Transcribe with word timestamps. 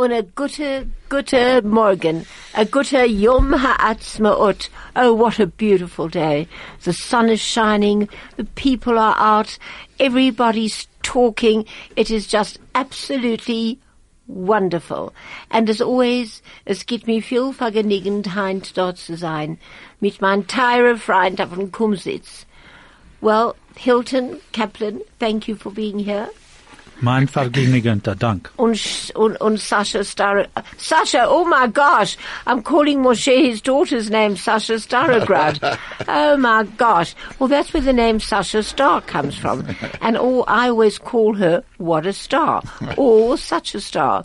und 0.00 0.12
a 0.12 0.22
gute, 0.22 0.88
gute 1.10 1.60
Morgen, 1.62 2.24
a 2.54 2.64
gute 2.64 3.04
Yom 3.06 3.52
Ha'atzmaut. 3.52 4.70
Oh, 4.96 5.12
what 5.12 5.38
a 5.38 5.46
beautiful 5.46 6.08
day. 6.08 6.48
The 6.84 6.94
sun 6.94 7.28
is 7.28 7.38
shining, 7.38 8.08
the 8.36 8.46
people 8.46 8.98
are 8.98 9.14
out, 9.18 9.58
everybody's 9.98 10.88
talking. 11.02 11.66
It 11.96 12.10
is 12.10 12.26
just 12.26 12.58
absolutely 12.74 13.78
wonderful. 14.26 15.12
And 15.50 15.68
as 15.68 15.82
always, 15.82 16.40
es 16.64 16.86
gibt 16.86 17.06
mir 17.06 17.20
viel 17.20 17.52
Vergnügen, 17.52 18.24
heint 18.24 18.78
dort 18.78 18.96
zu 18.96 19.18
sein, 19.18 19.58
mit 20.00 20.22
meinem 20.22 20.46
teuren 20.46 20.96
Freund 20.96 21.42
auf 21.42 21.50
dem 21.50 21.70
Kumsitz. 21.72 22.46
Well, 23.20 23.54
Hilton 23.76 24.40
Kaplan, 24.52 25.02
thank 25.18 25.46
you 25.46 25.56
for 25.56 25.70
being 25.70 25.98
here. 25.98 26.30
Mein 27.00 27.28
Vergnügen, 27.28 28.02
der 28.02 28.14
Dank. 28.14 28.50
Und, 28.56 28.78
und, 29.14 29.36
und 29.40 29.58
Sasha 29.58 30.04
Star, 30.04 30.46
Sasha, 30.76 31.26
oh 31.28 31.44
my 31.44 31.66
gosh, 31.72 32.16
I'm 32.46 32.62
calling 32.62 33.00
Moshe 33.02 33.50
his 33.50 33.62
daughter's 33.62 34.10
name 34.10 34.36
Sasha 34.36 34.74
Starograd. 34.74 35.78
oh 36.08 36.36
my 36.36 36.64
gosh. 36.76 37.14
Well, 37.38 37.48
that's 37.48 37.72
where 37.72 37.82
the 37.82 37.92
name 37.92 38.20
Sasha 38.20 38.62
Star 38.62 39.00
comes 39.00 39.36
from. 39.36 39.66
And 40.02 40.16
all, 40.16 40.44
I 40.46 40.68
always 40.68 40.98
call 40.98 41.34
her 41.34 41.64
what 41.78 42.06
a 42.06 42.12
star, 42.12 42.62
or 42.96 43.38
such 43.38 43.74
a 43.74 43.80
star. 43.80 44.24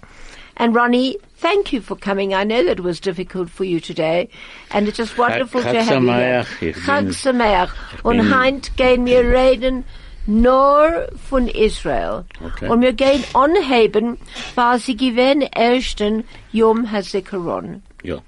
And 0.58 0.74
Ronnie, 0.74 1.18
thank 1.38 1.74
you 1.74 1.82
for 1.82 1.96
coming. 1.96 2.34
I 2.34 2.44
know 2.44 2.64
that 2.64 2.80
it 2.80 2.84
was 2.84 3.00
difficult 3.00 3.50
for 3.50 3.64
you 3.64 3.80
today, 3.80 4.30
and 4.72 4.88
it's 4.88 4.98
just 4.98 5.18
wonderful 5.18 5.62
Chag 5.62 5.72
to 5.72 5.84
have 5.84 6.04
you 6.04 6.10
here. 6.12 6.44
Sameach. 6.44 6.62
Ich 6.62 6.76
Chag 6.78 7.14
Sameach. 7.14 7.72
Und 8.04 8.30
heint 8.34 8.76
gehen 8.78 9.06
wir 9.06 9.24
reden 9.24 9.86
nur 10.28 11.08
von 11.30 11.48
Israel. 11.48 12.26
Okay. 12.44 12.68
Und 12.68 12.82
wir 12.82 12.94
gehen 12.94 13.24
anheben, 13.34 14.18
weil 14.56 14.80
sie 14.80 14.98
gewähren 14.98 15.42
ersten 15.42 16.24
Yom 16.52 16.92
HaZikaron. 16.92 17.84
Ja. 18.04 18.20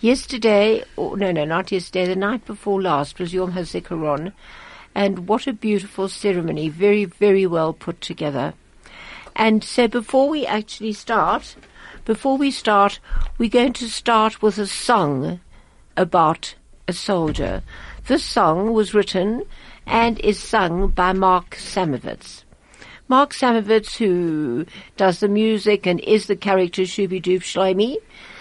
Yesterday, 0.00 0.84
oh, 0.96 1.16
no, 1.16 1.32
no, 1.32 1.44
not 1.44 1.72
yesterday, 1.72 2.06
the 2.06 2.16
night 2.16 2.44
before 2.44 2.80
last 2.80 3.18
was 3.18 3.32
Yom 3.32 3.52
HaZikaron. 3.52 4.32
And 4.94 5.28
what 5.28 5.46
a 5.46 5.52
beautiful 5.52 6.08
ceremony. 6.08 6.68
Very, 6.68 7.04
very 7.04 7.46
well 7.46 7.72
put 7.72 8.00
together. 8.00 8.54
And 9.34 9.62
so 9.62 9.88
before 9.88 10.28
we 10.28 10.46
actually 10.46 10.94
start, 10.94 11.56
before 12.06 12.38
we 12.38 12.50
start, 12.50 13.00
we're 13.36 13.50
going 13.50 13.74
to 13.74 13.90
start 13.90 14.40
with 14.40 14.58
a 14.58 14.66
song 14.66 15.40
about 15.96 16.54
a 16.88 16.92
soldier. 16.92 17.62
This 18.06 18.24
song 18.24 18.72
was 18.72 18.94
written 18.94 19.42
and 19.86 20.18
is 20.20 20.38
sung 20.38 20.88
by 20.88 21.12
Mark 21.12 21.56
Samovitz. 21.56 22.44
Mark 23.08 23.32
Samovitz, 23.32 23.96
who 23.96 24.66
does 24.96 25.20
the 25.20 25.28
music 25.28 25.86
and 25.86 26.00
is 26.00 26.26
the 26.26 26.36
character 26.36 26.82
Shubi 26.82 27.22
Doob 27.22 27.42
Shlomi. 27.42 27.96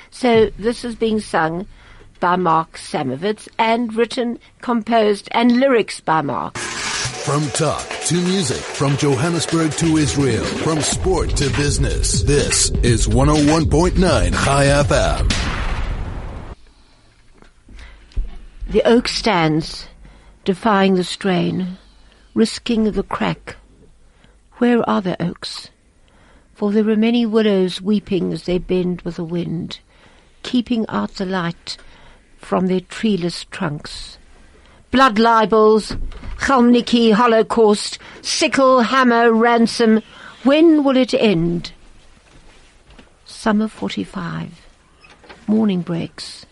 So 0.09 0.49
this 0.57 0.83
is 0.83 0.95
being 0.95 1.19
sung 1.19 1.67
by 2.19 2.35
Mark 2.35 2.77
Samovitz 2.77 3.47
and 3.59 3.93
written, 3.93 4.39
composed 4.61 5.29
and 5.31 5.59
lyrics 5.59 5.99
by 5.99 6.21
Mark. 6.21 6.57
From 6.57 7.43
talk 7.49 7.87
to 8.05 8.15
music, 8.15 8.57
from 8.57 8.97
Johannesburg 8.97 9.71
to 9.73 9.97
Israel, 9.97 10.45
from 10.45 10.79
sport 10.81 11.31
to 11.37 11.49
business. 11.57 12.21
This 12.21 12.69
is 12.83 13.07
101.9 13.07 14.33
High 14.33 14.65
FM. 14.65 15.31
The 18.69 18.83
oak 18.83 19.07
stands, 19.07 19.87
defying 20.45 20.93
the 20.93 21.03
strain, 21.03 21.77
risking 22.35 22.91
the 22.91 23.03
crack. 23.03 23.57
Where 24.59 24.87
are 24.87 25.01
the 25.01 25.21
oaks? 25.21 25.69
For 26.53 26.71
there 26.71 26.87
are 26.87 26.95
many 26.95 27.25
willows 27.25 27.81
weeping 27.81 28.31
as 28.31 28.43
they 28.43 28.59
bend 28.59 29.01
with 29.01 29.17
the 29.17 29.23
wind, 29.23 29.79
keeping 30.43 30.85
out 30.87 31.15
the 31.15 31.25
light 31.25 31.77
from 32.37 32.67
their 32.67 32.79
treeless 32.79 33.43
trunks. 33.45 34.19
Blood 34.91 35.17
libels, 35.17 35.97
Chmielnicki 36.37 37.11
Holocaust, 37.11 37.97
sickle, 38.21 38.81
hammer, 38.81 39.33
ransom. 39.33 40.01
When 40.43 40.83
will 40.83 40.95
it 40.95 41.13
end? 41.15 41.73
Summer 43.25 43.67
45. 43.67 44.61
Morning 45.47 45.81
breaks 45.81 46.45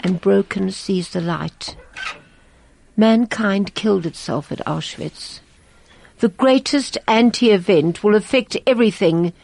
and 0.00 0.20
broken 0.20 0.70
sees 0.70 1.08
the 1.08 1.20
light. 1.20 1.76
Mankind 2.96 3.74
killed 3.74 4.06
itself 4.06 4.50
at 4.50 4.64
Auschwitz. 4.66 5.40
The 6.18 6.28
greatest 6.28 6.96
anti-event 7.06 8.02
will 8.02 8.14
affect 8.14 8.56
everything 8.66 9.34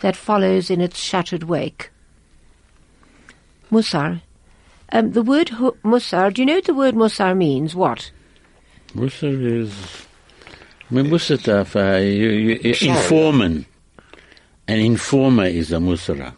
that 0.00 0.16
follows 0.16 0.70
in 0.70 0.80
its 0.80 0.98
shattered 0.98 1.44
wake. 1.44 1.90
Musar. 3.70 4.22
Um, 4.90 5.12
the 5.12 5.22
word 5.22 5.50
hu- 5.50 5.76
Musar, 5.84 6.32
do 6.32 6.42
you 6.42 6.46
know 6.46 6.54
what 6.54 6.64
the 6.64 6.74
word 6.74 6.94
Musar 6.94 7.36
means? 7.36 7.74
What? 7.74 8.10
Musar 8.94 9.60
is... 9.60 9.74
Man 10.90 11.08
muss 11.08 11.30
es 11.30 11.48
auf, 11.48 11.74
uh, 11.76 11.96
you, 11.96 12.28
you. 12.28 12.74
An 14.68 14.78
informer 14.78 15.46
is 15.46 15.72
a 15.72 15.76
Musera. 15.76 16.34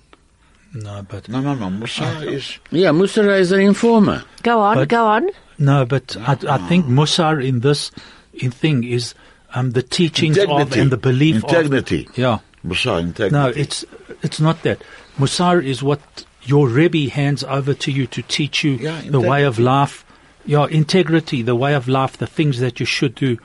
No, 0.75 1.07
but 1.09 1.29
No, 1.29 1.41
no, 1.41 1.55
no. 1.55 1.71
Musa 1.71 2.29
is 2.29 2.59
Yeah, 2.71 2.91
Musera 2.91 3.39
is 3.39 3.53
an 3.53 3.61
informer. 3.61 4.25
Go 4.43 4.61
on, 4.61 4.77
But- 4.77 4.89
go 4.89 5.07
on. 5.07 5.31
no, 5.59 5.87
but 5.87 6.17
I, 6.17 6.37
I 6.49 6.59
think 6.69 6.87
Musar 6.87 7.45
in 7.45 7.61
this 7.61 7.91
in 8.35 8.51
thing 8.51 8.83
is 8.85 9.15
um, 9.55 9.71
the 9.71 9.83
teachings 9.83 10.37
of 10.37 10.73
and 10.77 10.91
the 10.91 10.97
belief 10.97 11.37
of. 11.37 11.45
Integrity. 11.45 12.07
of. 12.09 12.19
Yeah. 12.19 12.39
Musa 12.65 12.97
integrity. 12.97 13.35
No, 13.35 13.49
it's 13.49 13.85
it's 14.23 14.41
not 14.41 14.62
that. 14.62 14.83
Musar 15.19 15.62
is 15.65 15.83
what 15.83 16.01
your 16.43 16.69
Rebbe 16.69 17.09
hands 17.11 17.45
over 17.45 17.73
to 17.75 17.93
you 17.93 18.06
to 18.09 18.23
teach 18.23 18.65
you 18.65 18.73
Yeah, 18.73 19.01
the 19.06 19.21
way 19.21 19.45
of 19.45 19.59
life, 19.59 20.05
your 20.45 20.69
integrity, 20.71 21.43
the 21.43 21.55
way 21.55 21.75
of 21.75 21.87
life, 21.89 22.17
the 22.19 22.27
things 22.27 22.59
that 22.59 22.81
you 22.81 22.87
should 22.87 23.15
do. 23.15 23.39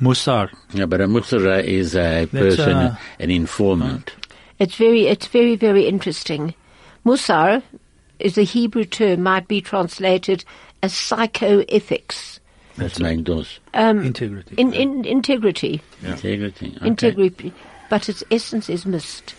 Musar. 0.00 0.48
Yeah, 0.72 0.86
but 0.86 1.02
a 1.02 1.06
Musera 1.06 1.62
is 1.62 1.94
a 1.94 2.26
person, 2.26 2.74
uh, 2.74 2.96
an 3.18 3.30
informant. 3.30 4.14
It's 4.58 4.76
very, 4.76 5.06
it's 5.06 5.26
very, 5.26 5.56
very 5.56 5.86
interesting. 5.86 6.54
Musar 7.04 7.62
is 8.18 8.36
a 8.36 8.42
Hebrew 8.42 8.84
term, 8.84 9.22
might 9.22 9.48
be 9.48 9.60
translated 9.60 10.44
as 10.82 10.92
psychoethics. 10.92 12.38
That's 12.76 13.00
like 13.00 13.24
those. 13.24 13.58
Um, 13.74 14.00
Integrity. 14.00 14.54
in, 14.56 14.72
in 14.72 15.04
integrity. 15.04 15.82
Integrity. 16.02 16.74
Okay. 16.76 16.86
integrity, 16.86 17.52
but 17.88 18.08
its 18.08 18.22
essence 18.30 18.70
is 18.70 18.86
missed. 18.86 19.34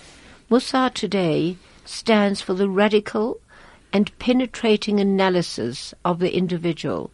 Musar 0.49 0.93
today 0.93 1.57
stands 1.85 2.41
for 2.41 2.53
the 2.53 2.69
radical 2.69 3.39
and 3.93 4.17
penetrating 4.19 4.99
analysis 4.99 5.93
of 6.05 6.19
the 6.19 6.35
individual. 6.35 7.11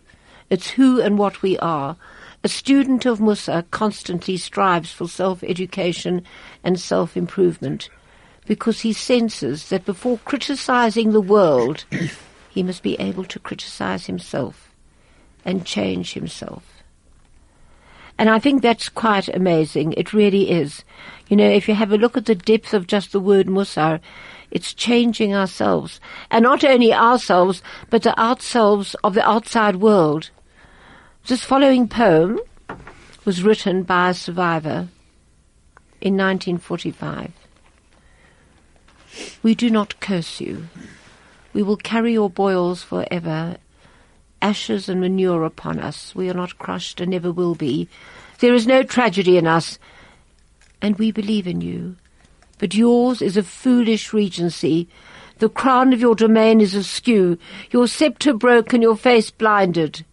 It's 0.49 0.69
who 0.69 1.01
and 1.01 1.17
what 1.17 1.41
we 1.41 1.57
are. 1.59 1.97
A 2.43 2.47
student 2.47 3.05
of 3.05 3.19
Musar 3.19 3.69
constantly 3.71 4.37
strives 4.37 4.91
for 4.91 5.07
self-education 5.07 6.23
and 6.63 6.79
self-improvement 6.79 7.89
because 8.47 8.81
he 8.81 8.93
senses 8.93 9.69
that 9.69 9.85
before 9.85 10.19
criticizing 10.25 11.11
the 11.11 11.21
world, 11.21 11.85
he 12.49 12.63
must 12.63 12.81
be 12.81 12.95
able 12.99 13.25
to 13.25 13.39
criticize 13.39 14.05
himself 14.05 14.73
and 15.45 15.65
change 15.65 16.13
himself. 16.13 16.63
And 18.17 18.29
I 18.29 18.39
think 18.39 18.61
that's 18.61 18.89
quite 18.89 19.27
amazing. 19.27 19.93
It 19.93 20.11
really 20.11 20.49
is. 20.49 20.83
You 21.27 21.37
know, 21.37 21.47
if 21.47 21.67
you 21.67 21.75
have 21.75 21.91
a 21.91 21.97
look 21.97 22.17
at 22.17 22.25
the 22.25 22.35
depth 22.35 22.73
of 22.73 22.87
just 22.87 23.11
the 23.11 23.19
word 23.19 23.47
Musar, 23.47 23.99
it's 24.49 24.73
changing 24.73 25.35
ourselves. 25.35 25.99
And 26.31 26.43
not 26.43 26.63
only 26.63 26.93
ourselves, 26.93 27.61
but 27.89 28.03
the 28.03 28.19
ourselves 28.19 28.95
of 29.03 29.13
the 29.13 29.27
outside 29.27 29.75
world. 29.75 30.31
This 31.27 31.43
following 31.43 31.87
poem 31.87 32.39
was 33.25 33.43
written 33.43 33.83
by 33.83 34.09
a 34.09 34.13
survivor 34.13 34.87
in 36.01 36.15
1945. 36.15 37.33
We 39.43 39.55
do 39.55 39.69
not 39.69 39.99
curse 39.99 40.39
you. 40.41 40.67
We 41.53 41.63
will 41.63 41.77
carry 41.77 42.13
your 42.13 42.29
boils 42.29 42.83
forever 42.83 43.57
ashes 44.41 44.87
and 44.89 45.01
manure 45.01 45.43
upon 45.43 45.79
us. 45.79 46.13
We 46.15 46.29
are 46.29 46.33
not 46.33 46.57
crushed 46.57 47.01
and 47.01 47.11
never 47.11 47.31
will 47.31 47.55
be. 47.55 47.89
There 48.39 48.53
is 48.53 48.67
no 48.67 48.83
tragedy 48.83 49.37
in 49.37 49.47
us, 49.47 49.79
and 50.81 50.97
we 50.97 51.11
believe 51.11 51.47
in 51.47 51.61
you. 51.61 51.95
But 52.59 52.75
yours 52.75 53.21
is 53.21 53.37
a 53.37 53.43
foolish 53.43 54.13
regency. 54.13 54.87
The 55.39 55.49
crown 55.49 55.93
of 55.93 55.99
your 55.99 56.15
domain 56.15 56.61
is 56.61 56.73
askew, 56.73 57.37
your 57.71 57.87
sceptre 57.87 58.33
broken, 58.33 58.81
your 58.81 58.97
face 58.97 59.29
blinded. 59.29 60.03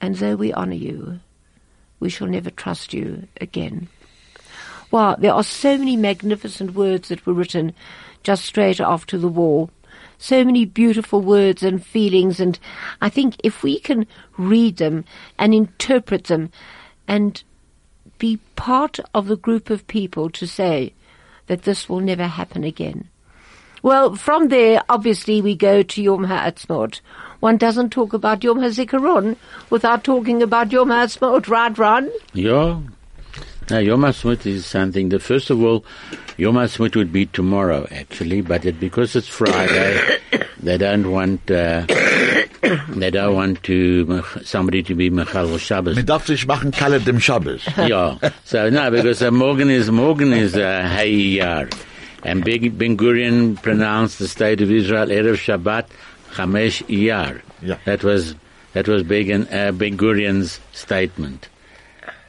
And 0.00 0.16
though 0.16 0.36
we 0.36 0.52
honour 0.52 0.74
you, 0.74 1.20
we 2.00 2.08
shall 2.08 2.26
never 2.26 2.50
trust 2.50 2.92
you 2.92 3.28
again. 3.40 3.88
Wow, 4.92 5.16
there 5.18 5.32
are 5.32 5.42
so 5.42 5.78
many 5.78 5.96
magnificent 5.96 6.74
words 6.74 7.08
that 7.08 7.26
were 7.26 7.32
written 7.32 7.72
just 8.22 8.44
straight 8.44 8.78
after 8.78 9.16
the 9.16 9.26
war. 9.26 9.70
So 10.18 10.44
many 10.44 10.66
beautiful 10.66 11.22
words 11.22 11.62
and 11.62 11.84
feelings, 11.84 12.38
and 12.38 12.58
I 13.00 13.08
think 13.08 13.36
if 13.42 13.62
we 13.62 13.80
can 13.80 14.06
read 14.36 14.76
them 14.76 15.06
and 15.38 15.54
interpret 15.54 16.24
them 16.24 16.52
and 17.08 17.42
be 18.18 18.38
part 18.54 19.00
of 19.14 19.26
the 19.26 19.36
group 19.36 19.70
of 19.70 19.86
people 19.86 20.28
to 20.30 20.46
say 20.46 20.92
that 21.46 21.62
this 21.62 21.88
will 21.88 22.00
never 22.00 22.26
happen 22.26 22.62
again. 22.62 23.08
Well, 23.82 24.14
from 24.14 24.48
there, 24.48 24.82
obviously, 24.90 25.40
we 25.40 25.56
go 25.56 25.82
to 25.82 26.02
Yom 26.02 26.26
HaAtzmaut. 26.26 27.00
One 27.40 27.56
doesn't 27.56 27.90
talk 27.90 28.12
about 28.12 28.44
Yom 28.44 28.58
HaZikaron 28.58 29.36
without 29.70 30.04
talking 30.04 30.42
about 30.42 30.70
Yom 30.70 30.90
HaAtzmaut, 30.90 31.48
right, 31.48 31.76
Ron? 31.76 32.10
Yeah. 32.34 32.80
Now, 33.72 33.78
Yom 33.78 34.02
HaAtzmaut 34.02 34.44
is 34.44 34.66
something 34.66 35.08
that, 35.08 35.22
first 35.22 35.48
of 35.48 35.62
all, 35.62 35.82
Yom 36.36 36.56
HaAtzmaut 36.56 36.94
would 36.94 37.10
be 37.10 37.24
tomorrow, 37.24 37.86
actually, 37.90 38.42
but 38.42 38.66
it, 38.66 38.78
because 38.78 39.16
it's 39.16 39.28
Friday, 39.28 40.18
they 40.60 40.76
don't 40.76 41.10
want, 41.10 41.50
uh, 41.50 41.86
they 42.90 43.10
don't 43.10 43.34
want 43.34 43.62
to, 43.62 44.22
somebody 44.44 44.82
to 44.82 44.94
be 44.94 45.08
Mechal 45.08 45.58
Shabbos. 45.58 45.96
Man 45.96 46.04
darf 46.04 46.26
sich 46.26 46.46
machen 46.46 46.70
Kalle 46.70 46.98
dem 46.98 47.18
Shabbos. 47.18 47.66
yeah. 47.78 48.18
So 48.44 48.68
no, 48.68 48.90
because 48.90 49.22
uh, 49.22 49.30
Morgan 49.30 49.70
is 49.70 49.90
morgen 49.90 50.34
is 50.34 50.54
uh, 50.54 50.82
Hayyar, 50.82 51.72
and 52.24 52.44
Ben 52.44 52.76
Ben 52.76 52.98
Gurion 52.98 53.56
pronounced 53.62 54.18
the 54.18 54.28
state 54.28 54.60
of 54.60 54.70
Israel 54.70 55.06
erev 55.06 55.38
Shabbat 55.38 55.86
Chamesh 56.32 56.84
Iyar. 56.88 57.40
Yeah. 57.62 57.78
That 57.86 58.04
was 58.04 58.34
that 58.74 58.86
was 58.86 59.02
Ben 59.02 59.48
uh, 59.48 59.72
Ben 59.72 59.96
Gurion's 59.96 60.60
statement. 60.72 61.48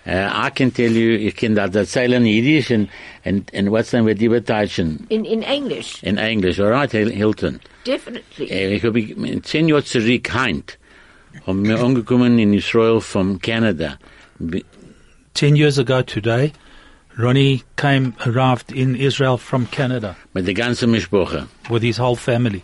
Uh, 0.05 0.29
I 0.33 0.49
can 0.49 0.69
tell 0.71 0.91
you, 0.91 1.11
you 1.17 1.31
can 1.31 1.53
that 1.53 1.71
erzählen 1.75 2.17
in 2.21 2.25
Yiddish 2.25 2.71
and 2.71 2.89
and 3.23 3.49
and 3.53 3.69
what's 3.71 3.91
the 3.91 3.97
name 3.97 4.05
with 4.05 4.19
Divertation 4.19 5.07
In, 5.09 5.23
in 5.25 5.43
English, 5.43 6.03
in 6.03 6.17
English, 6.17 6.59
all 6.59 6.69
right, 6.71 6.91
Hilton. 6.91 7.61
definitely. 7.85 8.47
Äh, 8.51 8.75
Ich 8.75 8.83
habe 8.83 8.99
zehn 9.43 9.69
Jahre 9.69 9.83
zurück 9.85 10.33
heint, 10.33 10.77
haben 11.47 11.63
wir 11.65 11.79
angekommen 11.81 12.37
in 12.37 12.53
Israel 12.53 12.99
from 12.99 13.39
Canada. 13.39 13.97
Ten 15.33 15.55
years 15.55 15.77
ago 15.79 16.01
today, 16.01 16.51
Ronnie 17.17 17.63
came, 17.77 18.13
arrived 18.25 18.71
in 18.73 18.95
Israel 18.95 19.37
from 19.37 19.67
Canada 19.71 20.15
Mit 20.33 20.45
der 20.47 20.53
ganzen 20.53 20.91
Mischproche. 20.91 21.47
with 21.69 21.81
his 21.81 21.97
whole 21.97 22.17
family. 22.17 22.61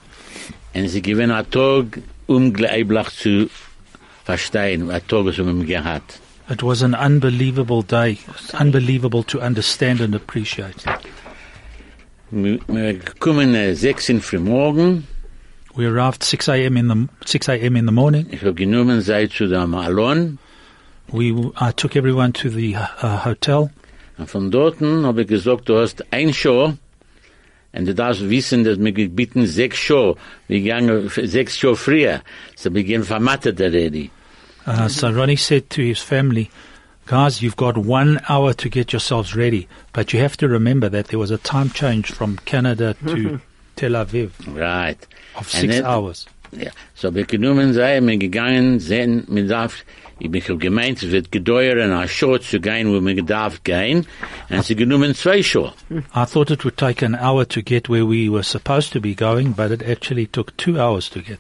Und 0.76 0.90
sie 0.90 1.02
gewinnen 1.02 1.32
einen 1.32 1.50
Tag, 1.50 2.02
um 2.28 2.52
gleich 2.54 2.86
zu 3.16 3.50
verstehen, 4.26 4.92
ein 4.92 5.08
Tag, 5.08 5.26
was 5.26 5.38
wir 5.38 5.66
gehabt. 5.66 6.20
It 6.50 6.64
was 6.64 6.82
an 6.82 6.96
unbelievable 6.96 7.84
day, 7.84 8.18
unbelievable 8.60 9.24
to 9.24 9.40
understand 9.40 10.02
and 10.02 10.16
appreciate. 10.16 10.84
Wir 12.32 12.60
wir 12.68 13.00
kommen 13.20 13.54
äh, 13.56 13.76
in. 14.10 15.04
We 15.76 15.86
arrived 15.86 16.24
6 16.24 16.50
a.m. 16.50 16.78
in 16.78 16.88
the 16.88 17.08
6 17.26 17.50
a.m. 17.50 17.76
in 17.76 17.86
the 17.86 17.92
morning. 17.92 18.28
Ich 18.32 18.42
habe 18.42 18.54
genommen 18.56 19.02
sie 19.02 19.30
zu 19.30 19.48
der 19.48 19.68
Malon. 19.68 20.40
We 21.12 21.32
I 21.60 21.72
took 21.72 21.96
everyone 21.96 22.34
to 22.34 22.50
the 22.50 22.76
uh, 22.76 23.24
hotel. 23.26 23.70
Und 24.18 24.30
von 24.30 24.52
dort 24.52 24.82
habe 24.82 25.22
ich 25.22 25.28
gesagt, 25.28 25.70
du 25.70 25.78
hast 25.78 26.04
ein 26.12 26.34
Show. 26.34 26.74
Und 27.72 27.86
du 27.88 27.94
darfst 27.94 28.28
wissen, 28.30 28.64
dass 28.64 28.80
wir 28.80 28.92
gebeten 28.92 29.46
sechs 29.46 29.78
Show. 29.78 30.18
Wir 30.48 30.62
gingen 30.62 31.06
f- 31.06 31.20
sechs 31.24 31.58
Show 31.58 31.76
früher. 31.76 32.22
So 32.56 32.74
wir 32.74 32.84
gehen 32.84 33.04
vermattet 33.04 33.62
already. 33.62 34.10
Uh, 34.70 34.88
so 34.88 35.12
Ronnie 35.12 35.36
said 35.36 35.70
to 35.72 35.82
his 35.82 36.00
family, 36.00 36.50
"Guys, 37.08 37.42
you've 37.42 37.56
got 37.58 37.76
one 37.78 38.20
hour 38.30 38.54
to 38.54 38.70
get 38.70 38.94
yourselves 38.94 39.36
ready, 39.36 39.68
but 39.94 40.14
you 40.14 40.20
have 40.20 40.38
to 40.38 40.48
remember 40.48 40.90
that 40.90 41.08
there 41.08 41.18
was 41.20 41.32
a 41.32 41.40
time 41.40 41.70
change 41.72 42.12
from 42.12 42.38
Canada 42.46 42.94
to 43.08 43.40
Tel 43.76 43.92
Aviv 43.96 44.32
Right. 44.48 45.00
of 45.36 45.50
six 45.50 45.74
then- 45.76 45.86
hours." 45.86 46.28
Ja, 46.52 46.72
so 46.96 47.12
wir 47.14 47.26
genommen 47.26 47.74
sei, 47.76 48.00
wir 48.02 48.18
gegangen, 48.18 48.80
sehen, 48.80 49.24
mir 49.28 49.48
darf, 49.48 49.84
ich 50.20 50.32
bin 50.32 50.42
gemeint, 50.60 51.04
es 51.04 51.12
wird 51.12 51.32
gedauern, 51.32 51.92
ein 51.92 52.08
Show 52.08 52.40
zu 52.40 52.60
gehen, 52.60 52.92
wo 52.92 53.00
wir 53.06 53.22
darf 53.24 53.64
gehen, 53.64 54.08
und 54.50 54.66
sie 54.66 54.76
genommen 54.76 55.14
zwei 55.14 55.44
Show. 55.44 55.72
I 56.16 56.26
thought 56.26 56.50
it 56.50 56.64
would 56.66 56.76
take 56.76 57.04
an 57.06 57.14
hour 57.16 57.46
to 57.46 57.62
get 57.62 57.88
where 57.88 58.04
we 58.04 58.30
were 58.30 58.42
supposed 58.44 58.92
to 58.94 59.00
be 59.00 59.14
going, 59.14 59.54
but 59.54 59.70
it 59.72 59.84
actually 59.84 60.26
took 60.26 60.58
two 60.58 60.80
hours 60.80 61.08
to 61.12 61.22
get. 61.22 61.38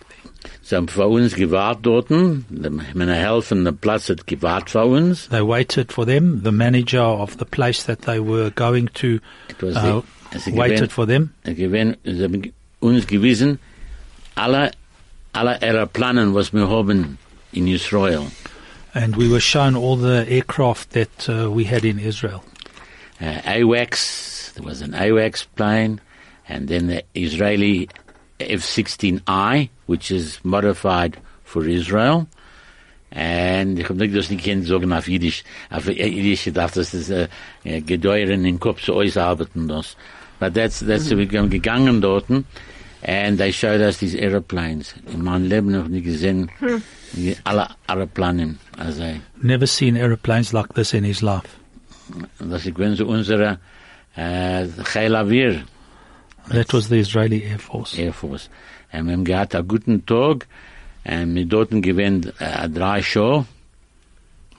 Sie 0.61 0.75
haben 0.75 0.87
für 0.87 1.07
uns 1.07 1.35
gewartet 1.35 1.85
dort, 1.85 2.09
meine 2.11 3.13
helfen, 3.15 3.65
der 3.65 3.71
Platz 3.73 4.09
hat 4.09 4.25
gewartet 4.27 4.69
für 4.69 4.85
uns. 4.85 5.27
They 5.29 5.41
waited 5.45 5.91
for 5.91 6.05
them. 6.05 6.41
The 6.43 6.51
manager 6.51 7.03
of 7.03 7.37
the 7.39 7.45
place 7.45 7.83
that 7.85 8.01
they 8.03 8.19
were 8.19 8.51
going 8.51 8.89
to 8.95 9.19
It 9.49 9.61
was 9.61 9.75
uh, 9.75 10.01
a 10.33 10.51
waited 10.51 10.75
given- 10.77 10.89
for 10.89 11.05
them. 11.07 11.31
Gewinn, 11.43 11.97
sie 12.03 12.23
haben 12.23 12.53
uns 12.79 13.05
gewiesen, 13.07 13.59
alle, 14.35 14.71
alle 15.33 15.61
Aeroplanen, 15.61 16.33
was 16.33 16.53
wir 16.53 16.69
haben 16.69 17.17
in 17.51 17.67
Israel. 17.67 18.27
And 18.93 19.17
we 19.17 19.27
were 19.29 19.41
shown 19.41 19.75
all 19.75 19.97
the 19.97 20.25
aircraft 20.29 20.91
that 20.93 21.27
uh, 21.29 21.51
we 21.51 21.65
had 21.65 21.83
in 21.83 21.99
Israel. 21.99 22.43
uh, 23.21 23.41
AWACS. 23.45 24.53
There 24.53 24.63
was 24.63 24.81
an 24.81 24.91
AWACS 24.93 25.45
plane, 25.55 25.99
and 26.47 26.67
then 26.69 26.87
the 26.87 27.03
Israeli 27.13 27.89
F-16I, 28.39 29.69
which 29.87 30.11
is 30.11 30.39
modified 30.43 31.17
for 31.43 31.65
Israel. 31.65 32.27
And 33.11 33.79
ich 33.79 33.89
habe 33.89 33.97
nicht 33.99 34.15
das 34.15 34.29
nicht 34.29 34.43
kennen 34.43 34.63
sagen 34.63 34.93
auf 34.93 35.07
Jiddisch, 35.07 35.43
auf 35.71 35.87
Jiddisch 35.87 36.45
ich 36.45 36.53
uh, 36.53 36.55
dachte, 36.55 36.79
uh, 36.79 36.83
das 36.83 36.93
ist 36.93 37.29
gedeuren 37.87 38.45
in 38.45 38.59
Kopf 38.59 38.83
zu 38.83 38.93
ausarbeiten 38.93 39.67
das. 39.67 39.97
But 40.39 40.53
that's 40.53 40.79
that's 40.79 41.09
hmm. 41.09 41.17
wir 41.17 41.39
haben 41.39 41.49
gegangen 41.49 42.01
dorten, 42.01 42.45
and 43.01 43.39
they 43.39 43.51
showed 43.51 43.81
us 43.81 43.97
these 43.97 44.15
aeroplanes. 44.15 44.93
In 45.11 45.23
meinem 45.23 45.49
Leben 45.49 45.71
noch 45.71 45.85
hmm. 45.85 45.91
nie 45.91 46.01
gesehen, 46.01 46.51
alle 47.43 47.67
Aeroplanen, 47.87 48.59
also 48.77 49.03
Never 49.41 49.65
seen 49.65 49.97
aeroplanes 49.97 50.53
like 50.53 50.73
this 50.75 50.93
in 50.93 51.03
his 51.03 51.21
life. 51.21 51.49
das 52.39 52.63
so 52.95 53.05
unsere 53.05 53.59
äh, 54.15 54.67
Heil 54.93 55.15
Avir 55.15 55.63
That 56.49 56.73
was 56.73 56.89
the 56.89 56.99
Israeli 56.99 57.43
Air 57.43 57.59
Force. 57.59 57.97
Air 57.97 58.13
Force. 58.13 58.49
Und 58.91 59.05
wir 59.05 59.13
haben 59.13 59.23
gehabt 59.23 59.55
einen 59.55 59.67
guten 59.67 60.05
Tag, 60.05 60.47
und 61.05 61.35
wir 61.35 61.45
dort 61.45 61.69
gewinnt 61.71 62.33
äh, 62.39 62.65
uh, 62.65 62.67
drei 62.67 63.01
Show, 63.01 63.45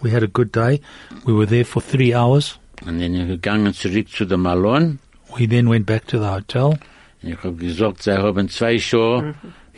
We 0.02 0.10
had 0.12 0.22
a 0.22 0.26
good 0.26 0.50
day. 0.54 0.80
We 1.26 1.34
were 1.34 1.46
there 1.46 1.64
for 1.64 1.82
three 1.82 2.14
hours. 2.14 2.58
und 2.86 3.00
dann 3.00 3.28
gegangen 3.28 3.74
zurück 3.74 4.08
zu 4.08 4.24
der 4.24 4.38
Malon, 4.38 4.98
We 5.36 5.46
then 5.46 5.68
went 5.68 5.84
back 5.86 6.06
to 6.08 6.18
the 6.18 6.30
hotel. 6.30 6.78
und 7.22 7.28
ich 7.28 7.36
habe 7.42 7.54
gesagt, 7.54 8.02
sie 8.02 8.16
haben 8.16 8.48
zwei 8.48 8.78
Show 8.78 9.34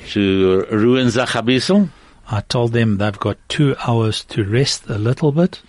zu 0.08 0.64
ruhen 0.70 1.10
sich 1.10 1.34
ein 1.34 1.44
bisschen, 1.44 1.92
I 2.30 2.40
told 2.48 2.72
them 2.72 2.98
they've 2.98 3.18
got 3.18 3.36
two 3.48 3.74
hours 3.84 4.24
to 4.28 4.42
rest 4.42 4.88
a 4.88 4.96
little 4.96 5.32
bit. 5.32 5.62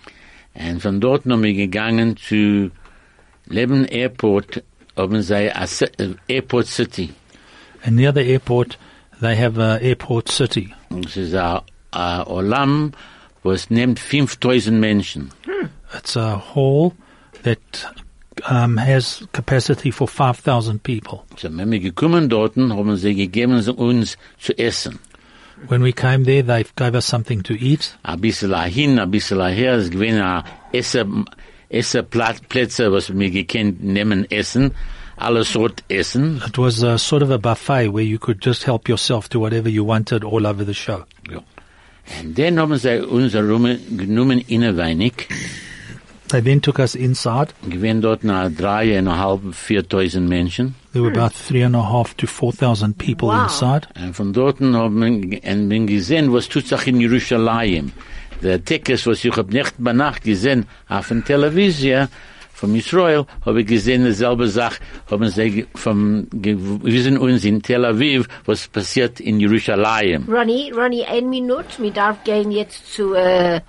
und 0.54 0.80
von 0.80 1.00
dort 1.00 1.26
noch 1.26 1.42
wir 1.42 1.54
gegangen 1.54 2.16
zu 2.16 2.70
Leben 3.46 3.84
Airport, 3.84 4.62
haben 4.96 5.22
sie 5.22 5.50
ein 5.50 5.68
äh, 5.98 6.34
Airport 6.34 6.66
City. 6.66 7.10
And 7.84 7.96
near 7.96 8.12
the 8.12 8.22
airport, 8.22 8.78
they 9.20 9.36
have 9.36 9.58
a 9.58 9.78
airport 9.80 10.28
city. 10.28 10.72
Und 10.90 11.06
es 11.06 11.16
ist 11.16 11.34
ein, 11.34 11.60
ein 11.90 12.22
Olam, 12.26 12.92
wo 13.42 13.52
es 13.52 13.70
nimmt 13.70 13.98
5000 13.98 14.78
Menschen. 14.78 15.30
It's 15.96 16.16
a 16.16 16.42
hall 16.54 16.92
that 17.42 17.58
um, 18.48 18.78
has 18.78 19.26
capacity 19.32 19.90
for 19.90 20.08
5,000 20.08 20.82
people. 20.82 21.24
So, 21.36 21.48
wenn 21.50 21.70
wir 21.70 21.80
gekommen 21.80 22.28
dort, 22.28 22.56
haben 22.56 22.96
sie 22.96 23.14
gegeben 23.14 23.54
uns 23.68 24.16
zu 24.38 24.58
essen. 24.58 24.98
When 25.68 25.82
we 25.82 25.92
came 25.92 26.24
there, 26.24 26.42
they 26.42 26.64
gave 26.76 26.94
us 26.94 27.06
something 27.06 27.42
to 27.44 27.54
eat. 27.54 27.96
ein 28.02 28.20
bisschen 28.20 28.54
hin, 28.64 28.98
ein 28.98 29.10
bisschen 29.10 29.40
her, 29.46 29.74
es 29.74 29.90
gewesen 29.90 30.20
ein 30.20 30.42
Esse, 30.72 31.06
Esse 31.74 32.02
Plätze, 32.02 32.92
was 32.92 33.10
wir 33.18 33.30
gekannt 33.30 33.82
nehmen, 33.82 34.30
essen, 34.30 34.70
alle 35.16 35.44
Sort 35.44 35.82
essen. 35.88 36.40
It 36.46 36.56
was 36.58 36.82
a 36.84 36.98
sort 36.98 37.22
of 37.22 37.30
a 37.30 37.38
buffet 37.38 37.88
where 37.92 38.04
you 38.04 38.18
could 38.18 38.44
just 38.44 38.64
help 38.66 38.88
yourself 38.88 39.28
to 39.30 39.40
whatever 39.40 39.68
you 39.68 39.84
wanted 39.86 40.24
all 40.24 40.46
over 40.46 40.64
the 40.64 40.74
show. 40.74 41.04
Ja. 41.30 41.40
Und 42.22 42.38
dann 42.38 42.58
haben 42.58 42.76
sie 42.76 43.00
uns 43.06 43.34
Rumme 43.34 43.78
genommen 43.96 44.40
in 44.46 44.62
ein 44.62 44.76
wenig, 44.76 45.26
They 46.28 46.40
then 46.42 46.60
took 46.62 46.78
us 46.78 46.94
inside. 46.94 47.48
gewesen 47.68 48.00
dort 48.00 48.24
nach 48.24 48.50
dreieinhalb, 48.50 49.54
viertausend 49.54 50.28
Menschen. 50.28 50.74
There 50.92 51.04
were 51.04 51.12
about 51.12 51.34
three 51.34 51.62
and 51.64 51.76
a 51.76 51.82
half 51.82 52.14
to 52.14 52.26
4,000 52.26 52.96
people 52.96 53.28
Wow. 53.28 53.44
inside. 53.44 53.88
Und 54.02 54.14
von 54.16 54.32
dort 54.32 54.60
haben 54.60 55.00
wir 55.00 55.70
wir 55.70 55.86
gesehen, 55.86 56.32
was 56.32 56.48
tut 56.48 56.66
sich 56.66 56.86
in 56.86 57.00
Jerusalem. 57.00 57.92
Der 58.44 58.62
Tekes, 58.62 59.06
was 59.06 59.24
ich 59.24 59.34
hab 59.36 59.48
nicht 59.50 59.74
bei 59.78 59.92
Nacht 59.94 60.22
gesehen, 60.22 60.66
auf 60.88 61.08
der 61.08 61.24
Television, 61.24 62.08
vom 62.52 62.74
Israel, 62.76 63.24
habe 63.46 63.62
ich 63.62 63.66
gesehen, 63.66 64.04
dieselbe 64.04 64.46
Sache, 64.48 64.80
haben 65.10 65.28
sie 65.28 65.66
vom, 65.74 66.28
gewiesen 66.30 67.16
uns 67.18 67.42
in 67.44 67.62
Tel 67.62 67.84
Aviv, 67.86 68.28
was 68.44 68.68
passiert 68.68 69.18
in 69.18 69.40
Jerusalem. 69.40 70.28
Ronnie, 70.28 70.70
Ronnie, 70.72 71.04
ein 71.06 71.30
Minute. 71.30 71.80
Mir 71.80 71.90
darf 71.90 72.22
gehen 72.24 72.50
jetzt 72.50 72.92
zu, 72.94 73.14
äh, 73.14 73.56
äh, 73.56 73.60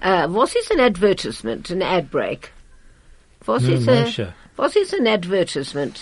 was 0.00 0.54
ist 0.56 0.70
ein 0.72 0.80
Advertisement, 0.80 1.70
ein 1.70 1.82
Ad 1.82 2.08
Break? 2.10 2.50
Was 3.46 3.62
Ja, 3.68 3.74
ist, 3.74 3.86
äh, 3.88 4.00
Moshe. 4.02 4.34
was 4.56 4.74
ist 4.76 4.94
ein 4.98 5.06
Advertisement? 5.06 6.00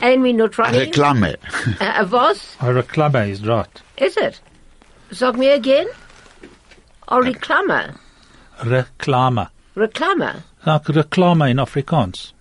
ein 0.00 0.22
Minute, 0.22 0.56
Ronnie. 0.62 0.78
Reklame. 0.78 1.34
Äh, 1.80 2.04
was? 2.08 2.56
A 2.60 2.68
reclame 2.70 3.30
is 3.30 3.46
right. 3.46 3.68
Is 3.96 4.16
it? 4.16 4.40
Sag 5.12 5.36
mir 5.38 5.54
again. 5.54 5.86
Oh, 7.08 7.20
Reklame. 7.22 7.96
Reclama. 8.58 9.48
Reklame. 9.76 10.42
Like 10.66 10.84
reclama 10.84 11.50
in 11.50 11.56
Afrikaans. 11.58 12.32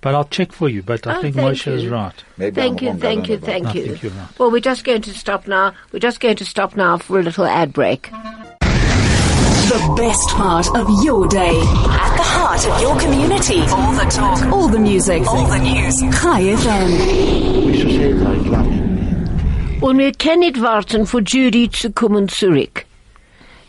But 0.00 0.14
I'll 0.14 0.24
check 0.24 0.52
for 0.52 0.68
you. 0.68 0.82
But 0.82 1.06
I 1.06 1.16
Oh, 1.18 1.22
think 1.22 1.34
thank 1.36 1.48
Moshe 1.56 1.66
is 1.72 1.86
right. 1.88 2.12
Maybe 2.36 2.54
Thank 2.54 2.80
I'm 2.80 2.84
you, 2.84 2.90
wrong, 2.90 2.98
I 2.98 3.00
thank 3.00 3.28
you, 3.28 3.38
thank 3.38 3.66
I 3.68 3.72
you. 3.72 3.84
think 3.86 4.02
you're 4.02 4.12
right. 4.12 4.38
Well, 4.38 4.50
we're 4.50 4.60
just 4.60 4.84
going 4.84 5.02
to 5.02 5.14
stop 5.14 5.46
now. 5.48 5.72
We're 5.92 5.98
just 5.98 6.20
going 6.20 6.36
to 6.36 6.44
stop 6.44 6.76
now 6.76 6.98
for 6.98 7.18
a 7.18 7.22
little 7.22 7.46
ad 7.46 7.72
break. 7.72 8.10
The 8.60 9.94
best 9.96 10.28
part 10.30 10.68
of 10.76 10.88
your 11.02 11.26
day. 11.26 11.56
At 11.58 12.16
the 12.16 12.22
heart 12.22 12.66
of 12.68 12.80
your 12.82 12.98
community. 13.00 13.60
All 13.62 13.92
the 13.92 14.04
talk. 14.10 14.42
All 14.52 14.68
the 14.68 14.78
music. 14.78 15.26
All 15.26 15.46
the 15.46 15.58
news. 15.58 16.00
High 16.16 16.42
FM. 16.42 16.90
Wieso 17.66 17.88
seht 17.88 18.00
ihr 18.00 18.14
gleich? 18.14 18.93
Und 19.84 19.98
wir 19.98 20.12
können 20.12 20.40
nicht 20.40 20.62
warten, 20.62 21.04
für 21.04 21.20
Judy 21.20 21.70
zu 21.70 21.92
kommen 21.92 22.30
zurück. 22.30 22.86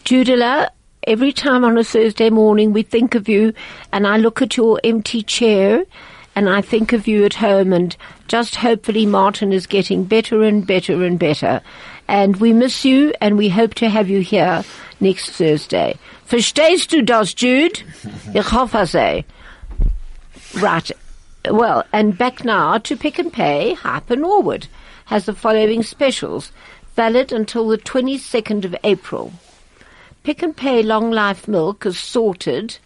Judela, 0.06 0.70
every 1.06 1.34
time 1.34 1.66
on 1.66 1.78
a 1.78 1.84
Thursday 1.84 2.30
morning 2.30 2.74
we 2.74 2.84
think 2.84 3.16
of 3.16 3.28
you 3.28 3.52
and 3.92 4.08
I 4.08 4.16
look 4.16 4.42
at 4.42 4.56
your 4.58 4.80
empty 4.82 5.24
chair 5.24 5.84
and 6.34 6.48
I 6.48 6.62
think 6.62 6.94
of 6.94 7.06
you 7.06 7.26
at 7.26 7.34
home 7.34 7.74
and 7.74 7.98
just 8.30 8.56
hopefully 8.56 9.06
Martin 9.06 9.52
is 9.52 9.68
getting 9.68 10.06
better 10.06 10.42
and 10.42 10.66
better 10.66 11.04
and 11.04 11.20
better. 11.20 11.60
And 12.08 12.38
we 12.38 12.54
miss 12.54 12.86
you 12.86 13.14
and 13.20 13.38
we 13.38 13.50
hope 13.50 13.74
to 13.74 13.90
have 13.90 14.08
you 14.08 14.22
here 14.22 14.64
next 15.02 15.32
Thursday. 15.32 15.98
Verstehst 16.26 16.92
du 16.92 17.02
das, 17.02 17.34
Jude? 17.34 17.84
Ich 18.34 18.54
hoffe 18.54 18.88
so. 18.88 19.22
Right. 20.62 20.92
Well, 21.52 21.84
and 21.92 22.18
back 22.18 22.46
now 22.46 22.78
to 22.78 22.96
Pick 22.96 23.20
n 23.20 23.32
Pay, 23.32 23.74
Hyper 23.74 24.16
Norwood 24.16 24.70
has 25.06 25.26
the 25.26 25.34
following 25.34 25.84
specials, 25.84 26.52
valid 26.96 27.32
until 27.32 27.68
the 27.68 27.78
22nd 27.78 28.66
of 28.66 28.76
April. 28.84 29.34
Pick 30.24 30.42
n 30.42 30.54
Pay 30.54 30.82
Long 30.82 31.12
Life 31.12 31.48
Milk 31.48 31.86
is 31.86 32.00
sorted, 32.00 32.78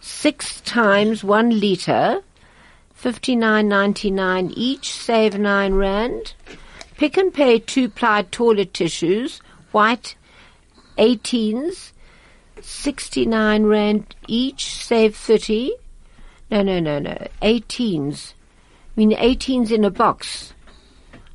six 0.00 0.60
times 0.62 1.22
one 1.22 1.60
litre, 1.60 2.22
59.99 3.02 4.52
each, 4.56 4.92
save 4.92 5.38
nine 5.38 5.74
rand. 5.74 6.34
Pick 6.96 7.18
n 7.18 7.30
Pay 7.30 7.58
two-ply 7.58 8.22
toilet 8.30 8.72
tissues, 8.72 9.40
white 9.72 10.14
18s, 10.98 11.92
69 12.62 13.64
rand 13.64 14.14
each, 14.26 14.74
save 14.74 15.16
30. 15.16 15.72
No, 16.50 16.62
no, 16.62 16.80
no, 16.80 16.98
no. 16.98 17.26
18s. 17.42 18.32
I 18.32 18.34
mean, 18.96 19.12
18s 19.12 19.70
in 19.70 19.84
a 19.84 19.90
box. 19.90 20.52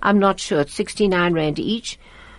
I'm 0.06 0.20
not 0.20 0.40
sure. 0.40 0.62
It's 0.62 0.76
69 0.76 1.34
rand 1.34 1.58
each. 1.58 1.98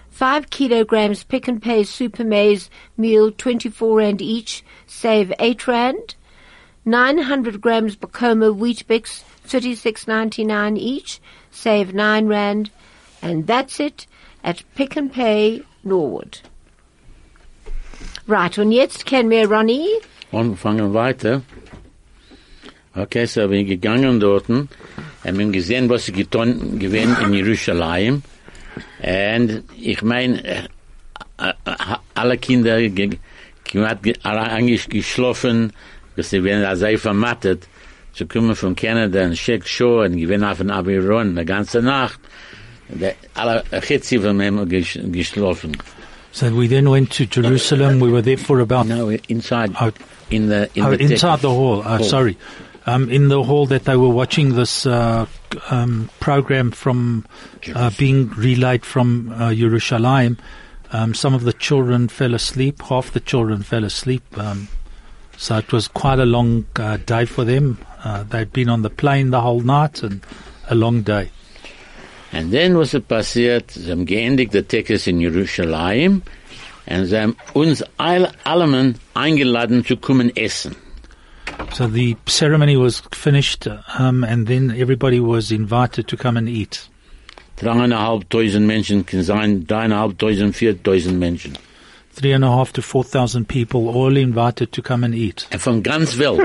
Five 0.08 0.50
kilograms 0.50 1.25
pick 1.25 1.49
n 1.49 1.61
pay 1.61 1.82
super 1.82 2.25
maize 2.25 2.70
meal, 2.96 3.32
24 3.32 3.99
rand 3.99 4.23
each, 4.23 4.64
save 4.87 5.32
8 5.38 5.66
rand. 5.66 6.14
900 6.85 7.61
grams 7.61 7.96
Bokomo 7.96 8.52
wheat 8.52 8.87
bix, 8.87 9.25
36.99 9.49 10.78
each, 10.78 11.20
save 11.50 11.92
9 11.92 12.28
rand. 12.28 12.70
And 13.20 13.49
that's 13.49 13.80
it 13.80 14.06
at 14.44 14.62
Pick 14.76 14.96
n 14.96 15.11
Pay 15.11 15.64
Norwood. 15.82 16.42
Right, 18.28 18.56
und 18.58 18.70
jetzt 18.70 19.06
kennen 19.06 19.30
wir 19.30 19.50
Ronnie. 19.50 19.90
Und 20.30 20.56
fangen 20.56 20.94
weiter. 20.94 21.42
Okay, 22.94 23.26
so 23.26 23.50
ich 23.50 23.66
gegangen 23.66 24.20
dort 24.20 24.49
und 24.49 24.68
wir 24.68 25.15
haben 25.26 25.52
gesehen, 25.52 25.88
was 25.88 26.06
sie 26.06 26.12
getan 26.12 26.78
gewesen 26.78 27.16
in 27.23 27.35
Jerusalem. 27.35 28.23
Und 29.02 29.64
ich 29.78 30.02
meine, 30.02 30.45
äh, 30.45 30.62
äh, 31.38 31.52
alle 32.14 32.38
Kinder 32.38 32.78
alle 34.23 34.42
eigentlich 34.42 34.88
geschlafen, 34.88 35.73
dass 36.16 36.30
sie 36.30 36.42
werden 36.45 36.76
sehr 36.76 36.99
vermattet, 36.99 37.66
zu 38.12 38.26
kommen 38.26 38.54
von 38.56 38.75
Kanada 38.75 39.25
und 39.25 39.37
Shake 39.37 39.66
Show 39.68 40.02
und 40.02 40.16
gewinnen 40.16 40.45
auf 40.45 40.59
den 40.59 40.71
Abiron, 40.71 41.37
die 41.37 41.45
ganze 41.45 41.83
Nacht. 41.83 42.18
Der, 42.88 43.14
alle, 43.35 43.64
Chetzi 43.83 44.18
von 44.18 44.40
haben 44.40 44.68
gesch, 44.68 44.99
geschlafen. 45.12 45.76
So 46.30 46.47
we 46.54 46.68
then 46.68 46.88
went 46.90 47.11
to 47.16 47.25
Jerusalem. 47.25 48.00
We 48.00 48.12
were 48.12 48.23
there 48.23 48.38
for 48.38 48.61
about 48.61 48.85
No, 48.87 49.09
inside, 49.28 49.73
Oh. 49.80 49.90
in 50.30 50.49
the, 50.49 50.68
in 50.75 50.85
oh, 50.85 50.90
the 50.90 51.02
inside 51.02 51.40
the 51.40 51.49
hall. 51.49 51.80
Uh, 51.80 51.99
hall. 51.99 52.04
Sorry, 52.04 52.37
um, 52.87 53.11
in 53.11 53.28
the 53.28 53.43
hall 53.43 53.66
that 53.66 53.85
they 53.85 53.97
were 53.97 54.09
watching 54.09 54.55
this 54.55 54.87
uh, 54.87 55.26
um, 55.71 56.09
program 56.21 56.71
from 56.71 57.26
uh, 57.75 57.90
being 57.99 58.31
relayed 58.31 58.85
from 58.85 59.33
uh, 59.33 59.52
Jerusalem. 59.52 60.38
Um, 60.93 61.12
some 61.12 61.35
of 61.35 61.43
the 61.43 61.52
children 61.52 62.09
fell 62.09 62.35
asleep. 62.35 62.81
Half 62.83 63.12
the 63.12 63.21
children 63.21 63.62
fell 63.62 63.85
asleep. 63.85 64.23
Um, 64.38 64.69
so 65.37 65.59
it 65.59 65.73
was 65.73 65.88
quite 65.88 66.21
a 66.21 66.25
long 66.25 66.66
uh, 66.76 66.97
day 66.99 67.25
for 67.25 67.45
them. 67.45 67.78
Uh, 68.05 68.23
they'd 68.23 68.52
been 68.52 68.69
on 68.69 68.83
the 68.83 68.90
plane 68.90 69.31
the 69.31 69.40
whole 69.40 69.61
night 69.61 70.02
and 70.02 70.25
a 70.71 70.75
long 70.75 71.02
day. 71.02 71.31
And 72.33 72.52
then 72.52 72.76
was 72.76 72.95
ist 72.95 73.09
passiert, 73.09 73.71
sie 73.71 73.90
haben 73.90 74.05
geendigt 74.05 74.52
der 74.52 74.66
Tekes 74.66 75.07
in 75.07 75.21
Jerusalem 75.21 76.23
und 76.87 77.07
sie 77.07 77.19
haben 77.19 77.37
uns 77.55 77.83
alle, 77.99 78.31
alle 78.45 78.95
eingeladen 79.14 79.85
zu 79.85 79.97
kommen 79.97 80.37
essen. 80.37 80.76
So 81.73 81.87
the 81.87 82.16
ceremony 82.26 82.76
was 82.76 83.00
finished, 83.12 83.68
um, 83.99 84.25
and 84.25 84.46
then 84.46 84.70
everybody 84.70 85.20
was 85.20 85.52
invited 85.52 86.08
to 86.08 86.16
come 86.16 86.37
and 86.38 86.49
eat. 86.49 86.88
Dreieinhalbtausend 87.58 88.66
Menschen 88.66 89.04
können 89.04 89.25
sein, 89.25 89.66
dreieinhalbtausend, 89.66 90.54
viertausend 90.54 91.18
Menschen. 91.18 91.56
Three 92.12 92.32
and 92.32 92.44
a 92.44 92.49
half 92.49 92.73
to 92.75 92.82
four 92.82 93.04
thousand 93.04 93.46
people, 93.49 93.88
all 93.88 94.16
invited 94.16 94.73
to 94.73 94.82
come 94.82 95.04
and 95.04 95.14
eat, 95.14 95.46
Und 95.52 95.61
von 95.61 95.82
ganz 95.82 96.18
Welt, 96.18 96.40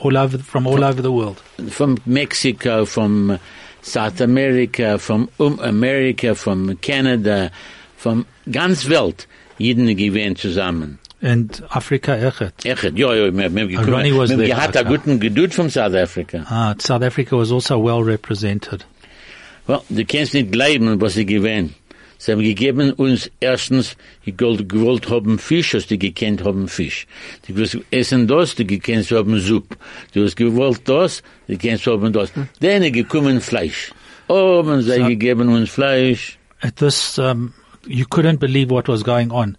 all 0.00 0.16
over 0.16 0.38
from 0.38 0.66
all 0.66 0.84
over 0.84 1.00
the 1.00 1.12
world. 1.12 1.38
From 1.70 1.96
Mexico, 2.04 2.84
from 2.84 3.38
South 3.80 4.20
America, 4.20 4.98
from 4.98 5.30
um 5.38 5.58
Amerika, 5.60 6.34
von 6.34 6.76
Canada, 6.82 7.50
von 7.96 8.26
ganz 8.50 8.88
Welt, 8.88 9.26
jeden 9.58 9.86
gewähnt 9.96 10.38
zusammen. 10.38 10.98
And 11.24 11.62
Africa 11.70 12.14
Echet. 12.16 12.52
Ja, 12.64 13.14
ja, 13.14 13.34
wir, 13.34 13.54
wir, 13.54 13.66
gekommen, 13.66 13.94
Ronnie 13.94 14.14
was 14.14 14.28
wir, 14.28 14.36
there, 14.36 14.48
wir 14.48 14.56
hatten 14.58 14.76
einen 14.76 14.86
okay. 14.88 14.96
guten 14.96 15.20
Geduld 15.20 15.54
South 15.54 15.94
Africa. 15.94 16.44
Uh, 16.50 16.74
South 16.78 17.02
Africa 17.02 17.34
was 17.34 17.50
also 17.50 17.82
well 17.82 18.02
represented. 18.02 18.84
Well, 19.66 19.80
du 19.88 20.04
kannst 20.04 20.34
nicht 20.34 20.52
glauben, 20.52 21.00
was 21.00 21.14
sie 21.14 21.24
gewähnt. 21.24 21.72
Sie 22.18 22.30
haben 22.30 22.42
gegeben 22.42 22.92
uns 22.92 23.30
erstens, 23.40 23.96
die 24.26 24.36
gewollt, 24.36 25.08
haben 25.08 25.38
Fisch, 25.38 25.72
hast 25.72 25.90
du 25.90 25.96
gekannt 25.96 26.44
haben 26.44 26.68
Fisch. 26.68 27.06
Du 27.46 27.56
wirst 27.56 27.78
essen 27.90 28.26
das, 28.26 28.54
du 28.54 28.66
gekennst 28.66 29.10
haben 29.10 29.38
Suppe. 29.40 29.76
Du 30.12 30.24
hast 30.24 30.36
gewollt 30.36 30.82
das, 30.84 31.22
du 31.48 31.56
kennst 31.56 31.86
haben 31.86 32.12
das. 32.12 32.32
Dann 32.60 32.92
gekommen 32.92 33.40
Fleisch. 33.40 33.92
Oh, 34.28 34.62
man 34.62 34.82
sie 34.82 34.96
So- 34.96 35.06
gegeben 35.06 35.48
uns 35.48 35.70
Fleisch. 35.70 36.38
At 36.60 36.76
this, 36.76 37.18
um, 37.18 37.52
you 37.86 38.04
couldn't 38.06 38.38
believe 38.38 38.70
what 38.70 38.88
was 38.88 39.02
going 39.02 39.30
on. 39.30 39.56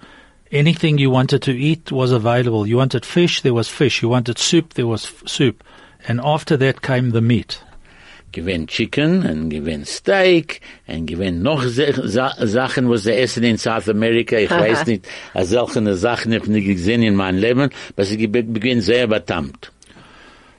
Anything 0.52 0.98
you 1.00 1.10
wanted 1.10 1.42
to 1.44 1.52
eat 1.52 1.92
was 1.92 2.12
available. 2.12 2.68
You 2.68 2.78
wanted 2.78 3.06
fish, 3.06 3.42
there 3.42 3.54
was 3.54 3.68
fish. 3.68 4.02
You 4.02 4.10
wanted 4.10 4.38
soup, 4.38 4.74
there 4.76 4.88
was 4.88 5.06
f- 5.06 5.24
soup. 5.28 5.64
And 6.08 6.22
after 6.24 6.56
that 6.58 6.82
came 6.82 7.12
the 7.12 7.22
meat. 7.22 7.62
Gewinn 8.32 8.68
Chicken, 8.68 9.26
und 9.26 9.50
gewinn 9.50 9.86
Steak, 9.86 10.62
und 10.88 11.08
gewinn 11.08 11.42
noch 11.42 11.64
Sa- 11.64 11.94
Sa- 12.08 12.36
Sachen, 12.46 12.90
was 12.90 13.04
sie 13.04 13.14
essen 13.14 13.44
in 13.44 13.58
South 13.58 13.88
America. 13.90 14.38
Ich 14.38 14.50
weiß 14.52 14.86
nicht, 14.88 15.08
als 15.34 15.50
solche 15.50 15.96
Sachen 15.96 16.34
habe 16.34 16.44
ich 16.44 16.50
nicht 16.52 16.68
gesehen 16.68 17.02
in 17.02 17.16
meinem 17.16 17.40
Leben, 17.40 17.70
was 17.96 18.12
ich 18.12 18.30
be- 18.32 18.44
beginn 18.44 18.82
sehr 18.82 19.08
betammt. 19.08 19.72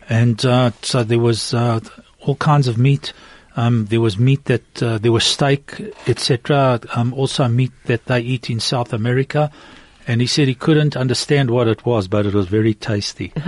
And 0.08 0.42
uh, 0.44 0.70
so 0.82 1.04
there 1.04 1.20
was 1.22 1.52
uh, 1.52 1.80
all 2.26 2.36
kinds 2.36 2.66
of 2.68 2.76
meat. 2.78 3.12
Um, 3.56 3.86
there 3.86 4.00
was 4.02 4.18
meat 4.18 4.44
that 4.44 4.82
uh, 4.82 4.98
there 4.98 5.12
was 5.12 5.24
steak, 5.24 5.80
etc. 6.06 6.78
Um, 6.94 7.14
also 7.14 7.48
meat 7.48 7.72
that 7.86 8.04
they 8.04 8.20
eat 8.20 8.50
in 8.50 8.60
South 8.60 8.92
America. 8.92 9.50
And 10.08 10.20
he 10.20 10.26
said 10.28 10.46
he 10.46 10.54
couldn't 10.54 10.96
understand 10.96 11.50
what 11.50 11.66
it 11.66 11.84
was, 11.84 12.06
but 12.06 12.26
it 12.26 12.34
was 12.34 12.46
very 12.46 12.74
tasty. 12.74 13.32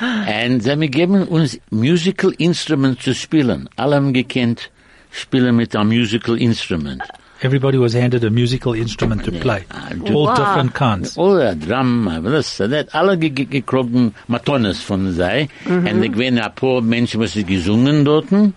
and 0.00 0.62
sie 0.62 0.70
haben 0.70 0.80
gegeben 0.80 1.26
uns 1.28 1.58
Musical 1.70 2.32
instruments 2.38 3.02
zu 3.04 3.14
spielen. 3.14 3.68
Alle 3.76 3.96
haben 3.96 4.12
gekannt, 4.12 4.70
spielen 5.10 5.56
mit 5.56 5.74
einem 5.76 5.88
Musical 5.88 6.36
Instrument. 6.38 7.02
Everybody 7.40 7.76
was 7.78 7.92
handed 7.94 8.22
a 8.24 8.30
musical 8.30 8.72
instrument 8.72 9.24
to 9.24 9.32
play, 9.32 9.64
all 9.72 10.12
Wow. 10.14 10.36
different 10.36 10.74
kinds. 10.74 11.18
Oder 11.18 11.56
Drum, 11.56 12.08
das, 12.22 12.58
das, 12.58 12.94
alle 12.94 13.18
ge- 13.18 13.30
ge- 13.30 13.46
gekrogen 13.46 14.14
Matones 14.28 14.80
von 14.80 15.12
sei. 15.12 15.48
Und 15.66 16.04
ich 16.04 16.12
gewinn 16.12 16.38
ein 16.38 16.54
paar 16.54 16.80
Menschen, 16.82 17.20
was 17.20 17.32
sie 17.32 17.42
gesungen 17.42 18.04
dorten. 18.04 18.54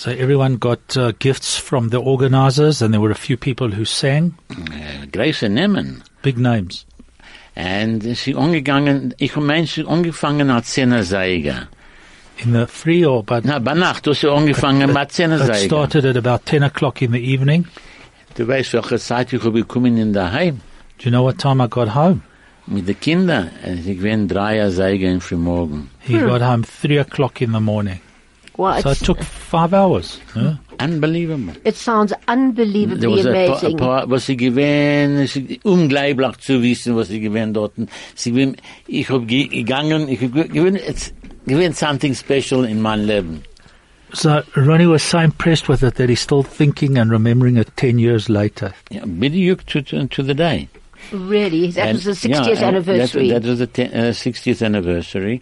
So 0.00 0.10
everyone 0.10 0.56
got 0.56 0.96
uh, 0.96 1.12
gifts 1.18 1.58
from 1.58 1.90
the 1.90 1.98
organizers, 1.98 2.80
and 2.80 2.94
there 2.94 3.02
were 3.02 3.10
a 3.10 3.14
few 3.26 3.36
people 3.36 3.68
who 3.68 3.84
sang, 3.84 4.32
Äh, 4.48 5.06
Große 5.12 5.50
Namen. 5.50 6.02
big 6.22 6.38
names. 6.38 6.86
Und 7.54 8.00
sie 8.16 8.34
angegangen, 8.34 9.14
ich 9.18 9.36
meine, 9.36 9.66
sie 9.66 9.84
angefangen 9.86 10.48
als 10.48 10.70
Zehnerseiger. 10.72 11.68
In 12.38 12.54
the 12.54 12.66
free 12.66 13.04
or 13.04 13.22
but 13.22 13.44
Na, 13.44 13.58
bei 13.58 13.74
Nacht, 13.74 14.06
du 14.06 14.12
hast 14.12 14.22
sie 14.22 14.30
angefangen 14.30 14.90
mit 14.90 15.02
it 15.02 15.12
Zehnerseiger. 15.12 15.66
started 15.66 16.06
at 16.06 16.16
about 16.16 16.46
ten 16.46 16.62
o'clock 16.62 17.02
in 17.02 17.12
the 17.12 17.20
evening. 17.22 17.66
Du 18.36 18.48
weißt, 18.48 18.72
welche 18.72 18.98
Zeit 18.98 19.34
ich 19.34 19.44
habe 19.44 19.52
gekommen 19.60 19.98
in 19.98 20.14
der 20.14 20.32
Heim. 20.32 20.62
Do 20.96 21.04
you 21.04 21.10
know 21.10 21.24
what 21.24 21.36
time 21.36 21.62
I 21.62 21.68
got 21.68 21.94
home? 21.94 22.22
mit 22.66 22.88
den 22.88 22.98
Kindern. 22.98 23.50
Ich 23.86 24.00
bin 24.00 24.28
drei 24.28 24.64
Uhr 24.64 24.70
Säge 24.70 25.10
in 25.10 25.20
Frühmorgen. 25.20 25.90
He 25.98 26.18
got 26.20 26.40
home 26.40 26.62
three 26.62 26.98
o'clock 26.98 27.42
in 27.42 27.52
the 27.52 27.60
morning. 27.60 28.00
Well, 28.60 28.82
So 28.82 28.90
it 28.90 28.98
took 28.98 29.22
five 29.22 29.72
hours. 29.72 30.20
yeah? 30.36 30.56
Unbelievable. 30.78 31.54
it 31.64 31.76
sounds 31.76 32.10
There 32.10 32.20
unbelievably 32.36 33.06
was 33.06 33.26
a 33.26 33.32
paar, 33.32 33.46
amazing. 33.58 33.78
paar, 33.78 34.06
was 34.06 34.24
sie 34.26 34.36
gewähnt, 34.36 35.20
es 35.20 35.36
ist 35.36 35.64
unglaublich 35.64 36.36
zu 36.40 36.60
wissen, 36.62 36.94
was 36.96 37.08
sie 37.08 37.20
gewähnt 37.20 37.54
dort. 37.56 37.72
Sie 38.14 38.30
gewähnt, 38.32 38.60
ich 38.86 39.08
hab 39.08 39.26
ge- 39.26 39.48
gegangen, 39.48 40.08
ich 40.08 40.20
hab 40.20 40.32
gewähnt, 40.32 40.78
it's 40.86 41.12
gewähnt 41.46 41.76
something 41.76 42.14
special 42.14 42.64
in 42.64 42.80
my 42.82 42.96
Leben. 42.96 43.42
So 44.12 44.42
Ronnie 44.56 44.86
was 44.88 45.02
so 45.02 45.18
impressed 45.18 45.68
with 45.68 45.82
it 45.82 45.94
that 45.94 46.08
he's 46.10 46.20
still 46.20 46.42
thinking 46.42 46.98
and 46.98 47.10
remembering 47.12 47.56
it 47.56 47.68
ten 47.76 47.98
years 47.98 48.28
later. 48.28 48.72
Ja, 48.90 49.04
bitte 49.06 49.56
to, 49.66 49.82
to, 49.82 50.06
to 50.08 50.22
the 50.22 50.34
day. 50.34 50.68
Really, 51.12 51.70
that 51.72 51.88
And- 51.88 51.94
was 51.94 52.04
the 52.04 52.28
60th 52.28 52.60
yeah, 52.60 52.66
anniversary. 52.68 53.28
That, 53.30 53.42
that 53.42 53.48
was 53.48 53.58
the 53.60 53.66
te- 53.68 53.84
uh, 53.84 54.12
60th 54.12 54.62
anniversary. 54.64 55.40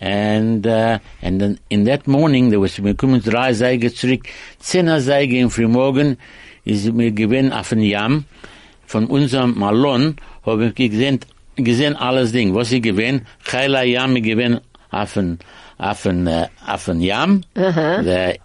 And, 0.00 0.66
uh, 0.66 0.98
and 1.22 1.40
then 1.40 1.58
in 1.70 1.84
that 1.84 2.06
morning, 2.06 2.50
there 2.50 2.60
was, 2.60 2.82
wir 2.82 2.94
kommen 2.94 3.20
drei 3.20 3.52
Seige 3.52 3.92
zurück, 3.92 4.28
zehner 4.60 5.00
Seige 5.00 5.38
im 5.38 5.50
Frühmorgen, 5.50 6.18
ist 6.64 6.92
mir 6.92 7.10
gewinn 7.10 7.52
auf 7.52 7.70
den 7.70 7.82
Jam, 7.82 8.24
von 8.86 9.06
unserem 9.06 9.58
Malon, 9.58 10.16
habe 10.46 10.72
ich 10.76 10.90
gesehen, 10.90 11.20
gesehen 11.56 11.96
alles 11.96 12.32
Ding. 12.32 12.54
Was 12.54 12.70
ich 12.70 12.82
gewinn, 12.82 13.22
Chayla 13.44 13.82
Jam, 13.82 14.14
ich 14.16 14.22
gewinn 14.22 14.60
auf 14.90 15.14
den, 15.14 15.38
auf 15.78 16.02
den, 16.02 16.28
uh, 16.28 16.46
auf 16.66 16.84
den 16.84 17.00
Jam, 17.00 17.42
der 17.54 18.36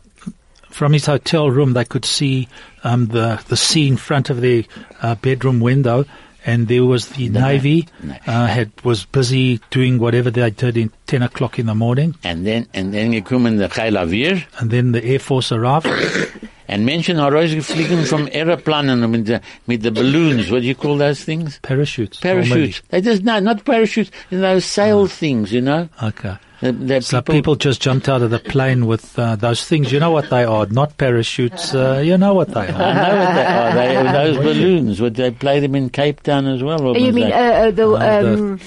From 0.74 0.93
his 0.93 1.05
hotel 1.05 1.51
room, 1.51 1.74
they 1.74 1.86
could 1.86 2.03
see 2.03 2.48
um, 2.83 3.05
the 3.05 3.39
the 3.48 3.55
sea 3.55 3.88
in 3.88 3.95
front 3.95 4.31
of 4.31 4.41
the 4.41 4.65
uh, 5.03 5.13
bedroom 5.13 5.60
window, 5.60 6.03
and 6.45 6.67
there 6.67 6.85
was 6.85 7.09
the, 7.09 7.29
navy 7.29 7.88
Na- 8.01 8.15
uh, 8.27 8.47
had 8.47 8.71
was 8.83 9.05
busy 9.05 9.59
doing 9.69 10.00
whatever 10.00 10.31
they 10.31 10.50
did 10.50 10.77
in 10.77 10.91
ten 11.07 11.21
o'clock 11.21 11.59
in 11.59 11.65
the 11.65 11.75
morning, 11.75 12.15
and 12.23 12.45
then, 12.45 12.67
and 12.73 12.93
then 12.93 13.12
gekommen 13.12 13.59
Chayla 13.69 14.07
Wir, 14.09 14.43
and 14.59 14.69
then 14.71 14.91
the 14.91 15.03
air 15.03 15.19
force 15.19 15.51
arrived. 15.51 15.88
and 16.67 16.85
Menschen 16.85 17.19
haben 17.19 17.33
rausgeflogen 17.33 18.05
vom 18.05 18.27
Aeroplanen 18.27 19.09
mit 19.09 19.25
the, 19.25 19.41
mit 19.67 19.83
the 19.83 19.91
balloons, 19.91 20.50
what 20.50 20.62
do 20.62 20.67
you 20.67 20.75
call 20.75 20.97
those 20.97 21.23
things? 21.23 21.59
Parachutes. 21.62 22.19
Parachutes. 22.19 22.81
They 22.89 23.01
just 23.01 23.23
no, 23.23 23.39
not 23.39 23.65
parachutes. 23.65 24.12
You 24.29 24.39
know, 24.39 24.59
sail 24.59 25.07
things. 25.07 25.51
You 25.51 25.62
know. 25.62 25.89
Okay. 26.01 26.35
That, 26.63 26.88
that 26.88 27.03
So 27.03 27.20
people, 27.22 27.34
people 27.36 27.55
just 27.55 27.82
jumped 27.82 28.10
out 28.10 28.22
of 28.22 28.32
the 28.32 28.39
plane 28.39 28.86
with 28.88 29.17
uh, 29.20 29.36
those 29.36 29.63
things. 29.65 29.91
You 29.91 30.00
know 30.00 30.12
what 30.12 30.29
they 30.29 30.43
are? 30.43 30.65
Not 30.67 30.98
parachutes. 30.98 31.74
Uh, 31.75 32.01
you 32.03 32.17
know 32.17 32.34
what 32.34 32.50
they 32.53 32.62
I 32.62 32.67
are. 32.72 32.93
know 32.93 33.25
what 33.25 33.34
they 33.36 33.96
are. 33.96 34.03
They, 34.03 34.12
those 34.32 34.38
balloons. 34.38 35.01
Would 35.01 35.15
they 35.15 35.32
play 35.32 35.60
them 35.60 35.75
in 35.75 35.89
Cape 35.89 36.22
Town 36.24 36.48
as 36.48 36.63
well? 36.63 36.82
Or 36.88 36.98
you 36.98 37.13
mean 37.13 37.32
uh, 37.32 37.36
uh, 37.36 37.72
the, 37.72 37.88
Uh, 37.91 38.22
the- 38.22 38.34
um, 38.34 38.60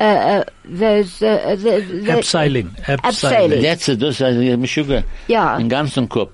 uh, 0.00 0.04
uh, 0.04 0.44
those, 0.64 1.22
uh, 1.22 1.54
the, 1.56 1.80
the, 1.80 2.10
Abseiling. 2.10 2.70
Abseiling. 2.82 3.00
Abseiling. 3.00 3.62
That's 3.62 3.88
it. 3.88 4.00
That's 4.00 4.20
uh, 4.20 4.66
sugar. 4.66 5.04
Yeah. 5.28 5.58
In 5.58 5.68
ganzen 5.68 6.08
Kopf. 6.08 6.30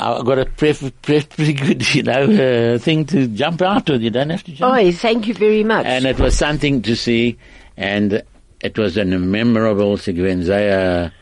I 0.00 0.22
got 0.22 0.38
a 0.38 0.44
pretty, 0.46 0.90
pretty 1.02 1.52
good, 1.54 1.94
you 1.94 2.04
know, 2.04 2.22
uh, 2.74 2.78
thing 2.78 3.04
to 3.06 3.26
jump 3.26 3.60
out 3.62 3.90
with. 3.90 4.00
You 4.02 4.10
don't 4.10 4.30
have 4.30 4.44
to 4.44 4.52
jump. 4.52 4.72
Oh, 4.76 4.92
thank 4.92 5.26
you 5.26 5.34
very 5.34 5.64
much. 5.64 5.86
And 5.86 6.04
it 6.04 6.20
was 6.20 6.38
something 6.38 6.82
to 6.82 6.94
see, 6.94 7.36
and 7.76 8.22
it 8.60 8.78
was 8.78 8.96
a 8.96 9.04
memorable 9.04 9.96
sequence. 9.96 10.46
Sehr, 10.46 11.12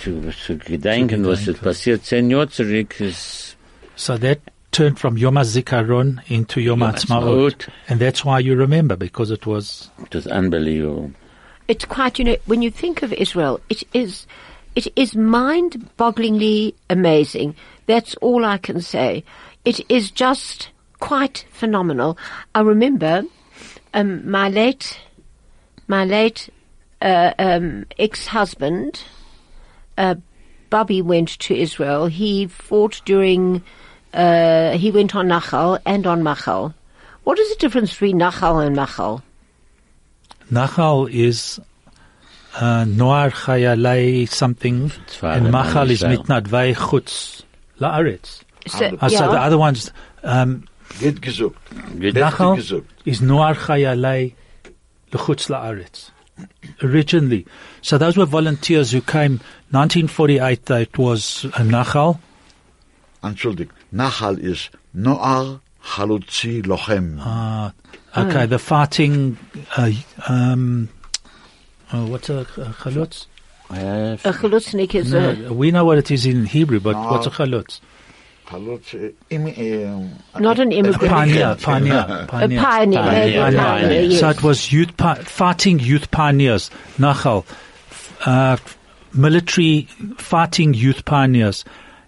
zu, 0.00 0.30
zu 0.32 0.56
gedenken, 0.56 1.26
was 1.26 1.46
es 1.48 1.58
passiert 1.58 2.04
zehn 2.04 2.30
Jahre 2.30 2.48
zurück 2.48 3.00
ist. 3.00 3.56
So 3.96 4.16
that 4.18 4.40
turned 4.72 4.98
from 4.98 5.16
Yom 5.16 5.34
HaZikaron 5.34 6.20
into 6.28 6.60
Yom 6.60 6.80
Yom 6.80 6.92
HaAtzmaut. 6.92 7.08
Ha'atzmaut. 7.08 7.68
And 7.88 8.00
that's 8.00 8.24
why 8.24 8.38
you 8.40 8.56
remember, 8.56 8.96
because 8.96 9.30
it 9.30 9.46
was... 9.46 9.90
It 10.02 10.14
was 10.14 10.26
unbelievable. 10.26 11.12
it's 11.68 11.84
quite, 11.84 12.18
you 12.18 12.24
know, 12.24 12.36
when 12.46 12.62
you 12.62 12.70
think 12.70 13.02
of 13.02 13.12
Israel, 13.12 13.60
it 13.68 13.82
is, 13.92 14.26
it 14.74 14.86
is 14.96 15.16
mind-bogglingly 15.16 16.74
amazing. 16.90 17.54
That's 17.86 18.14
all 18.16 18.44
I 18.44 18.58
can 18.58 18.80
say. 18.80 19.24
It 19.64 19.80
is 19.90 20.10
just 20.10 20.70
quite 21.00 21.46
phenomenal. 21.52 22.18
I 22.54 22.60
remember 22.60 23.24
um, 23.94 24.28
my 24.30 24.48
late, 24.48 24.98
my 25.86 26.04
late 26.04 26.48
uh, 27.02 27.32
um, 27.38 27.86
ex-husband, 27.98 29.02
uh, 29.98 30.14
Bobby 30.70 31.02
went 31.02 31.38
to 31.40 31.54
Israel. 31.54 32.06
He 32.06 32.46
fought 32.46 33.00
during, 33.04 33.62
uh, 34.12 34.72
he 34.78 34.90
went 34.90 35.14
on 35.14 35.28
Nachal 35.28 35.78
and 35.86 36.06
on 36.06 36.22
Machal. 36.22 36.74
What 37.24 37.38
is 37.38 37.48
the 37.50 37.56
difference 37.56 37.90
between 37.92 38.18
Nachal 38.18 38.64
and 38.66 38.74
Machal? 38.76 39.22
Nachal 40.50 41.08
is 41.10 41.60
uh, 42.56 42.84
Noar 42.84 43.30
Chayalei 43.30 44.28
something, 44.28 44.92
and 45.22 45.50
Machal 45.50 45.90
is 45.90 46.02
Israel. 46.02 46.22
Mitnadvei 46.24 46.74
Chutz 46.74 47.42
La'aretz. 47.80 48.40
So, 48.66 48.86
Uh, 49.00 49.08
So 49.08 49.30
the 49.30 49.40
other 49.40 49.58
ones 49.58 49.90
um, 50.22 50.64
Geht 51.00 51.20
gesucht. 51.20 51.56
Good. 51.98 52.14
Nachal- 52.14 52.30
Nachal 52.30 52.56
gesucht. 52.56 52.84
is 53.04 53.20
Noar 53.20 53.54
Chayalei 53.54 54.34
L'chutz 55.14 55.48
La'aretz. 55.48 56.10
Originally. 56.82 57.46
So 57.80 57.96
those 57.96 58.16
were 58.16 58.24
volunteers 58.26 58.90
who 58.90 59.00
came 59.00 59.40
1948, 59.70 60.70
uh, 60.70 60.74
it 60.74 60.98
was 60.98 61.44
uh, 61.46 61.48
Nachal. 61.62 62.18
Entschuldigt. 63.22 63.70
Nachal 63.94 64.38
is 64.38 64.68
Noar 64.96 65.60
Halutzi 65.82 66.62
Lochem. 66.64 67.18
Uh, 67.24 67.70
okay, 68.20 68.46
the 68.46 68.58
fighting, 68.58 69.38
uh, 69.76 69.90
um, 70.28 70.88
uh, 71.92 72.04
what's 72.06 72.28
a, 72.28 72.38
a 72.40 72.44
chalutz? 72.82 73.26
A 73.70 74.16
chalutznik 74.24 74.94
is 74.94 75.12
a, 75.14 75.52
we 75.52 75.70
know 75.70 75.84
what 75.84 75.98
it 75.98 76.10
is 76.10 76.26
in 76.26 76.44
Hebrew, 76.46 76.80
but 76.80 76.92
No. 76.92 77.10
what's 77.12 77.26
a 77.26 77.30
chalutz? 77.30 77.80
Halutzi, 78.50 79.14
im, 79.30 79.46
eh, 79.46 79.86
not 80.38 80.58
an 80.58 80.70
A 80.72 80.76
immigrant. 80.76 81.12
pioneer, 81.12 81.56
pioneer, 81.60 81.94
A 81.94 82.26
pioneer. 82.26 82.26
pioneer. 82.26 82.60
Pioneer, 82.60 83.02
pioneer. 83.02 83.58
pioneer, 83.62 84.00
yes. 84.02 84.20
So 84.20 84.28
it 84.28 84.42
was 84.42 84.70
youth 84.72 84.96
pi- 84.96 85.14
fighting 85.22 85.78
youth 85.80 86.10
pioneers, 86.10 86.70
Nachal, 86.98 87.44
uh, 88.26 88.56
military 89.14 89.88
fighting 90.18 90.74
youth 90.74 91.04
pioneers, 91.04 91.64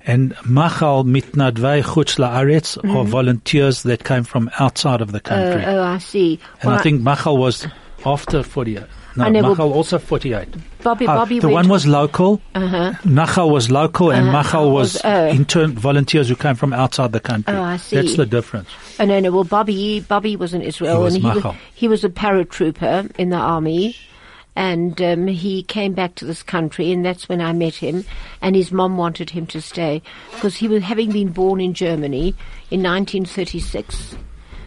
and 0.06 0.36
Machal 0.44 1.04
mitnadvei 1.04 1.82
chutz 1.82 2.16
la'aretz 2.18 2.76
are 2.94 3.04
volunteers 3.04 3.82
that 3.84 4.04
came 4.04 4.22
from 4.24 4.50
outside 4.60 5.00
of 5.00 5.12
the 5.12 5.20
Mm-hmm. 5.20 5.34
Uh, 5.34 5.52
country. 5.52 5.64
oh, 5.74 5.82
I 5.82 5.98
see. 5.98 6.38
and 6.60 6.70
Well, 6.70 6.78
I 6.78 6.82
think 6.82 7.00
Machal 7.02 7.38
was 7.38 7.66
after 8.04 8.42
48. 8.42 8.84
No, 9.16 9.24
I 9.24 9.28
know, 9.30 9.42
Machal 9.42 9.72
also 9.72 9.98
48. 9.98 10.48
Bobby, 10.82 11.06
Ah, 11.06 11.16
Bobby 11.16 11.38
the 11.38 11.48
one 11.48 11.68
was 11.68 11.86
local. 11.86 12.40
Uh-huh. 12.54 12.92
Nachal 13.04 13.50
was 13.50 13.70
local, 13.70 14.10
and 14.10 14.28
Uh-huh. 14.28 14.32
Machal 14.42 14.70
was 14.70 14.94
Was- 14.94 15.02
oh. 15.04 15.28
intern 15.28 15.72
volunteers 15.72 16.28
who 16.28 16.36
came 16.36 16.54
from 16.54 16.72
outside 16.72 17.12
the 17.12 17.20
country. 17.20 17.54
Oh, 17.54 17.62
I 17.62 17.76
see. 17.78 17.96
That's 17.96 18.16
the 18.16 18.26
difference. 18.26 18.68
Oh, 19.00 19.04
no, 19.04 19.18
no. 19.20 19.30
Well, 19.32 19.44
Bobby, 19.44 20.00
Bobby 20.00 20.36
was 20.36 20.52
in 20.54 20.62
Israel, 20.62 20.98
He 20.98 21.02
was 21.02 21.14
and 21.14 21.24
he 21.24 21.30
was, 21.40 21.54
he 21.74 21.88
was 21.88 22.04
a 22.04 22.08
paratrooper 22.10 23.10
in 23.16 23.30
the 23.30 23.36
army, 23.36 23.96
and 24.54 25.00
um, 25.02 25.26
he 25.26 25.62
came 25.62 25.92
back 25.94 26.14
to 26.16 26.24
this 26.24 26.42
country, 26.42 26.92
and 26.92 27.04
that's 27.04 27.28
when 27.28 27.40
I 27.40 27.52
met 27.52 27.74
him. 27.74 28.04
And 28.40 28.54
his 28.56 28.70
mom 28.72 28.96
wanted 28.96 29.30
him 29.30 29.46
to 29.48 29.60
stay 29.60 30.02
because 30.34 30.56
he 30.56 30.68
was 30.68 30.82
having 30.82 31.10
been 31.10 31.28
born 31.30 31.60
in 31.60 31.74
Germany 31.74 32.34
in 32.70 32.82
1936. 32.82 34.16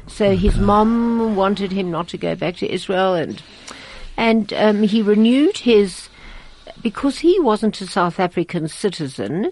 So 0.08 0.36
his 0.36 0.58
mom 0.58 1.36
wanted 1.36 1.72
him 1.72 1.92
not 1.92 2.08
to 2.10 2.18
go 2.18 2.36
back 2.36 2.58
to 2.58 2.72
Israel, 2.72 3.14
and 3.16 3.42
and 4.19 4.51
um, 4.51 4.84
he 4.84 5.01
renewed 5.01 5.60
his 5.60 6.10
because 6.82 7.19
he 7.19 7.39
wasn't 7.39 7.79
a 7.79 7.88
South 7.88 8.19
African 8.19 8.67
citizen. 8.67 9.49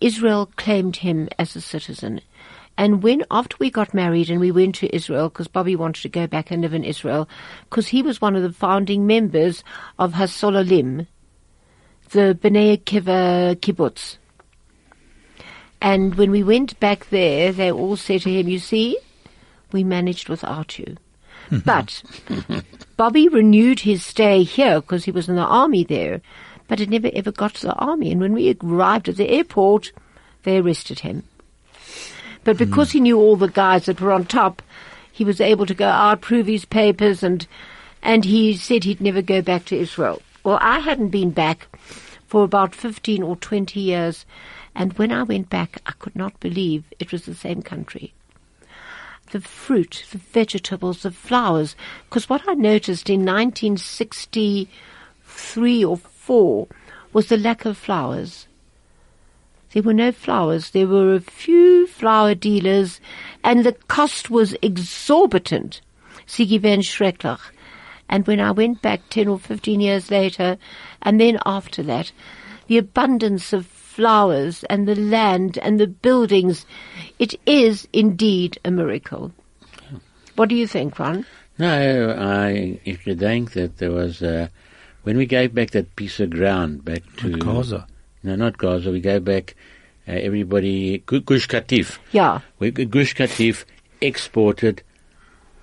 Israel 0.00 0.52
claimed 0.54 0.98
him 0.98 1.28
as 1.36 1.56
a 1.56 1.60
citizen. 1.60 2.20
And 2.78 3.02
when, 3.02 3.24
after 3.28 3.56
we 3.58 3.72
got 3.72 3.92
married 3.92 4.30
and 4.30 4.38
we 4.38 4.52
went 4.52 4.76
to 4.76 4.94
Israel, 4.94 5.30
because 5.30 5.48
Bobby 5.48 5.74
wanted 5.74 6.02
to 6.02 6.08
go 6.08 6.28
back 6.28 6.52
and 6.52 6.62
live 6.62 6.74
in 6.74 6.84
Israel, 6.84 7.28
because 7.68 7.88
he 7.88 8.02
was 8.02 8.20
one 8.20 8.36
of 8.36 8.44
the 8.44 8.52
founding 8.52 9.04
members 9.04 9.64
of 9.98 10.12
HaSolelim, 10.12 11.08
the 12.10 12.38
Bnei 12.40 12.78
Akiva 12.78 13.56
kibbutz. 13.56 14.18
And 15.80 16.14
when 16.14 16.30
we 16.30 16.44
went 16.44 16.78
back 16.78 17.10
there, 17.10 17.50
they 17.50 17.72
all 17.72 17.96
said 17.96 18.20
to 18.22 18.30
him, 18.30 18.46
you 18.46 18.60
see, 18.60 18.96
we 19.72 19.82
managed 19.82 20.28
without 20.28 20.78
you. 20.78 20.96
But 21.64 22.02
Bobby 22.96 23.28
renewed 23.28 23.80
his 23.80 24.04
stay 24.04 24.42
here 24.42 24.80
because 24.80 25.04
he 25.04 25.10
was 25.10 25.28
in 25.28 25.36
the 25.36 25.42
army 25.42 25.84
there, 25.84 26.20
but 26.68 26.80
it 26.80 26.88
never 26.88 27.10
ever 27.12 27.32
got 27.32 27.54
to 27.54 27.66
the 27.66 27.74
army. 27.74 28.10
And 28.10 28.20
when 28.20 28.32
we 28.32 28.56
arrived 28.62 29.08
at 29.08 29.16
the 29.16 29.28
airport, 29.28 29.92
they 30.44 30.58
arrested 30.58 31.00
him. 31.00 31.24
But 32.44 32.56
hmm. 32.56 32.64
because 32.64 32.92
he 32.92 33.00
knew 33.00 33.18
all 33.18 33.36
the 33.36 33.48
guys 33.48 33.86
that 33.86 34.00
were 34.00 34.12
on 34.12 34.24
top, 34.24 34.62
he 35.12 35.24
was 35.24 35.40
able 35.40 35.66
to 35.66 35.74
go 35.74 35.88
out, 35.88 36.20
prove 36.20 36.46
his 36.46 36.64
papers, 36.64 37.22
and 37.22 37.46
and 38.02 38.24
he 38.24 38.56
said 38.56 38.84
he'd 38.84 39.00
never 39.00 39.22
go 39.22 39.42
back 39.42 39.64
to 39.66 39.78
Israel. 39.78 40.22
Well, 40.44 40.58
I 40.60 40.78
hadn't 40.78 41.08
been 41.08 41.30
back 41.30 41.68
for 42.26 42.44
about 42.44 42.74
fifteen 42.74 43.22
or 43.22 43.36
twenty 43.36 43.80
years, 43.80 44.24
and 44.74 44.92
when 44.94 45.12
I 45.12 45.22
went 45.22 45.50
back, 45.50 45.80
I 45.86 45.92
could 45.92 46.16
not 46.16 46.38
believe 46.40 46.84
it 46.98 47.12
was 47.12 47.24
the 47.24 47.34
same 47.34 47.62
country. 47.62 48.12
The 49.30 49.40
fruit, 49.40 50.04
the 50.10 50.18
vegetables, 50.18 51.02
the 51.02 51.10
flowers. 51.10 51.74
Because 52.08 52.28
what 52.28 52.48
I 52.48 52.54
noticed 52.54 53.10
in 53.10 53.24
1963 53.24 55.84
or 55.84 55.96
4 55.96 56.68
was 57.12 57.28
the 57.28 57.36
lack 57.36 57.64
of 57.64 57.76
flowers. 57.76 58.46
There 59.72 59.82
were 59.82 59.94
no 59.94 60.12
flowers. 60.12 60.70
There 60.70 60.86
were 60.86 61.14
a 61.14 61.20
few 61.20 61.86
flower 61.86 62.34
dealers, 62.34 63.00
and 63.44 63.64
the 63.64 63.72
cost 63.72 64.30
was 64.30 64.56
exorbitant. 64.62 65.82
Sie 66.26 66.46
gewesen 66.46 66.82
schrecklich. 66.82 67.40
And 68.08 68.26
when 68.26 68.40
I 68.40 68.52
went 68.52 68.82
back 68.82 69.02
10 69.10 69.28
or 69.28 69.38
15 69.38 69.80
years 69.80 70.10
later, 70.10 70.58
and 71.02 71.20
then 71.20 71.38
after 71.44 71.82
that, 71.82 72.12
the 72.68 72.78
abundance 72.78 73.52
of 73.52 73.66
flowers 73.96 74.62
and 74.64 74.86
the 74.86 74.94
land 74.94 75.58
and 75.58 75.80
the 75.80 75.86
buildings, 75.86 76.66
it 77.18 77.34
is 77.46 77.88
indeed 77.94 78.58
a 78.62 78.70
miracle. 78.70 79.32
What 80.36 80.50
do 80.50 80.54
you 80.54 80.66
think, 80.66 80.98
Ron? 80.98 81.24
No, 81.58 82.10
I 82.12 82.78
if 82.84 83.06
you 83.06 83.16
think 83.16 83.52
that 83.52 83.78
there 83.78 83.90
was 83.90 84.22
uh, 84.22 84.48
when 85.04 85.16
we 85.16 85.24
gave 85.24 85.54
back 85.54 85.70
that 85.70 85.96
piece 85.96 86.20
of 86.20 86.28
ground 86.28 86.84
back 86.84 87.02
to 87.18 87.32
Gaza. 87.38 87.86
No, 88.22 88.36
not 88.36 88.58
Gaza. 88.58 88.90
We 88.90 89.00
gave 89.00 89.24
back 89.24 89.56
uh, 90.06 90.12
everybody 90.12 90.98
Gush 90.98 91.48
Katif. 91.48 91.96
Yeah. 92.12 92.40
We, 92.58 92.70
Gush 92.70 93.14
Katif 93.14 93.64
exported 94.02 94.82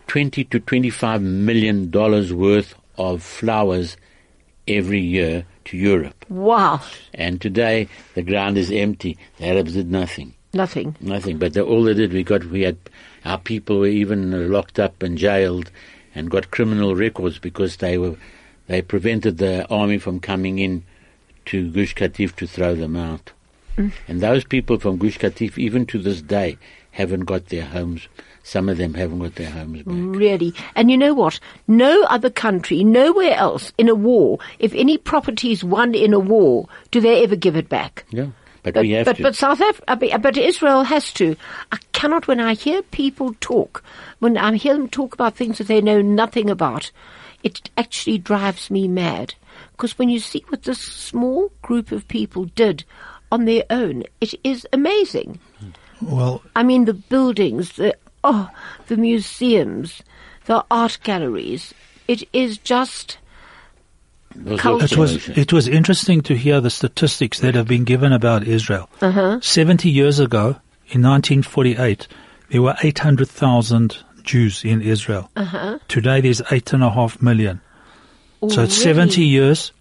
twenty 0.08 0.44
to 0.46 0.60
twenty-five 0.60 1.22
million 1.22 1.92
dollars 1.92 2.34
worth 2.34 2.74
of 2.98 3.22
flowers 3.22 3.96
every 4.68 5.02
year 5.02 5.46
to 5.66 5.78
Europe. 5.78 6.26
Wow. 6.30 6.82
And 7.14 7.42
today 7.42 7.88
the 8.16 8.24
ground 8.24 8.58
is 8.58 8.72
empty. 8.72 9.18
The 9.38 9.48
Arabs 9.48 9.74
did 9.74 9.92
nothing. 9.92 10.34
Nothing. 10.54 10.96
Nothing. 11.02 11.38
But 11.38 11.54
the, 11.54 11.64
all 11.64 11.84
they 11.84 11.94
did, 11.94 12.14
we 12.14 12.24
got, 12.24 12.46
we 12.46 12.62
had, 12.62 12.78
our 13.26 13.40
people 13.40 13.80
were 13.80 13.88
even 13.88 14.52
locked 14.52 14.80
up 14.80 15.02
and 15.02 15.18
jailed 15.18 15.72
and 16.14 16.30
got 16.30 16.52
criminal 16.52 16.96
records 16.96 17.40
because 17.40 17.78
they 17.78 17.98
were, 17.98 18.16
they 18.68 18.82
prevented 18.82 19.40
the 19.40 19.68
army 19.70 19.98
from 19.98 20.20
coming 20.20 20.60
in 20.60 20.84
to 21.46 21.72
Gush 21.72 21.96
Katif 21.96 22.36
to 22.36 22.48
throw 22.48 22.76
them 22.76 22.96
out. 22.96 23.32
Mm. 23.78 23.92
And 24.08 24.22
those 24.22 24.44
people 24.44 24.80
from 24.80 24.98
Gush 24.98 25.18
Katif, 25.18 25.58
even 25.58 25.86
to 25.88 25.98
this 25.98 26.22
day, 26.22 26.58
haven't 26.92 27.22
got 27.22 27.48
their 27.48 27.66
homes. 27.66 28.08
Some 28.44 28.68
of 28.68 28.78
them 28.78 28.94
haven't 28.94 29.20
got 29.20 29.36
their 29.36 29.50
homes 29.50 29.84
back. 29.84 29.96
Really. 29.96 30.54
And 30.76 30.92
you 30.92 30.98
know 30.98 31.14
what? 31.14 31.40
No 31.68 32.04
other 32.04 32.30
country, 32.30 32.84
nowhere 32.84 33.36
else 33.36 33.72
in 33.78 33.88
a 33.88 33.96
war, 33.96 34.40
if 34.60 34.74
any 34.74 34.98
property 34.98 35.54
is 35.54 35.64
won 35.64 35.96
in 35.96 36.14
a 36.14 36.20
war, 36.20 36.68
do 36.92 37.00
they 37.00 37.24
ever 37.24 37.38
give 37.38 37.56
it 37.56 37.70
back? 37.70 38.06
Yeah. 38.12 38.28
But, 38.62 38.76
But, 38.76 38.82
we 38.84 38.92
have 38.92 39.06
but, 39.06 39.18
to. 39.18 39.24
but 39.24 39.36
South 39.36 39.60
Africa, 39.60 39.92
uh, 39.92 40.18
but 40.18 40.38
Israel 40.38 40.84
has 40.84 41.12
to. 41.14 41.36
I 41.72 41.78
cannot, 41.92 42.28
when 42.28 42.40
I 42.40 42.54
hear 42.54 42.82
people 42.82 43.36
talk, 43.42 43.84
when 44.20 44.38
I 44.38 44.56
hear 44.56 44.74
them 44.74 44.88
talk 44.88 45.14
about 45.14 45.36
things 45.36 45.58
that 45.58 45.68
they 45.68 45.82
know 45.82 46.02
nothing 46.02 46.50
about, 46.50 46.92
it 47.44 47.70
actually 47.78 48.18
drives 48.18 48.72
me 48.72 48.88
mad. 48.88 49.36
Because 49.72 49.98
when 49.98 50.10
you 50.10 50.20
see 50.20 50.44
what 50.48 50.64
this 50.64 50.80
small 50.80 51.52
group 51.62 51.92
of 51.92 52.08
people 52.08 52.46
did 52.46 52.86
on 53.32 53.46
their 53.46 53.64
own, 53.70 54.04
it 54.22 54.34
is 54.46 54.66
amazing. 54.72 55.40
Well, 56.02 56.42
I 56.56 56.64
mean, 56.64 56.86
the 56.86 56.94
buildings, 56.94 57.74
the 57.76 57.96
oh, 58.24 58.50
the 58.88 58.98
museums, 58.98 60.02
the 60.46 60.64
art 60.70 61.00
galleries. 61.04 61.74
It 62.08 62.28
is 62.34 62.58
just 62.58 63.18
culture. 64.58 64.86
it 64.86 64.98
was 64.98 65.30
it 65.30 65.54
was 65.54 65.68
interesting 65.68 66.22
to 66.22 66.36
hear 66.36 66.60
the 66.60 66.70
statistics 66.70 67.40
that 67.40 67.56
have 67.56 67.68
been 67.68 67.84
given 67.84 68.12
about 68.12 68.48
Israel. 68.48 68.90
Uh-huh. 69.02 69.40
Seventy 69.42 69.90
years 69.90 70.20
ago, 70.20 70.58
in 70.88 71.02
1948, 71.02 72.08
there 72.50 72.62
were 72.62 72.76
800,000 72.84 73.98
Jews 74.24 74.64
in 74.64 74.82
Israel. 74.82 75.30
Uh-huh. 75.36 75.80
Today, 75.88 76.22
there's 76.22 76.42
eight 76.52 76.74
and 76.74 76.84
a 76.84 76.90
half 76.90 77.22
million. 77.22 77.62
So 78.50 78.64
it's 78.64 78.76
70 78.76 79.24
years. 79.24 79.72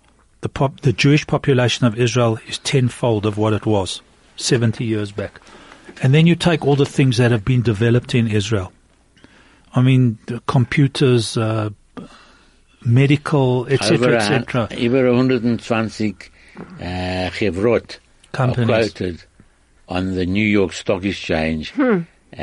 The 0.41 0.49
pop, 0.49 0.81
the 0.81 0.93
Jewish 0.93 1.27
population 1.27 1.85
of 1.85 1.99
Israel 1.99 2.39
is 2.47 2.59
tenfold 2.59 3.27
of 3.27 3.37
what 3.37 3.53
it 3.53 3.67
was 3.67 4.03
70 4.37 4.85
years 4.85 5.11
back. 5.11 5.41
And 6.03 6.13
then 6.15 6.27
you 6.27 6.35
take 6.35 6.65
all 6.67 6.77
the 6.77 6.87
things 6.87 7.17
that 7.19 7.31
have 7.31 7.45
been 7.45 7.63
developed 7.63 8.15
in 8.15 8.27
Israel. 8.29 8.73
I 9.75 9.83
mean, 9.83 10.19
the 10.27 10.41
computers, 10.47 11.37
uh, 11.37 11.71
medical, 12.85 13.61
over, 13.61 13.73
etc., 13.75 14.13
a- 14.13 14.17
etc. 14.17 14.69
over 14.79 15.13
120 15.13 16.17
uh, 16.59 16.85
Chevrot 17.31 17.97
are 17.97 17.99
Companies. 18.33 18.67
quoted 18.93 19.25
on 19.89 20.15
the 20.15 20.27
New 20.27 20.45
York 20.47 20.73
Stock 20.73 21.05
Exchange, 21.05 21.71
Hmm. 21.73 22.01
uh, 22.39 22.41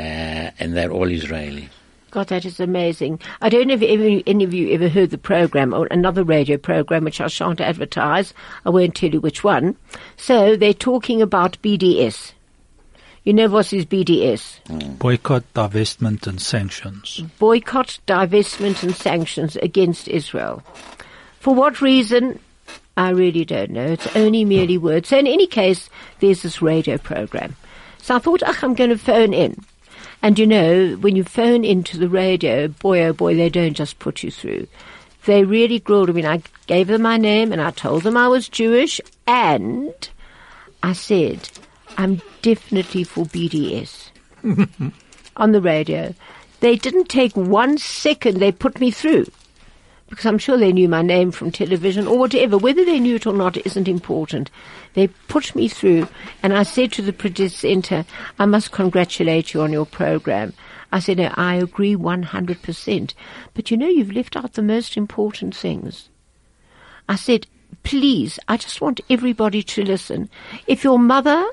and 0.58 0.76
they're 0.76 0.90
all 0.90 1.10
Israeli. 1.10 1.68
God, 2.10 2.26
that 2.28 2.44
is 2.44 2.58
amazing. 2.58 3.20
I 3.40 3.48
don't 3.48 3.68
know 3.68 3.74
if 3.74 3.82
any, 3.82 4.24
any 4.26 4.42
of 4.42 4.52
you 4.52 4.72
ever 4.72 4.88
heard 4.88 5.10
the 5.10 5.18
program 5.18 5.72
or 5.72 5.86
another 5.92 6.24
radio 6.24 6.56
program 6.56 7.04
which 7.04 7.20
I 7.20 7.28
shan't 7.28 7.60
advertise. 7.60 8.34
I 8.66 8.70
won't 8.70 8.96
tell 8.96 9.10
you 9.10 9.20
which 9.20 9.44
one. 9.44 9.76
So 10.16 10.56
they're 10.56 10.74
talking 10.74 11.22
about 11.22 11.56
BDS. 11.62 12.32
You 13.24 13.34
know 13.34 13.48
what 13.48 13.66
is 13.66 13.70
his 13.70 13.86
BDS? 13.86 14.58
Hmm. 14.66 14.94
Boycott, 14.94 15.44
divestment, 15.54 16.26
and 16.26 16.40
sanctions. 16.40 17.20
Boycott, 17.38 17.98
divestment 18.06 18.82
and 18.82 18.94
sanctions 18.94 19.56
against 19.56 20.08
Israel. 20.08 20.62
For 21.40 21.54
what 21.54 21.82
reason? 21.82 22.38
I 22.96 23.10
really 23.10 23.44
don't 23.44 23.70
know. 23.70 23.86
It's 23.86 24.16
only 24.16 24.44
merely 24.44 24.78
words. 24.78 25.08
So 25.08 25.18
in 25.18 25.26
any 25.26 25.46
case, 25.46 25.90
there's 26.20 26.42
this 26.42 26.62
radio 26.62 26.98
program. 26.98 27.56
So 27.98 28.16
I 28.16 28.18
thought, 28.18 28.42
ach, 28.46 28.62
I'm 28.62 28.74
going 28.74 28.90
to 28.90 28.98
phone 28.98 29.34
in. 29.34 29.62
And 30.22 30.38
you 30.38 30.46
know, 30.46 30.96
when 30.96 31.16
you 31.16 31.24
phone 31.24 31.64
into 31.64 31.98
the 31.98 32.08
radio, 32.08 32.68
boy 32.68 33.04
oh 33.04 33.12
boy, 33.12 33.36
they 33.36 33.48
don't 33.48 33.74
just 33.74 33.98
put 33.98 34.22
you 34.22 34.30
through. 34.30 34.66
They 35.24 35.44
really 35.44 35.78
grilled 35.80 36.14
me. 36.14 36.24
I 36.24 36.42
gave 36.66 36.88
them 36.88 37.02
my 37.02 37.16
name 37.16 37.52
and 37.52 37.60
I 37.60 37.70
told 37.70 38.02
them 38.02 38.16
I 38.16 38.28
was 38.28 38.48
Jewish 38.48 39.00
and 39.26 40.08
I 40.82 40.92
said, 40.92 41.48
I'm 41.96 42.20
definitely 42.42 43.04
for 43.04 43.24
BDS 43.24 44.10
on 45.36 45.52
the 45.52 45.60
radio. 45.60 46.14
They 46.60 46.76
didn't 46.76 47.08
take 47.08 47.36
one 47.36 47.78
second. 47.78 48.38
They 48.38 48.52
put 48.52 48.80
me 48.80 48.90
through 48.90 49.26
because 50.10 50.26
I'm 50.26 50.38
sure 50.38 50.58
they 50.58 50.72
knew 50.72 50.88
my 50.88 51.02
name 51.02 51.30
from 51.30 51.52
television 51.52 52.06
or 52.06 52.18
whatever. 52.18 52.58
Whether 52.58 52.84
they 52.84 52.98
knew 52.98 53.14
it 53.14 53.26
or 53.26 53.32
not 53.32 53.56
isn't 53.64 53.88
important. 53.88 54.50
They 54.94 55.06
put 55.06 55.54
me 55.54 55.68
through, 55.68 56.08
and 56.42 56.52
I 56.52 56.64
said 56.64 56.92
to 56.92 57.02
the 57.02 57.12
presenter, 57.12 58.04
"I 58.38 58.44
must 58.44 58.72
congratulate 58.72 59.54
you 59.54 59.62
on 59.62 59.72
your 59.72 59.86
program." 59.86 60.52
I 60.92 60.98
said, 60.98 61.18
no, 61.18 61.32
"I 61.36 61.54
agree 61.54 61.94
100%, 61.94 63.14
but 63.54 63.70
you 63.70 63.76
know 63.76 63.86
you've 63.86 64.12
left 64.12 64.36
out 64.36 64.54
the 64.54 64.62
most 64.62 64.96
important 64.96 65.54
things." 65.54 66.08
I 67.08 67.14
said, 67.14 67.46
"Please, 67.84 68.40
I 68.48 68.56
just 68.56 68.80
want 68.80 69.00
everybody 69.08 69.62
to 69.62 69.84
listen. 69.84 70.28
If 70.66 70.82
your 70.82 70.98
mother 70.98 71.46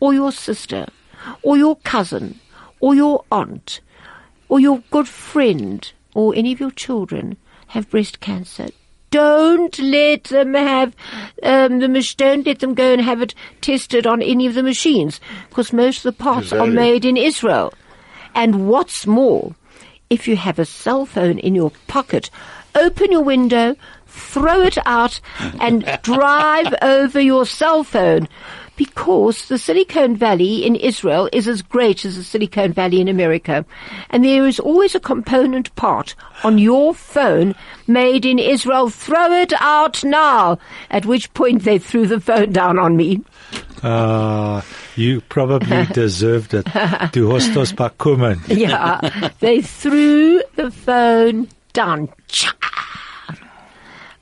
or 0.00 0.14
your 0.14 0.32
sister 0.32 0.86
or 1.42 1.56
your 1.56 1.76
cousin 1.76 2.38
or 2.80 2.94
your 2.94 3.24
aunt 3.30 3.80
or 4.48 4.60
your 4.60 4.82
good 4.90 5.08
friend 5.08 5.92
or 6.14 6.34
any 6.34 6.52
of 6.52 6.60
your 6.60 6.70
children 6.70 7.36
have 7.68 7.90
breast 7.90 8.20
cancer, 8.20 8.68
don't 9.10 9.78
let 9.78 10.24
them 10.24 10.54
have 10.54 10.94
um, 11.42 11.78
the 11.78 11.88
mach- 11.88 12.16
don't 12.16 12.46
let 12.46 12.58
them 12.60 12.74
go 12.74 12.92
and 12.92 13.00
have 13.02 13.22
it 13.22 13.34
tested 13.60 14.06
on 14.06 14.22
any 14.22 14.46
of 14.46 14.54
the 14.54 14.62
machines 14.62 15.20
because 15.48 15.72
most 15.72 15.98
of 15.98 16.02
the 16.14 16.22
parts 16.24 16.52
are 16.52 16.66
made 16.66 17.04
in 17.04 17.16
Israel. 17.16 17.72
And 18.34 18.68
what's 18.68 19.06
more, 19.06 19.54
if 20.10 20.28
you 20.28 20.36
have 20.36 20.58
a 20.58 20.64
cell 20.64 21.06
phone 21.06 21.38
in 21.38 21.54
your 21.54 21.72
pocket, 21.86 22.30
open 22.74 23.10
your 23.10 23.22
window, 23.22 23.74
throw 24.06 24.60
it 24.62 24.78
out, 24.86 25.20
and 25.60 25.84
drive 26.02 26.74
over 26.82 27.20
your 27.20 27.46
cell 27.46 27.84
phone. 27.84 28.28
Because 28.78 29.48
the 29.48 29.58
Silicon 29.58 30.16
Valley 30.16 30.64
in 30.64 30.76
Israel 30.76 31.28
is 31.32 31.48
as 31.48 31.62
great 31.62 32.04
as 32.04 32.14
the 32.16 32.22
Silicon 32.22 32.72
Valley 32.72 33.00
in 33.00 33.08
America. 33.08 33.66
And 34.08 34.24
there 34.24 34.46
is 34.46 34.60
always 34.60 34.94
a 34.94 35.00
component 35.00 35.74
part 35.74 36.14
on 36.44 36.58
your 36.58 36.94
phone 36.94 37.56
made 37.88 38.24
in 38.24 38.38
Israel. 38.38 38.88
Throw 38.88 39.32
it 39.32 39.52
out 39.58 40.04
now. 40.04 40.58
At 40.90 41.06
which 41.06 41.34
point 41.34 41.64
they 41.64 41.78
threw 41.78 42.06
the 42.06 42.20
phone 42.20 42.52
down 42.52 42.78
on 42.78 42.96
me. 42.96 43.20
Uh, 43.82 44.62
you 44.94 45.22
probably 45.22 45.84
deserved 45.92 46.54
it. 46.54 46.66
Du 47.12 47.32
hast 47.32 47.54
das 47.54 47.72
bekommen. 47.72 48.40
Yeah, 48.46 49.30
they 49.40 49.60
threw 49.60 50.40
the 50.54 50.70
phone 50.70 51.48
down. 51.72 52.08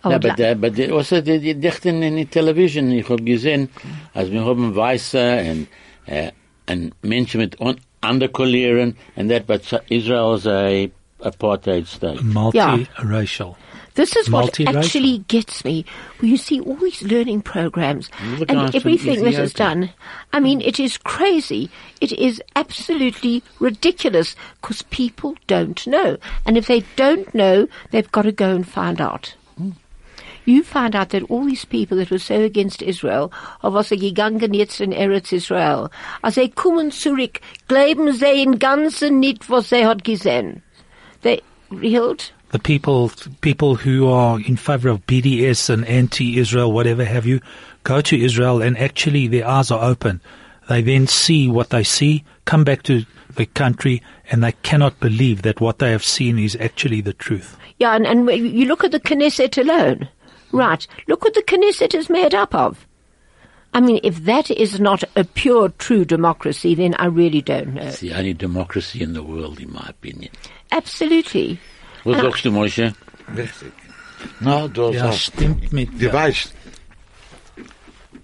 Cha! 0.06 0.08
I 0.08 0.12
Ja, 0.12 0.16
would 0.16 0.22
but, 0.22 0.38
li- 0.38 0.50
uh, 0.50 0.54
but 0.54 0.74
the- 0.76 0.90
also 0.92 1.20
die, 1.20 1.38
die 1.38 1.54
Dichten 1.54 2.02
in 2.02 2.16
die 2.16 2.26
Television, 2.26 2.90
ich 2.90 3.08
hab 3.08 3.24
gesehen, 3.24 3.68
als 4.14 4.30
wir 4.30 4.44
haben 4.44 4.74
Weiße 4.74 5.44
und, 5.50 5.68
äh, 6.06 6.30
und 6.70 6.92
Menschen 7.02 7.40
mit 7.40 7.60
un 7.60 7.76
Underkollieren 8.08 8.94
and 9.16 9.30
that, 9.30 9.46
but 9.46 9.64
so- 9.64 9.80
Israel 9.88 10.34
is 10.36 10.46
a 10.46 10.88
apartheid 11.20 11.86
state. 11.88 12.22
Multi-racial. 12.22 13.56
This 13.94 14.14
is 14.14 14.30
what 14.30 14.60
actually 14.60 15.24
gets 15.26 15.64
me. 15.64 15.86
Well, 16.20 16.28
you 16.30 16.36
see 16.36 16.60
all 16.60 16.74
these 16.76 17.00
learning 17.02 17.40
programs 17.40 18.10
look 18.38 18.50
and 18.50 18.74
everything 18.74 19.22
that 19.24 19.38
is 19.42 19.54
done. 19.54 19.88
I 20.34 20.40
mean, 20.40 20.60
it 20.60 20.78
is 20.78 20.98
crazy. 20.98 21.70
It 22.02 22.12
is 22.12 22.42
absolutely 22.54 23.42
ridiculous 23.58 24.36
because 24.60 24.82
people 24.90 25.34
don't 25.46 25.84
know. 25.86 26.18
And 26.44 26.58
if 26.58 26.66
they 26.66 26.84
don't 26.96 27.34
know, 27.34 27.68
they've 27.90 28.12
got 28.12 28.22
to 28.22 28.32
go 28.32 28.54
and 28.54 28.68
find 28.68 29.00
out. 29.00 29.34
You 30.46 30.62
find 30.62 30.94
out 30.94 31.10
that 31.10 31.24
all 31.24 31.44
these 31.44 31.64
people 31.64 31.98
that 31.98 32.10
were 32.10 32.18
so 32.18 32.40
against 32.40 32.80
Israel, 32.80 33.32
of 33.62 33.74
was 33.74 33.90
gegangen 33.90 34.54
jetzt 34.54 34.80
in 34.80 34.92
Eretz 34.92 35.32
Israel, 35.32 35.90
als 36.22 36.36
sie 36.36 36.48
kommen 36.48 36.92
zurück, 36.92 37.40
glauben 37.68 38.12
sie 38.12 38.42
in 38.42 38.58
Ganzen 38.58 39.18
nicht, 39.20 39.50
was 39.50 39.68
sie 39.70 39.84
hat 39.84 40.04
gesehen. 40.04 40.62
They, 41.22 41.42
Hild, 41.70 42.32
The 42.52 42.60
people, 42.60 43.10
people 43.40 43.74
who 43.74 44.08
are 44.08 44.40
in 44.40 44.56
favor 44.56 44.88
of 44.88 45.04
BDS 45.06 45.68
and 45.68 45.84
anti-Israel, 45.84 46.70
whatever 46.70 47.04
have 47.04 47.26
you, 47.26 47.40
go 47.82 48.00
to 48.00 48.16
Israel 48.16 48.62
and 48.62 48.78
actually 48.78 49.26
their 49.26 49.46
eyes 49.46 49.72
are 49.72 49.82
open. 49.82 50.20
They 50.68 50.80
then 50.80 51.08
see 51.08 51.48
what 51.48 51.70
they 51.70 51.82
see, 51.82 52.24
come 52.44 52.62
back 52.62 52.84
to 52.84 53.04
the 53.34 53.46
country, 53.46 54.00
and 54.30 54.44
they 54.44 54.52
cannot 54.62 55.00
believe 55.00 55.42
that 55.42 55.60
what 55.60 55.80
they 55.80 55.90
have 55.90 56.04
seen 56.04 56.38
is 56.38 56.56
actually 56.60 57.00
the 57.00 57.12
truth. 57.12 57.56
Yeah, 57.78 57.94
and, 57.94 58.06
and 58.06 58.28
you 58.30 58.66
look 58.66 58.84
at 58.84 58.92
the 58.92 59.00
Knesset 59.00 59.58
alone. 59.60 60.08
Right. 60.52 60.86
Look 61.08 61.22
what 61.24 61.34
the 61.34 61.42
Knesset 61.42 61.94
is 61.94 62.08
made 62.08 62.34
up 62.34 62.54
of. 62.54 62.86
I 63.74 63.80
mean, 63.80 64.00
if 64.02 64.24
that 64.24 64.50
is 64.50 64.80
not 64.80 65.04
a 65.16 65.24
pure, 65.24 65.68
true 65.70 66.04
democracy, 66.04 66.74
then 66.74 66.94
I 66.94 67.06
really 67.06 67.42
don't 67.42 67.74
know. 67.74 67.82
It's 67.82 68.00
the 68.00 68.14
only 68.14 68.32
democracy 68.32 69.02
in 69.02 69.12
the 69.12 69.22
world, 69.22 69.60
in 69.60 69.70
my 69.72 69.84
opinion. 69.88 70.30
Absolutely. 70.72 71.58
Was 72.04 72.16
sagst 72.22 72.44
du, 72.44 72.50
Moshe? 72.52 72.94
Richtig. 73.34 73.72
Na, 74.40 74.66
du 74.68 74.92
Ja, 74.92 75.12
sagst, 75.12 75.20
stimmt 75.34 75.72
mit. 75.72 75.90
du 76.00 76.10
weißt, 76.10 76.52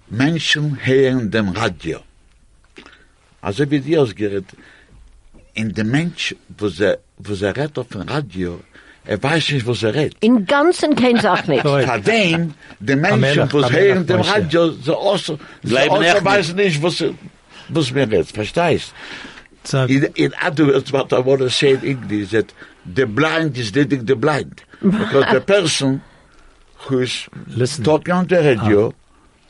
Menschen 0.09 0.77
hören 0.85 1.29
dem 1.29 1.49
Radio. 1.49 1.99
Also 3.41 3.69
wie 3.69 3.79
dir 3.79 4.01
ausgerät, 4.01 4.45
in 5.53 5.73
dem 5.73 5.91
Mensch, 5.91 6.35
wo 6.57 6.67
sie, 6.69 6.97
wo 7.17 7.35
sie 7.35 7.45
redet 7.55 7.77
auf 7.77 7.89
dem 7.89 8.01
Radio, 8.01 8.61
er 9.05 9.21
weiß 9.21 9.51
nicht, 9.51 9.65
wo 9.65 9.73
sie 9.73 9.87
er 9.87 9.93
redet. 9.95 10.17
In 10.21 10.45
ganzen 10.45 10.95
kein 10.95 11.19
Sach 11.19 11.45
nicht. 11.47 11.63
Sorry. 11.63 11.85
Von 11.85 12.03
dem, 12.03 12.53
die 12.79 12.95
Menschen, 12.95 13.21
Kamela, 13.21 13.53
wo 13.53 13.61
sie 13.61 13.67
Kamela, 13.69 13.83
hören 13.85 14.05
dem 14.07 14.21
Radio, 14.21 14.71
sie 14.71 14.95
außer, 14.95 15.37
sie 15.63 15.69
Bleiben 15.69 16.01
echt 16.01 16.01
außer 16.01 16.13
nicht. 16.13 16.25
weiß 16.25 16.53
nicht, 16.55 16.81
wo 16.81 16.89
sie, 16.89 17.15
wo 17.69 17.81
sie 17.81 17.93
mir 17.93 18.01
redet, 18.09 18.31
verstehst? 18.31 18.93
So, 19.65 19.85
In, 19.85 20.03
in 20.15 20.33
other 20.45 20.67
words, 20.67 20.91
what 20.91 21.13
I 21.13 21.19
want 21.19 21.39
to 21.39 21.49
say 21.49 21.71
in 21.71 21.81
English 21.83 22.23
is 22.23 22.31
that 22.31 22.53
the 22.85 23.05
blind 23.05 23.57
is 23.57 23.73
leading 23.73 24.05
the 24.05 24.15
blind. 24.15 24.61
Because 24.81 25.25
the 25.31 25.39
person 25.39 26.01
who's 26.87 27.29
Listen. 27.47 27.83
talking 27.85 28.13
on 28.13 28.27
the 28.27 28.35
radio 28.41 28.87
ah. 28.89 28.93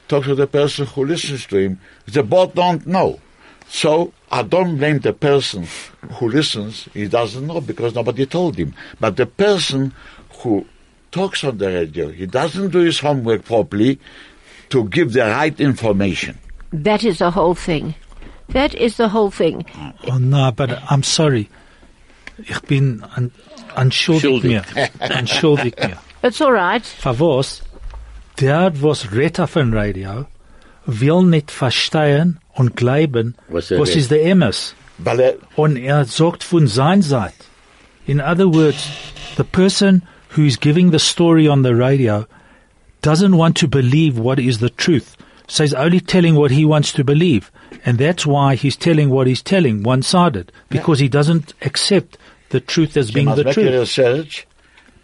talks 0.07 0.27
to 0.27 0.35
the 0.35 0.45
person 0.45 0.85
who 0.85 1.05
listens 1.05 1.47
to 1.47 1.57
him. 1.57 1.79
They 2.05 2.21
both 2.21 2.53
don't 2.53 2.85
know. 2.85 3.19
So 3.73 4.13
I 4.31 4.43
don't 4.43 4.77
blame 4.77 4.99
the 4.99 5.13
person 5.13 5.67
who 6.13 6.29
listens. 6.29 6.87
He 6.93 7.07
doesn't 7.07 7.47
know 7.47 7.59
because 7.59 7.95
nobody 7.95 8.27
told 8.27 8.55
him. 8.55 8.75
But 8.99 9.17
the 9.17 9.25
person 9.25 9.93
who 10.41 10.67
talks 11.11 11.43
on 11.43 11.57
the 11.57 11.69
radio, 11.69 12.09
he 12.09 12.27
doesn't 12.27 12.69
do 12.69 12.81
his 12.81 12.99
homework 12.99 13.45
properly 13.45 13.99
to 14.69 14.87
give 14.89 15.13
the 15.13 15.21
right 15.21 15.59
information. 15.59 16.37
That 16.71 17.03
is 17.03 17.17
the 17.17 17.31
whole 17.31 17.55
thing. 17.55 17.95
That 18.49 18.75
is 18.75 18.97
the 18.97 19.09
whole 19.09 19.31
thing. 19.31 19.65
oh 20.07 20.19
no, 20.19 20.51
but 20.51 20.69
I'm 20.91 21.01
sorry. 21.01 21.49
Ich 22.37 22.61
bin 22.61 23.03
an, 23.15 23.31
anschuldig 23.75 24.43
mir. 24.43 24.61
Anschuldig 24.99 25.79
mir. 25.79 25.97
It's 26.21 26.39
all 26.41 26.51
right. 26.51 26.83
Verwas, 26.83 27.63
der 28.39 28.71
was 28.83 29.11
redt 29.11 29.39
auf 29.39 29.53
dem 29.53 29.73
Radio, 29.73 30.27
will 30.85 31.23
nicht 31.23 31.49
verstehen 31.49 32.39
und 32.53 32.75
glauben, 32.75 33.35
Was 33.47 33.71
er 33.71 33.79
was 33.79 33.95
ist 33.95 34.11
der 34.11 34.25
Emmes. 34.25 34.75
Uh, 35.03 35.33
Und 35.55 35.77
er 35.77 36.05
sagt 36.05 36.43
von 36.43 36.67
sein 36.67 37.01
Seite. 37.01 37.33
In 38.05 38.21
other 38.21 38.47
words, 38.53 38.89
the 39.37 39.43
person 39.43 40.03
who 40.35 40.43
is 40.43 40.59
giving 40.59 40.91
the 40.91 40.99
story 40.99 41.47
on 41.47 41.63
the 41.63 41.73
radio 41.73 42.25
doesn't 43.01 43.35
want 43.35 43.57
to 43.57 43.67
believe 43.67 44.17
what 44.17 44.39
is 44.39 44.59
the 44.59 44.69
truth. 44.69 45.17
So 45.47 45.63
he's 45.63 45.73
only 45.73 45.99
telling 45.99 46.35
what 46.35 46.51
he 46.51 46.65
wants 46.65 46.93
to 46.93 47.03
believe. 47.03 47.51
And 47.85 47.97
that's 47.97 48.25
why 48.25 48.55
he's 48.55 48.77
telling 48.77 49.09
what 49.09 49.27
he's 49.27 49.41
telling, 49.41 49.83
one-sided. 49.83 50.51
Because 50.69 50.99
he 50.99 51.09
doesn't 51.09 51.53
accept 51.61 52.17
the 52.49 52.59
truth 52.59 52.95
as 52.95 53.11
being 53.11 53.33
the 53.35 53.43
truth. 53.43 53.73
research. 53.73 54.47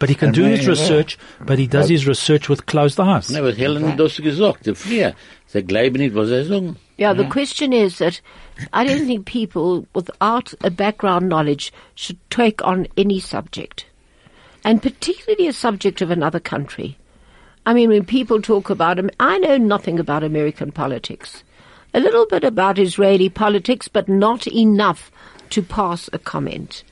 But 0.00 0.08
he 0.08 0.16
can 0.16 0.28
And 0.28 0.34
do 0.34 0.44
his 0.44 0.64
yeah. 0.64 0.70
research, 0.70 1.18
but 1.44 1.58
he 1.58 1.66
does 1.66 1.88
his 1.88 2.06
research 2.06 2.48
with 2.48 2.66
closed 2.66 2.98
eyes. 2.98 3.30
Nein, 3.30 3.44
was 3.44 3.56
Helen 3.56 3.84
hat 3.84 3.98
das 3.98 4.18
gesagt, 4.18 4.66
der 4.66 4.74
früher. 4.74 5.14
Sie 5.46 5.62
glauben 5.62 5.98
nicht, 5.98 6.14
was 6.14 6.30
er 6.30 6.44
sagen. 6.44 6.76
Yeah, 6.96 7.12
the 7.12 7.28
question 7.28 7.72
is 7.72 7.98
that 7.98 8.20
I 8.72 8.84
don't 8.84 9.06
think 9.06 9.26
people 9.26 9.86
without 9.94 10.54
a 10.64 10.70
background 10.70 11.28
knowledge 11.28 11.72
should 11.94 12.18
take 12.30 12.64
on 12.64 12.86
any 12.96 13.20
subject, 13.20 13.86
and 14.64 14.82
particularly 14.82 15.46
a 15.46 15.52
subject 15.52 16.02
of 16.02 16.10
another 16.10 16.40
country. 16.40 16.96
I 17.66 17.74
mean, 17.74 17.90
when 17.90 18.04
people 18.06 18.40
talk 18.40 18.70
about 18.70 18.96
them, 18.96 19.10
I 19.20 19.38
know 19.38 19.58
nothing 19.58 19.98
about 19.98 20.24
American 20.24 20.72
politics. 20.72 21.44
A 21.92 22.00
little 22.00 22.26
bit 22.26 22.42
about 22.42 22.78
Israeli 22.78 23.28
politics, 23.28 23.86
but 23.86 24.08
not 24.08 24.46
enough 24.46 25.10
to 25.50 25.62
pass 25.62 26.08
a 26.12 26.18
comment. 26.18 26.84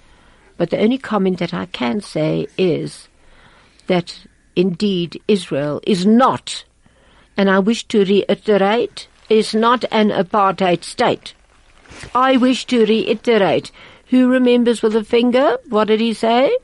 But 0.59 0.68
the 0.71 0.79
only 0.79 0.99
comment 0.99 1.38
that 1.38 1.55
I 1.55 1.66
can 1.66 2.03
say 2.03 2.47
is 2.59 3.09
that 3.87 4.27
indeed 4.55 5.23
Israel 5.27 5.81
is 5.87 6.05
not 6.05 6.64
and 7.38 7.49
I 7.49 7.61
wish 7.61 7.85
to 7.85 8.05
reiterate, 8.05 9.07
is 9.31 9.55
not 9.55 9.85
an 9.92 10.11
apartheid 10.11 10.83
state. 10.83 11.35
I 12.14 12.37
wish 12.37 12.64
to 12.66 12.85
reiterate. 12.85 13.71
Who 14.07 14.29
remembers 14.29 14.83
with 14.83 14.97
a 14.97 15.05
finger? 15.05 15.57
What 15.68 15.87
did 15.87 16.01
he 16.01 16.14
say? 16.14 16.59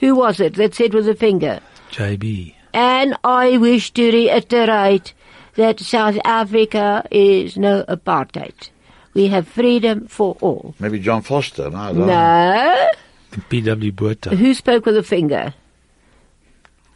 Who 0.00 0.14
was 0.16 0.38
it 0.38 0.54
that 0.56 0.74
said 0.74 0.92
with 0.92 1.08
a 1.08 1.14
finger? 1.14 1.60
JB. 1.90 2.54
And 2.74 3.16
I 3.24 3.56
wish 3.56 3.90
to 3.92 4.12
reiterate 4.12 5.14
that 5.54 5.80
South 5.80 6.18
Africa 6.24 7.06
is 7.10 7.56
no 7.56 7.84
apartheid. 7.84 8.68
We 9.14 9.28
have 9.28 9.48
freedom 9.48 10.08
for 10.08 10.36
all. 10.40 10.74
Maybe 10.78 10.98
John 10.98 11.22
Vorster. 11.22 11.72
No, 11.72 11.78
I 11.78 11.92
don't 11.92 11.98
know. 11.98 12.06
No. 12.06 12.88
PW 13.32 13.94
Botha. 13.94 14.36
Who 14.36 14.54
spoke 14.54 14.86
with 14.86 14.96
a 14.96 15.02
finger? 15.02 15.54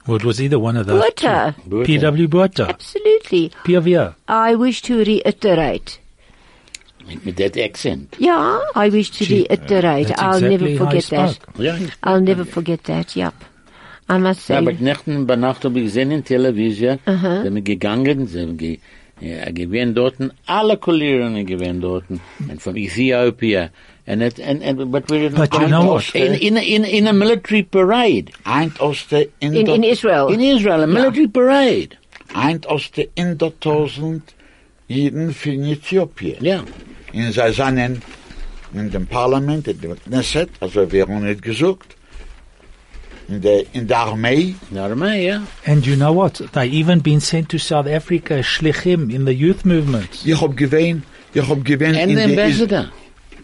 Well, 0.07 0.17
it 0.17 0.25
was 0.25 0.41
either 0.41 0.59
one 0.59 0.77
of 0.77 0.87
those. 0.87 1.03
Botha. 1.03 1.57
two. 1.65 1.83
PW 1.83 2.31
Botha. 2.31 2.69
Absolutely. 2.69 3.51
PW. 3.65 4.15
I 4.29 4.55
wish 4.55 4.83
to 4.83 4.99
reiterate. 4.99 5.99
Mit, 7.07 7.25
mit 7.25 7.37
that 7.37 7.57
accent. 7.57 8.17
Yeah, 8.19 8.61
I 8.75 8.89
wish 8.89 9.11
to 9.11 9.25
reiterate. 9.25 10.09
That's 10.09 10.21
I'll 10.21 10.35
exactly 10.37 10.75
never 10.75 10.85
forget 10.85 11.05
that. 11.11 11.31
spoke. 11.35 11.59
Ja, 11.59 11.79
I'll 12.03 12.21
never 12.21 12.45
forget 12.45 12.85
that, 12.85 13.17
yep. 13.17 13.35
I 14.09 14.19
must 14.19 14.43
say. 14.43 14.55
Ja, 14.55 14.61
aber 14.61 14.73
Nächten 14.73 15.27
bei 15.27 15.37
Nacht 15.37 15.65
habe 15.65 15.79
ich 15.79 15.87
gesehen 15.87 16.11
in 16.11 16.25
Television, 16.25 16.99
sie 17.05 17.11
uh-huh. 17.11 17.45
haben 17.45 17.65
gegangen, 17.65 18.27
sie 18.27 18.41
haben 18.41 18.57
ge, 18.57 18.79
ja, 19.21 19.51
gewähnt 19.51 19.97
dort, 19.97 20.17
alle 20.47 20.77
Kollegen 20.77 21.45
gewähnt 21.47 21.83
dort, 21.83 22.05
and 22.49 22.61
from 22.61 22.77
Ethiopia, 22.77 23.71
and 24.07 24.23
it, 24.23 24.39
and, 24.39 24.63
and, 24.63 24.91
but 24.93 25.11
we're 25.11 25.31
But 25.31 25.53
you 25.55 25.69
know 25.69 25.85
what? 25.95 26.15
In, 26.15 26.35
in, 26.35 26.57
a- 26.57 26.61
in, 26.61 26.85
in 26.85 27.07
a 27.07 27.13
military 27.13 27.63
parade. 27.63 28.33
Eind 28.45 28.79
aus 28.81 29.07
der 29.09 29.27
in, 29.41 29.55
in 29.57 29.67
Indo- 29.67 29.83
Israel. 29.89 30.29
In 30.33 30.41
Israel, 30.41 30.83
a 30.83 30.87
military 30.87 31.27
parade. 31.29 31.97
Eind 32.35 32.67
aus 32.69 32.91
der 32.93 33.07
Indertausend 33.17 34.23
Jeden 34.89 35.33
von 35.35 35.65
Äthiopien. 35.65 36.45
Ja. 36.45 36.63
In 37.13 37.33
sie 37.33 37.53
seinen 37.53 38.03
in 38.75 38.91
dem 38.91 39.07
Parlament, 39.07 39.67
in 39.69 39.81
dem 39.81 39.97
Knesset, 40.05 40.51
also 40.61 40.91
wir 40.93 41.03
haben 41.03 41.25
nicht 41.25 41.43
gesucht, 41.43 41.97
in 43.29 43.41
der, 43.41 43.65
in 43.73 43.87
der 43.89 43.99
Armee, 43.99 44.55
In 44.71 44.75
der 44.77 44.85
Armee, 44.85 45.27
ja. 45.27 45.43
And 45.67 45.85
you 45.87 45.97
know 45.97 46.13
what? 46.15 46.41
They 46.53 46.69
even 46.71 47.01
been 47.01 47.21
sent 47.21 47.49
to 47.49 47.59
South 47.59 47.87
Africa, 47.89 48.43
Shlichim, 48.43 49.11
in 49.13 49.25
the 49.25 49.33
youth 49.35 49.65
movements. 49.65 50.25
ich 50.25 50.41
hab 50.41 50.57
gewähnt, 50.57 51.03
ich 51.35 51.49
hab 51.49 51.65
gewähnt 51.65 51.97
And 51.97 52.11
in 52.13 52.17
the 52.17 52.35
der, 52.37 52.47
Is- 52.47 52.61
ambassador. 52.61 52.93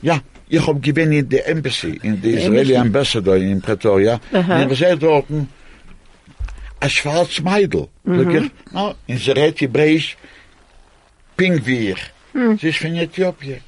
ja, 0.03 0.21
ich 0.53 0.67
hab 0.67 0.83
gewähnt 0.83 1.15
in 1.15 1.29
der 1.29 1.49
Embassy, 1.49 1.99
in 2.03 2.21
der 2.21 2.35
Israeli. 2.35 2.77
Ambassador 2.77 3.37
in 3.37 3.63
Pretoria, 3.63 4.21
Aha. 4.33 4.63
und 4.63 4.73
ich 4.73 4.79
sehe 4.79 4.99
dort 4.99 5.31
ein 5.31 6.91
schwarz 6.91 7.41
Meidl. 7.41 7.89
Sag 8.05 8.15
mm-hmm. 8.15 8.45
ich, 8.45 8.73
no, 8.73 8.95
in 9.07 9.17
sie 9.17 9.31
redet 9.31 9.61
Hebräisch, 9.63 10.17
Pingvir. 11.39 11.97
Hmm. 12.35 12.59
Sie 12.59 12.69
ist 12.69 12.79
von 12.79 12.95
Äthiopien. 12.95 13.63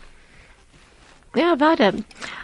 Yeah, 1.35 1.57
Vada. 1.57 1.93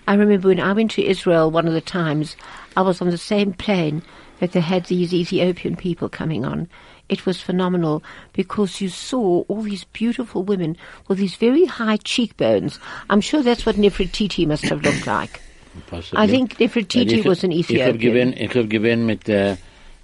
I 0.08 0.14
remember 0.14 0.48
when 0.48 0.58
I 0.58 0.72
went 0.72 0.90
to 0.92 1.02
Israel 1.02 1.50
one 1.50 1.68
of 1.68 1.74
the 1.74 1.82
times, 1.82 2.34
I 2.76 2.82
was 2.82 3.02
on 3.02 3.10
the 3.10 3.18
same 3.18 3.52
plane 3.52 4.02
that 4.40 4.52
they 4.52 4.60
had 4.60 4.86
these 4.86 5.12
Ethiopian 5.12 5.76
people 5.76 6.08
coming 6.08 6.46
on. 6.46 6.66
It 7.10 7.26
was 7.26 7.40
phenomenal 7.40 8.02
because 8.32 8.80
you 8.80 8.88
saw 8.88 9.42
all 9.48 9.62
these 9.62 9.84
beautiful 9.92 10.44
women 10.44 10.76
with 11.08 11.18
these 11.18 11.34
very 11.34 11.66
high 11.66 11.98
cheekbones. 12.04 12.78
I'm 13.10 13.20
sure 13.20 13.42
that's 13.42 13.66
what 13.66 13.74
Nefertiti 13.76 14.46
must 14.46 14.64
have 14.64 14.82
looked 14.82 15.06
like. 15.06 15.40
Possibly. 15.88 16.22
I 16.24 16.26
think 16.28 16.58
Nefertiti 16.58 17.18
Ich- 17.18 17.24
was 17.26 17.42
an 17.44 17.50
Ich 17.50 17.66
habe 17.68 17.74
Ethiopian. 17.74 17.98
gewinn, 17.98 18.32
ich 18.36 18.54
hab 18.54 18.70
gewinn 18.70 19.06
mit, 19.06 19.28
äh, 19.28 19.56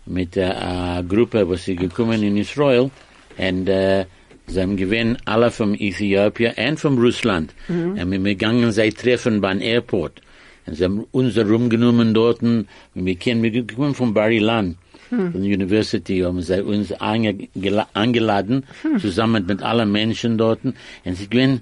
mit 0.07 0.37
äh, 0.37 0.51
äh, 0.51 1.03
Gruppe, 1.05 1.49
was 1.49 1.65
sie 1.65 1.77
gekommen 1.77 2.23
in 2.23 2.37
Israel, 2.37 2.91
äh, 3.39 4.05
sie 4.47 4.61
haben 4.61 4.77
gewinn 4.77 5.17
alle 5.25 5.51
vom 5.51 5.75
Äthiopien 5.75 6.55
und 6.57 6.81
vom 6.81 6.99
Russland. 6.99 7.55
Und 7.69 7.95
mhm. 7.95 8.11
wir 8.11 8.25
wir 8.25 8.35
gegangen 8.35 8.73
sie 8.73 8.91
treffen 8.91 9.41
beim 9.41 9.61
Airport. 9.61 10.23
Und 10.67 10.75
sie 10.75 10.85
haben 10.85 11.07
uns 11.13 11.37
rumgenommen 11.39 12.15
dort, 12.15 12.43
und 12.43 12.67
wir 12.95 13.15
kennen, 13.17 13.43
wir 13.43 13.51
gekommen 13.51 13.95
von 13.95 14.13
Bar-Ilan, 14.13 14.77
von 15.09 15.33
der 15.33 15.43
University, 15.43 16.21
haben 16.21 16.41
sie 16.43 16.63
uns 16.63 16.93
ange, 16.93 17.49
gela- 17.57 17.87
eingeladen, 17.95 18.65
zusammen 19.01 19.47
mit 19.47 19.63
allen 19.63 19.91
Menschen 19.93 20.39
dort. 20.39 20.61
Und 20.65 20.75
sie 21.17 21.29
gewinnen, 21.29 21.61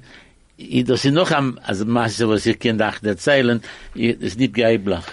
ich, 0.57 0.85
das 0.85 1.05
ist 1.05 1.13
noch 1.15 1.31
am, 1.33 1.59
also 1.65 1.85
Masse, 1.85 2.29
was 2.29 2.47
ich 2.47 2.59
kann 2.59 2.79
dachte 2.79 3.09
erzählen, 3.09 3.61
ich- 3.95 4.21
ist 4.21 4.39
nicht 4.39 4.55
geiblich. 4.55 5.05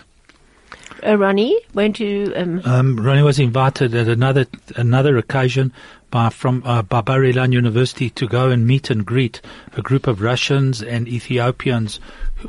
Uh, 1.03 1.15
Ronnie, 1.15 1.55
went 1.73 1.97
to 1.97 2.31
um, 2.35 2.61
Um, 2.63 2.99
Ronnie 2.99 3.23
was 3.23 3.39
invited 3.39 3.95
at 3.95 4.07
another 4.07 4.45
another 4.75 5.17
occasion 5.17 5.73
by 6.11 6.29
from 6.29 6.61
uh, 6.63 6.83
Barbarilan 6.83 7.51
University 7.53 8.11
to 8.11 8.27
go 8.27 8.49
and 8.51 8.67
meet 8.67 8.91
and 8.91 9.03
greet 9.03 9.41
a 9.75 9.81
group 9.81 10.05
of 10.05 10.21
Russians 10.21 10.83
and 10.83 11.07
Ethiopians 11.07 11.99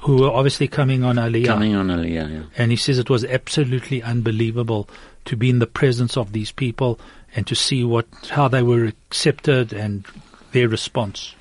who 0.03 0.17
were 0.17 0.29
obviously 0.31 0.69
coming 0.69 1.03
on 1.03 1.17
Aliyah. 1.17 1.47
Coming 1.47 1.75
on 1.77 1.87
Aliyah, 1.89 2.29
yeah. 2.31 2.43
And 2.59 2.71
he 2.71 2.77
says 2.77 2.99
it 2.99 3.09
was 3.09 3.25
absolutely 3.25 4.03
unbelievable 4.03 4.87
to 5.27 5.37
be 5.37 5.49
in 5.51 5.59
the 5.59 5.67
presence 5.67 6.17
of 6.17 6.33
these 6.33 6.51
people 6.53 6.99
and 7.35 7.47
to 7.47 7.55
see 7.55 7.85
what 7.85 8.07
how 8.31 8.49
they 8.49 8.63
were 8.63 8.85
accepted 8.85 9.73
and 9.73 10.05
their 10.53 10.69
response. 10.69 11.35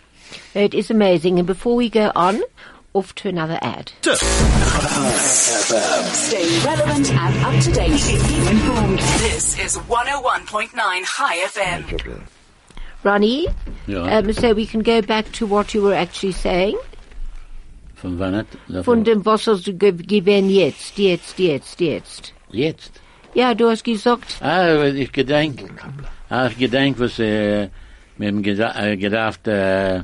it 0.54 0.74
is 0.74 0.90
amazing. 0.90 1.38
And 1.40 1.48
before 1.48 1.76
we 1.76 1.90
go 1.90 2.12
on, 2.16 2.42
off 2.94 3.14
to 3.16 3.30
another 3.30 3.58
ad. 3.62 3.92
Stay 5.22 6.48
relevant 6.66 7.10
and 7.12 7.46
up 7.46 7.64
to 7.64 7.72
date. 7.72 8.00
Keep 8.00 8.52
informed. 8.52 9.00
This 9.20 9.58
is 9.60 9.78
101.9 9.78 10.72
Chai 11.06 11.38
FM. 11.48 12.22
Ronnie, 13.04 13.48
Ja. 13.88 14.18
um, 14.20 14.32
so 14.34 14.54
we 14.54 14.66
can 14.66 14.82
go 14.82 15.02
back 15.02 15.32
to 15.34 15.46
what 15.46 15.74
you 15.74 15.82
were 15.82 15.94
actually 15.94 16.34
saying. 16.34 16.78
Von 17.96 18.18
wann 18.20 18.34
hat, 18.36 18.48
Von 18.86 19.04
dem, 19.04 19.26
was 19.26 19.46
hast 19.48 19.66
du 19.66 19.74
ge- 19.74 19.92
gewähnt 19.92 20.50
jetzt, 20.52 20.98
jetzt, 20.98 21.38
jetzt, 21.40 21.80
jetzt. 21.82 22.34
jetzt. 22.52 23.01
Ja, 23.34 23.54
du 23.54 23.70
hast 23.70 23.84
gesagt, 23.84 24.38
Ah, 24.42 24.84
ich 24.86 25.12
gedenk, 25.12 25.64
ah, 26.30 26.48
ich 26.48 26.58
gedenk, 26.58 27.00
was, 27.00 27.18
äh, 27.20 27.70
wir 28.18 28.28
haben 28.28 28.42
geda 28.44 28.76
äh, 28.86 28.98
gedacht, 28.98 29.48
äh, 29.48 30.02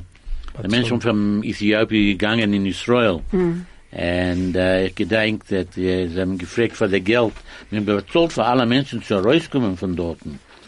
die 0.62 0.68
Menschen 0.68 1.00
von 1.00 1.42
Äthiopien 1.44 2.06
gegangen 2.18 2.52
in 2.54 2.66
Israel. 2.66 3.20
Und 3.32 4.54
äh, 4.56 4.86
ich 4.86 4.94
gedenk, 4.94 5.42
dass 5.48 5.76
äh, 5.76 6.08
sie 6.08 6.20
haben 6.20 6.38
gefragt 6.38 6.76
für 6.76 6.88
das 6.88 7.04
Geld. 7.04 7.32
Wir 7.70 7.78
haben 7.80 7.86
bezahlt 7.86 8.32
für 8.32 8.44
alle 8.44 8.66
Menschen 8.66 9.02
zu 9.02 9.16
rauskommen 9.16 9.76
von 9.76 9.94
dort. 9.96 10.18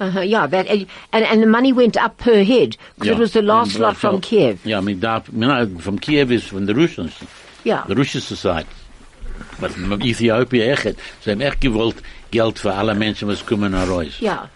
uh 0.01 0.05
-huh, 0.07 0.23
yeah, 0.25 0.47
that, 0.49 0.67
and, 0.71 0.87
and 1.13 1.25
and 1.31 1.41
the 1.43 1.47
money 1.47 1.73
went 1.77 1.97
up 2.03 2.17
per 2.17 2.43
head 2.43 2.77
because 2.99 3.13
it 3.13 3.19
was 3.19 3.33
the 3.33 3.43
last 3.43 3.75
Und, 3.77 3.83
lot 3.83 3.97
from 3.97 4.15
so- 4.15 4.21
Kiev. 4.21 4.59
Ja, 4.65 4.81
mit 4.81 5.03
da, 5.03 5.23
na, 5.33 5.67
von 5.79 6.01
Kiew 6.01 6.31
ist 6.31 6.47
von 6.49 6.67
der 6.67 6.75
Russen. 6.77 7.11
Yeah. 7.67 7.85
der 7.87 7.97
russische 7.97 8.35
Seite. 8.35 8.67
Was 9.61 9.77
mit 9.77 10.05
Äthiopien 10.05 10.71
echt. 10.71 10.97
Sie 11.25 11.31
haben 11.31 11.41
echt 11.41 11.61
gewollt 11.61 11.97
Geld 12.31 12.59
für 12.59 12.73
alle 12.75 12.95
Menschen, 12.95 13.29
was 13.29 13.45
kommen 13.45 13.73
nach 13.73 13.89
raus. 13.89 14.21
Yeah. 14.21 14.49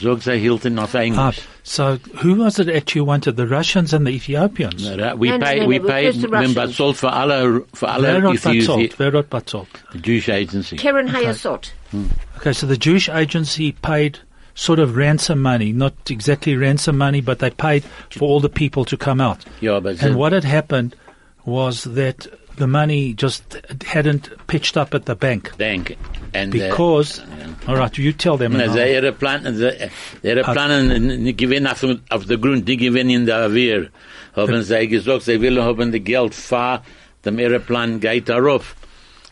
So 0.00 0.16
sie 0.16 0.36
hielten 0.38 0.78
auf 0.78 0.94
Ah, 0.94 1.00
Englisch. 1.02 1.40
so 1.62 1.98
who 2.22 2.34
was 2.38 2.58
it 2.58 2.68
actually 2.68 3.02
wanted? 3.06 3.36
The 3.36 3.46
Russians 3.46 3.92
and 3.92 4.06
the 4.06 4.12
Ethiopians? 4.12 4.82
Na, 4.84 5.14
We 5.14 5.28
No, 5.30 5.36
no, 5.38 5.44
pay, 5.46 5.60
no, 5.60 5.66
we 5.66 5.78
no, 5.78 5.86
pay, 5.86 6.06
because 6.06 6.22
the 6.22 6.28
wir 6.28 6.38
haben 6.38 6.46
Russians- 6.54 6.70
bezahlt 6.76 6.96
für 6.96 7.12
alle, 7.12 7.62
für 7.74 7.88
alle 7.88 8.02
Wer 8.02 8.22
hat 8.22 8.36
Äthiopi- 8.36 8.58
bezahlt? 8.60 8.98
Wer 8.98 9.12
hat 9.12 9.30
bezahlt? 9.30 9.68
the 9.92 9.98
Jewish 9.98 10.28
agency. 10.28 10.76
Keren 10.76 11.08
Hayesod. 11.12 11.72
Okay, 12.38 12.52
so 12.52 12.66
the 12.66 12.76
Jewish 12.78 13.08
agency 13.08 13.72
paid 13.72 14.20
sort 14.54 14.78
of 14.78 14.96
ransom 14.96 15.40
money, 15.42 15.72
not 15.72 15.92
exactly 16.10 16.56
ransom 16.56 16.96
money, 16.96 17.20
but 17.20 17.38
they 17.40 17.50
paid 17.50 17.84
for 18.10 18.28
all 18.28 18.40
the 18.40 18.48
people 18.48 18.84
to 18.84 18.96
come 18.96 19.20
out. 19.20 19.38
Ja, 19.60 19.80
but 19.80 19.90
And 20.02 20.12
sie- 20.12 20.14
what 20.14 20.32
had 20.32 20.44
happened 20.44 20.94
was 21.44 21.84
that 21.84 22.26
the 22.58 22.66
money 22.66 23.14
just 23.14 23.42
hadn't 23.86 24.28
pitched 24.46 24.76
up 24.76 24.94
at 24.94 25.06
the 25.06 25.14
bank 25.14 25.56
Bank. 25.56 25.96
And, 26.34 26.52
because. 26.52 27.22
all 27.66 27.76
right, 27.76 27.96
you 27.96 28.12
tell 28.12 28.36
them. 28.36 28.54
And 28.56 28.72
sie 28.72 28.78
I'll- 28.80 28.94
ihre 29.02 29.12
Plan, 29.12 29.54
sie, 29.56 29.70
ihre 30.22 30.44
Ah. 30.46 30.52
Planen 30.52 31.22
nicht 31.24 31.38
gewinnen 31.38 31.66
auf, 31.66 31.84
auf 32.10 32.26
der 32.26 32.36
Grund, 32.38 32.66
gewinnen 32.66 33.10
in 33.10 33.26
der 33.26 33.52
Wehr. 33.54 33.88
Haben 34.36 34.62
sie 34.62 34.86
gesagt, 34.88 35.22
sie 35.22 35.40
wollen 35.42 35.62
haben 35.62 35.90
die 35.90 36.00
Geld 36.00 36.34
für, 36.34 36.82
dem 37.24 37.38
ihre 37.38 37.60
Plan 37.60 37.98
geht 37.98 38.28
darauf. 38.28 38.76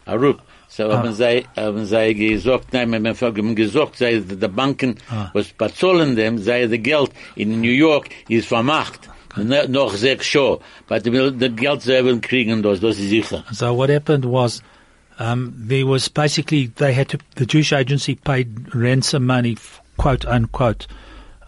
Darauf. 0.06 0.36
So 0.68 0.92
haben 0.92 1.12
sie, 1.12 1.44
haben 1.56 1.84
sie 1.86 2.14
gesagt, 2.14 2.72
nein, 2.72 2.90
wir 2.90 3.14
haben 3.14 3.54
gesagt, 3.54 3.96
sie, 3.96 4.20
die 4.20 4.48
Banken, 4.48 4.96
was 5.32 5.48
bezahlen 5.52 6.16
dem, 6.16 6.38
sei 6.38 6.66
das 6.66 6.82
Geld 6.82 7.10
in 7.36 7.60
New 7.60 7.70
York 7.70 8.08
ist 8.28 8.48
vermacht. 8.48 9.08
Noch 9.36 9.94
sechs. 9.94 10.34
Aber 10.34 11.00
die 11.00 11.12
will- 11.12 11.32
das 11.32 11.54
Geld 11.56 11.82
selber 11.82 12.16
kriegen, 12.20 12.62
das, 12.62 12.80
das 12.80 12.98
ist 12.98 13.10
sicher. 13.10 13.44
So 13.52 13.76
what 13.76 13.90
happened 13.90 14.24
was 14.24 14.62
um, 15.18 15.54
there 15.56 15.86
was 15.86 16.08
basically 16.08 16.68
they 16.76 16.92
had 16.92 17.08
to 17.08 17.18
the 17.36 17.46
Jewish 17.46 17.72
agency 17.72 18.14
paid 18.14 18.74
ransom 18.74 19.26
money, 19.26 19.56
quote 19.96 20.24
unquote. 20.26 20.86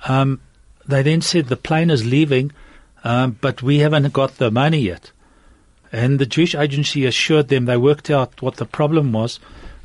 Um, 0.07 0.41
they 0.87 1.03
then 1.03 1.21
said 1.21 1.47
the 1.47 1.57
plane 1.57 1.91
is 1.91 2.05
leaving, 2.05 2.53
um, 3.05 3.37
but 3.41 3.63
we 3.63 3.79
haven't 3.79 4.13
got 4.13 4.37
the 4.37 4.51
money 4.51 4.81
yet. 4.81 5.11
And 5.93 6.19
the 6.19 6.27
Jewish 6.27 6.55
agency 6.55 7.07
assured 7.07 7.49
them 7.49 7.65
they 7.65 7.77
worked 7.77 8.11
out 8.11 8.43
what 8.43 8.57
the 8.57 8.67
problem 8.67 9.13
was, 9.13 9.41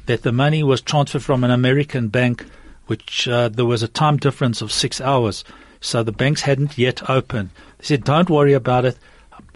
that 0.05 0.23
the 0.23 0.31
money 0.31 0.61
was 0.63 0.81
transferred 0.81 1.23
from 1.23 1.43
an 1.43 1.51
American 1.51 2.09
bank, 2.09 2.45
which 2.87 3.27
uh, 3.27 3.47
there 3.49 3.65
was 3.65 3.83
a 3.83 3.87
time 3.87 4.17
difference 4.17 4.61
of 4.61 4.71
six 4.71 4.99
hours. 4.99 5.43
So 5.83 6.01
the 6.01 6.13
banks 6.13 6.41
hadn't 6.41 6.77
yet 6.77 7.09
opened. 7.09 7.49
They 7.79 7.85
said, 7.85 8.03
don't 8.05 8.29
worry 8.29 8.53
about 8.53 8.85
it. 8.85 8.97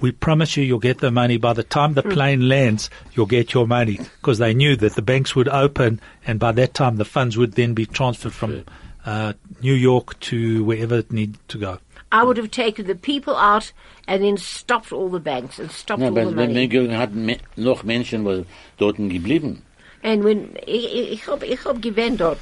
We 0.02 0.12
promise 0.12 0.58
you 0.58 0.64
you'll 0.64 0.80
get 0.80 1.00
the 1.00 1.10
money. 1.10 1.38
By 1.38 1.54
the 1.54 1.64
time 1.64 1.94
the 1.94 2.04
plane 2.04 2.50
lands, 2.50 2.90
you'll 3.14 3.26
get 3.28 3.54
your 3.54 3.66
money. 3.66 3.98
Because 4.20 4.38
they 4.38 4.54
knew 4.54 4.76
that 4.76 4.96
the 4.96 5.02
banks 5.02 5.36
would 5.36 5.48
open 5.48 6.02
and 6.26 6.38
by 6.38 6.52
that 6.52 6.74
time 6.74 6.98
the 6.98 7.06
funds 7.06 7.38
would 7.38 7.54
then 7.54 7.74
be 7.74 7.86
transferred 7.86 8.34
from 8.34 8.66
uh, 9.06 9.34
New 9.64 9.74
York 9.74 10.20
to 10.20 10.64
wherever 10.66 10.98
it 10.98 11.12
needed 11.14 11.40
to 11.48 11.58
go. 11.58 11.80
I 12.12 12.24
would 12.24 12.38
have 12.38 12.52
taken 12.52 12.88
the 12.88 12.96
people 12.96 13.36
out 13.36 13.72
and 14.08 14.22
then 14.22 14.38
stopped 14.38 14.92
all 14.92 15.10
the 15.10 15.20
banks 15.20 15.60
and 15.60 15.72
stopped 15.72 16.02
Ja, 16.02 16.08
all 16.10 16.14
the 16.14 16.32
money. 16.32 16.68
wir 16.70 16.98
hatten 16.98 17.26
me- 17.26 17.40
noch 17.56 17.84
Menschen, 17.84 18.24
was 18.26 18.46
dort 18.78 18.98
geblieben. 18.98 19.62
And 20.08 20.24
when 20.24 20.56
ich, 20.66 20.86
ich 21.12 21.28
hab, 21.28 21.44
ich 21.44 21.66
hab 21.66 21.82
gewähnt 21.82 22.22
dort. 22.22 22.38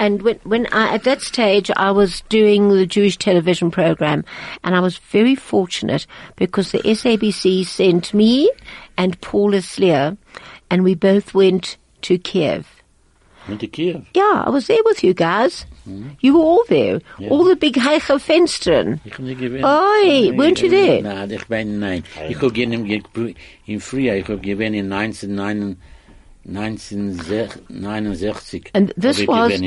And 0.00 0.22
when, 0.22 0.40
when 0.42 0.66
I, 0.72 0.94
at 0.94 1.04
that 1.04 1.22
stage, 1.22 1.70
I 1.76 1.92
was 1.92 2.22
doing 2.22 2.68
the 2.68 2.84
Jewish 2.84 3.16
television 3.16 3.70
program, 3.70 4.24
and 4.64 4.74
I 4.74 4.80
was 4.80 4.98
very 4.98 5.36
fortunate 5.36 6.04
because 6.34 6.72
the 6.72 6.80
SABC 6.80 7.64
sent 7.64 8.12
me 8.12 8.50
and 8.96 9.20
Paula 9.20 9.62
Sleer, 9.62 10.16
and 10.68 10.82
we 10.82 10.96
both 10.96 11.32
went 11.32 11.76
to 12.02 12.18
Kiev. 12.18 12.66
Mit 13.46 13.60
der 13.60 13.68
Kiew. 13.68 14.04
Yeah, 14.12 14.42
I 14.44 14.50
was 14.50 14.66
there 14.66 14.82
with 14.84 15.04
you 15.04 15.14
guys. 15.14 15.64
You 16.18 16.34
were 16.34 16.44
all 16.44 16.64
there. 16.68 17.00
All 17.30 17.44
the 17.44 17.54
big 17.54 17.76
Heiche 17.76 18.20
Fenstern. 18.20 18.98
Ich 19.04 19.12
hab 19.12 19.20
nicht 19.20 19.38
gewinnt. 19.38 19.64
Oi, 19.64 20.32
weren't 20.32 20.60
you 20.60 20.68
there? 20.68 21.02
Nein, 21.02 21.30
ich 21.30 21.46
bin, 21.46 21.78
nein. 21.78 22.02
Ich 22.28 22.42
hab 22.42 22.52
gehen 22.52 22.72
im, 22.72 23.02
im 23.66 23.80
Frühjahr, 23.80 24.16
ich 24.16 24.26
hab 24.26 24.42
gewinnt 24.42 24.74
in 24.74 24.92
1969, 24.92 25.76
1969. 26.46 27.70
And 28.74 28.92
this 28.96 29.26
was-. 29.26 29.60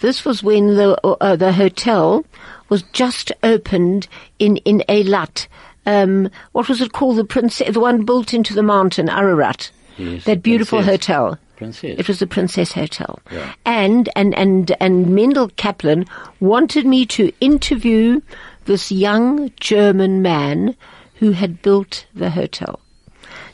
This 0.00 0.24
was 0.24 0.42
when 0.42 0.76
the 0.76 0.98
uh, 1.04 1.36
the 1.36 1.52
hotel 1.52 2.24
was 2.68 2.82
just 2.92 3.32
opened 3.42 4.08
in 4.38 4.58
in 4.58 4.82
Eilat. 4.88 5.46
Um, 5.86 6.30
what 6.52 6.68
was 6.68 6.80
it 6.80 6.92
called? 6.92 7.16
The 7.16 7.24
princess, 7.24 7.72
the 7.74 7.80
one 7.80 8.04
built 8.04 8.32
into 8.32 8.54
the 8.54 8.62
mountain, 8.62 9.08
Ararat. 9.08 9.70
Yes, 9.96 10.24
that 10.24 10.42
beautiful 10.42 10.78
Princess. 10.82 11.06
hotel. 11.06 11.38
Princess. 11.56 11.98
It 11.98 12.08
was 12.08 12.18
the 12.18 12.26
Princess 12.26 12.72
Hotel. 12.72 13.20
Yeah. 13.30 13.54
And 13.64 14.08
and 14.16 14.34
and 14.34 14.74
and 14.80 15.14
Mendel 15.14 15.50
Kaplan 15.56 16.06
wanted 16.40 16.84
me 16.86 17.06
to 17.06 17.32
interview 17.40 18.20
this 18.64 18.90
young 18.90 19.52
German 19.60 20.22
man 20.22 20.74
who 21.16 21.32
had 21.32 21.62
built 21.62 22.06
the 22.14 22.30
hotel. 22.30 22.80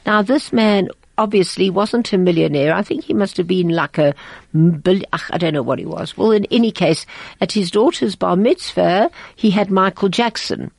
Now, 0.07 0.23
this 0.23 0.53
man 0.53 0.89
obviously 1.21 1.69
wasn't 1.69 2.13
a 2.15 2.19
millionaire. 2.19 2.75
I 2.75 2.83
think 2.83 3.05
he 3.05 3.13
must 3.13 3.37
have 3.37 3.47
been 3.47 3.69
like 3.69 3.99
a, 3.99 4.15
I 4.55 5.39
don't 5.39 5.53
know 5.53 5.63
what 5.63 5.79
he 5.79 5.85
was. 5.85 6.17
Well, 6.17 6.31
in 6.33 6.47
any 6.51 6.73
case, 6.73 7.05
at 7.43 7.53
his 7.53 7.71
daughter's 7.71 8.17
bar 8.17 8.37
mitzvah, 8.37 9.11
he 9.37 9.51
had 9.51 9.71
Michael 9.71 10.09
Jackson. 10.09 10.71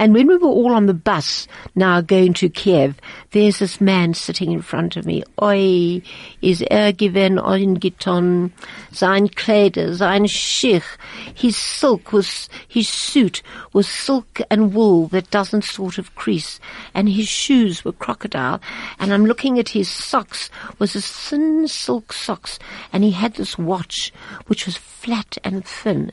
And 0.00 0.14
when 0.14 0.28
we 0.28 0.38
were 0.38 0.48
all 0.48 0.72
on 0.72 0.86
the 0.86 0.94
bus 0.94 1.46
now 1.74 2.00
going 2.00 2.32
to 2.32 2.48
Kiev, 2.48 2.98
there's 3.32 3.58
this 3.58 3.82
man 3.82 4.14
sitting 4.14 4.50
in 4.50 4.62
front 4.62 4.96
of 4.96 5.04
me. 5.04 5.22
Oi, 5.42 6.00
is 6.40 6.64
er 6.70 6.92
given 6.92 7.36
eingetan, 7.36 8.50
sein 8.92 9.28
Kleider, 9.28 9.94
sein 9.94 10.24
Schich. 10.24 10.96
His 11.34 11.54
silk 11.54 12.14
was, 12.14 12.48
his 12.66 12.88
suit 12.88 13.42
was 13.74 13.86
silk 13.86 14.40
and 14.50 14.72
wool 14.72 15.08
that 15.08 15.30
doesn't 15.30 15.64
sort 15.64 15.98
of 15.98 16.14
crease. 16.14 16.60
And 16.94 17.06
his 17.06 17.28
shoes 17.28 17.84
were 17.84 17.92
crocodile. 17.92 18.58
And 18.98 19.12
I'm 19.12 19.26
looking 19.26 19.58
at 19.58 19.68
his 19.68 19.90
socks, 19.90 20.48
was 20.78 20.96
a 20.96 21.02
thin 21.02 21.68
silk 21.68 22.14
socks. 22.14 22.58
And 22.90 23.04
he 23.04 23.10
had 23.10 23.34
this 23.34 23.58
watch, 23.58 24.14
which 24.46 24.64
was 24.64 24.78
flat 24.78 25.36
and 25.44 25.62
thin. 25.62 26.10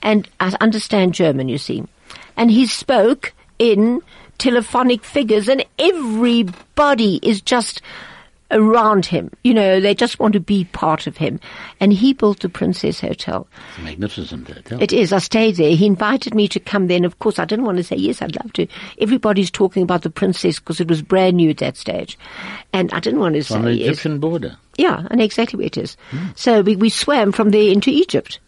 And 0.00 0.28
I 0.38 0.54
understand 0.60 1.14
German, 1.14 1.48
you 1.48 1.58
see. 1.58 1.82
And 2.36 2.50
he 2.50 2.66
spoke 2.66 3.32
in 3.58 4.02
telephonic 4.38 5.02
figures 5.02 5.48
and 5.48 5.64
everybody 5.78 7.18
is 7.22 7.40
just 7.40 7.80
around 8.50 9.06
him. 9.06 9.30
You 9.42 9.54
know, 9.54 9.80
they 9.80 9.94
just 9.94 10.18
want 10.18 10.34
to 10.34 10.40
be 10.40 10.64
part 10.64 11.06
of 11.06 11.16
him. 11.16 11.40
And 11.80 11.92
he 11.92 12.12
built 12.12 12.40
the 12.40 12.48
Princess 12.48 13.00
Hotel. 13.00 13.46
It's 13.70 13.78
a 13.78 13.82
magnificent 13.82 14.48
hotel. 14.48 14.82
It 14.82 14.92
is. 14.92 15.12
I 15.12 15.18
stayed 15.18 15.56
there. 15.56 15.74
He 15.74 15.86
invited 15.86 16.34
me 16.34 16.48
to 16.48 16.60
come 16.60 16.86
then. 16.86 17.04
Of 17.04 17.18
course, 17.18 17.38
I 17.38 17.44
didn't 17.44 17.64
want 17.64 17.78
to 17.78 17.84
say 17.84 17.96
yes, 17.96 18.22
I'd 18.22 18.36
love 18.36 18.52
to. 18.54 18.66
Everybody's 18.98 19.50
talking 19.50 19.82
about 19.82 20.02
the 20.02 20.10
princess 20.10 20.58
because 20.58 20.80
it 20.80 20.88
was 20.88 21.02
brand 21.02 21.36
new 21.36 21.50
at 21.50 21.58
that 21.58 21.76
stage. 21.76 22.18
And 22.72 22.92
I 22.92 23.00
didn't 23.00 23.20
want 23.20 23.34
to 23.34 23.44
say 23.44 23.54
on 23.54 23.62
the 23.62 23.74
yes. 23.74 23.88
Egyptian 23.88 24.20
border. 24.20 24.56
Yeah, 24.76 25.06
and 25.10 25.22
exactly 25.22 25.56
where 25.56 25.66
it 25.66 25.78
is. 25.78 25.96
Hmm. 26.10 26.26
So 26.34 26.60
we, 26.60 26.76
we 26.76 26.90
swam 26.90 27.32
from 27.32 27.50
there 27.50 27.72
into 27.72 27.90
Egypt. 27.90 28.40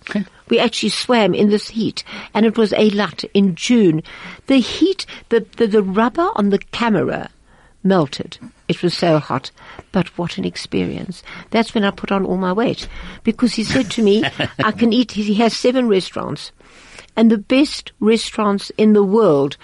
We 0.48 0.58
actually 0.58 0.90
swam 0.90 1.34
in 1.34 1.48
this 1.50 1.68
heat, 1.68 2.04
and 2.34 2.46
it 2.46 2.56
was 2.56 2.72
a 2.74 2.90
lot 2.90 3.24
in 3.34 3.54
June. 3.54 4.02
The 4.46 4.58
heat, 4.58 5.06
the, 5.28 5.46
the, 5.56 5.66
the 5.66 5.82
rubber 5.82 6.28
on 6.36 6.50
the 6.50 6.58
camera 6.58 7.30
melted. 7.88 8.38
It 8.68 8.82
was 8.82 8.94
so 8.94 9.18
hot. 9.18 9.50
But 9.92 10.16
what 10.18 10.38
an 10.38 10.44
experience. 10.44 11.22
That's 11.50 11.74
when 11.74 11.84
I 11.84 11.90
put 11.90 12.12
on 12.12 12.24
all 12.24 12.36
my 12.36 12.52
weight. 12.52 12.86
Because 13.24 13.54
he 13.54 13.64
said 13.64 13.90
to 13.92 14.02
me, 14.02 14.24
I 14.64 14.72
can 14.72 14.92
eat, 14.92 15.12
he 15.12 15.34
has 15.34 15.56
seven 15.56 15.88
restaurants. 15.88 16.52
And 17.16 17.30
the 17.30 17.38
best 17.38 17.92
restaurants 17.98 18.70
in 18.78 18.92
the 18.92 19.02
world, 19.02 19.56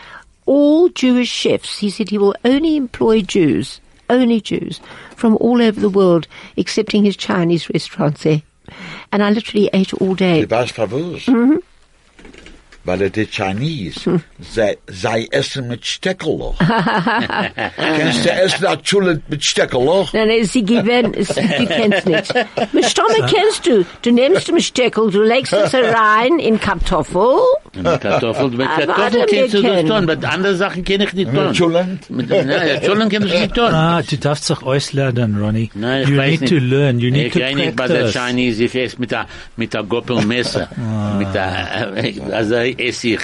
all 0.47 0.89
Jewish 0.89 1.29
chefs, 1.29 1.79
he 1.79 1.91
said 1.91 2.09
he 2.09 2.19
will 2.19 2.35
only 2.45 2.77
employ 2.77 3.23
Jews, 3.23 3.81
only 4.11 4.41
Jews, 4.41 4.81
from 5.15 5.37
all 5.37 5.63
over 5.63 5.79
the 5.79 5.89
world, 5.89 6.27
excepting 6.57 7.05
his 7.05 7.17
Chinese 7.17 7.71
restaurants 7.71 8.25
there. 8.25 8.43
And 9.13 9.23
I 9.23 9.31
literally 9.31 9.71
ate 9.73 9.95
all 9.95 10.15
day. 10.15 10.45
Verwusst. 11.27 11.63
Weil 12.87 13.01
er 13.03 13.11
die 13.11 13.27
Chinese, 13.27 14.21
sei, 14.41 14.77
sei 14.87 15.27
essen 15.31 15.69
mit 15.69 15.87
Steckelloch. 15.87 16.55
Kennst 17.97 18.25
du 18.27 18.31
essen 18.31 18.67
a 18.67 18.77
Chule 18.77 19.21
mit 19.29 19.43
Steckelloch? 19.43 20.13
Nein, 20.13 20.29
nein, 20.29 20.45
sie 20.45 20.61
es- 20.61 21.29
du 21.29 21.67
kennst 21.67 22.07
nicht. 22.07 22.35
Mit 22.73 22.85
Stomme 22.85 23.15
kennst 23.27 23.67
du. 23.67 23.85
Du 24.03 24.11
nimmst 24.11 24.49
den 24.49 24.61
Steckel, 24.61 25.11
du 25.11 25.23
legst 25.23 25.53
es 25.53 25.73
rein 25.75 26.39
in 26.39 26.61
Kartoffel. 26.61 27.39
Mit 27.75 28.01
Kartoffeln, 28.01 28.57
mit 28.57 28.69
warte, 28.69 29.25
kennst 29.29 29.55
du 29.55 29.63
das 29.63 29.85
tun, 29.85 30.05
mit 30.05 30.25
anderen 30.25 30.57
Sachen 30.57 30.85
kenne 30.85 31.05
ich 31.05 31.13
nicht 31.15 31.33
Mit 31.33 31.57
tun. 31.57 31.99
Mit, 32.11 32.29
nein, 32.29 32.49
Entschuldigung, 32.51 33.09
kann 33.09 33.27
ich 33.27 33.41
nicht 33.41 33.55
tun. 33.55 33.65
Ah, 33.73 34.03
du 34.03 34.17
darfst 34.19 34.49
doch 34.51 34.63
auslernen, 34.63 35.39
Ronnie. 35.43 35.71
Nein, 35.75 36.03
ich 36.03 36.09
you 36.11 36.17
weiß 36.17 36.31
need 36.33 36.41
nicht. 36.43 36.53
to 36.53 36.59
learn. 36.59 36.99
You 36.99 37.11
need 37.11 37.27
ich 37.29 37.33
to 37.33 37.39
gehe 37.39 37.57
nicht 37.57 37.77
bei 37.77 37.89
der 37.89 38.03
practice. 38.05 38.23
Chinese, 38.23 38.65
ich 38.65 38.75
esse 38.75 38.97
mit 39.01 39.11
der, 39.11 39.27
mit 39.57 39.73
der 39.75 39.83
Goppelmesser. 39.83 40.69
mit 41.19 41.35
der, 41.35 41.93
äh, 41.97 42.21
also 42.33 42.55
esse 42.81 43.09
ich. 43.09 43.21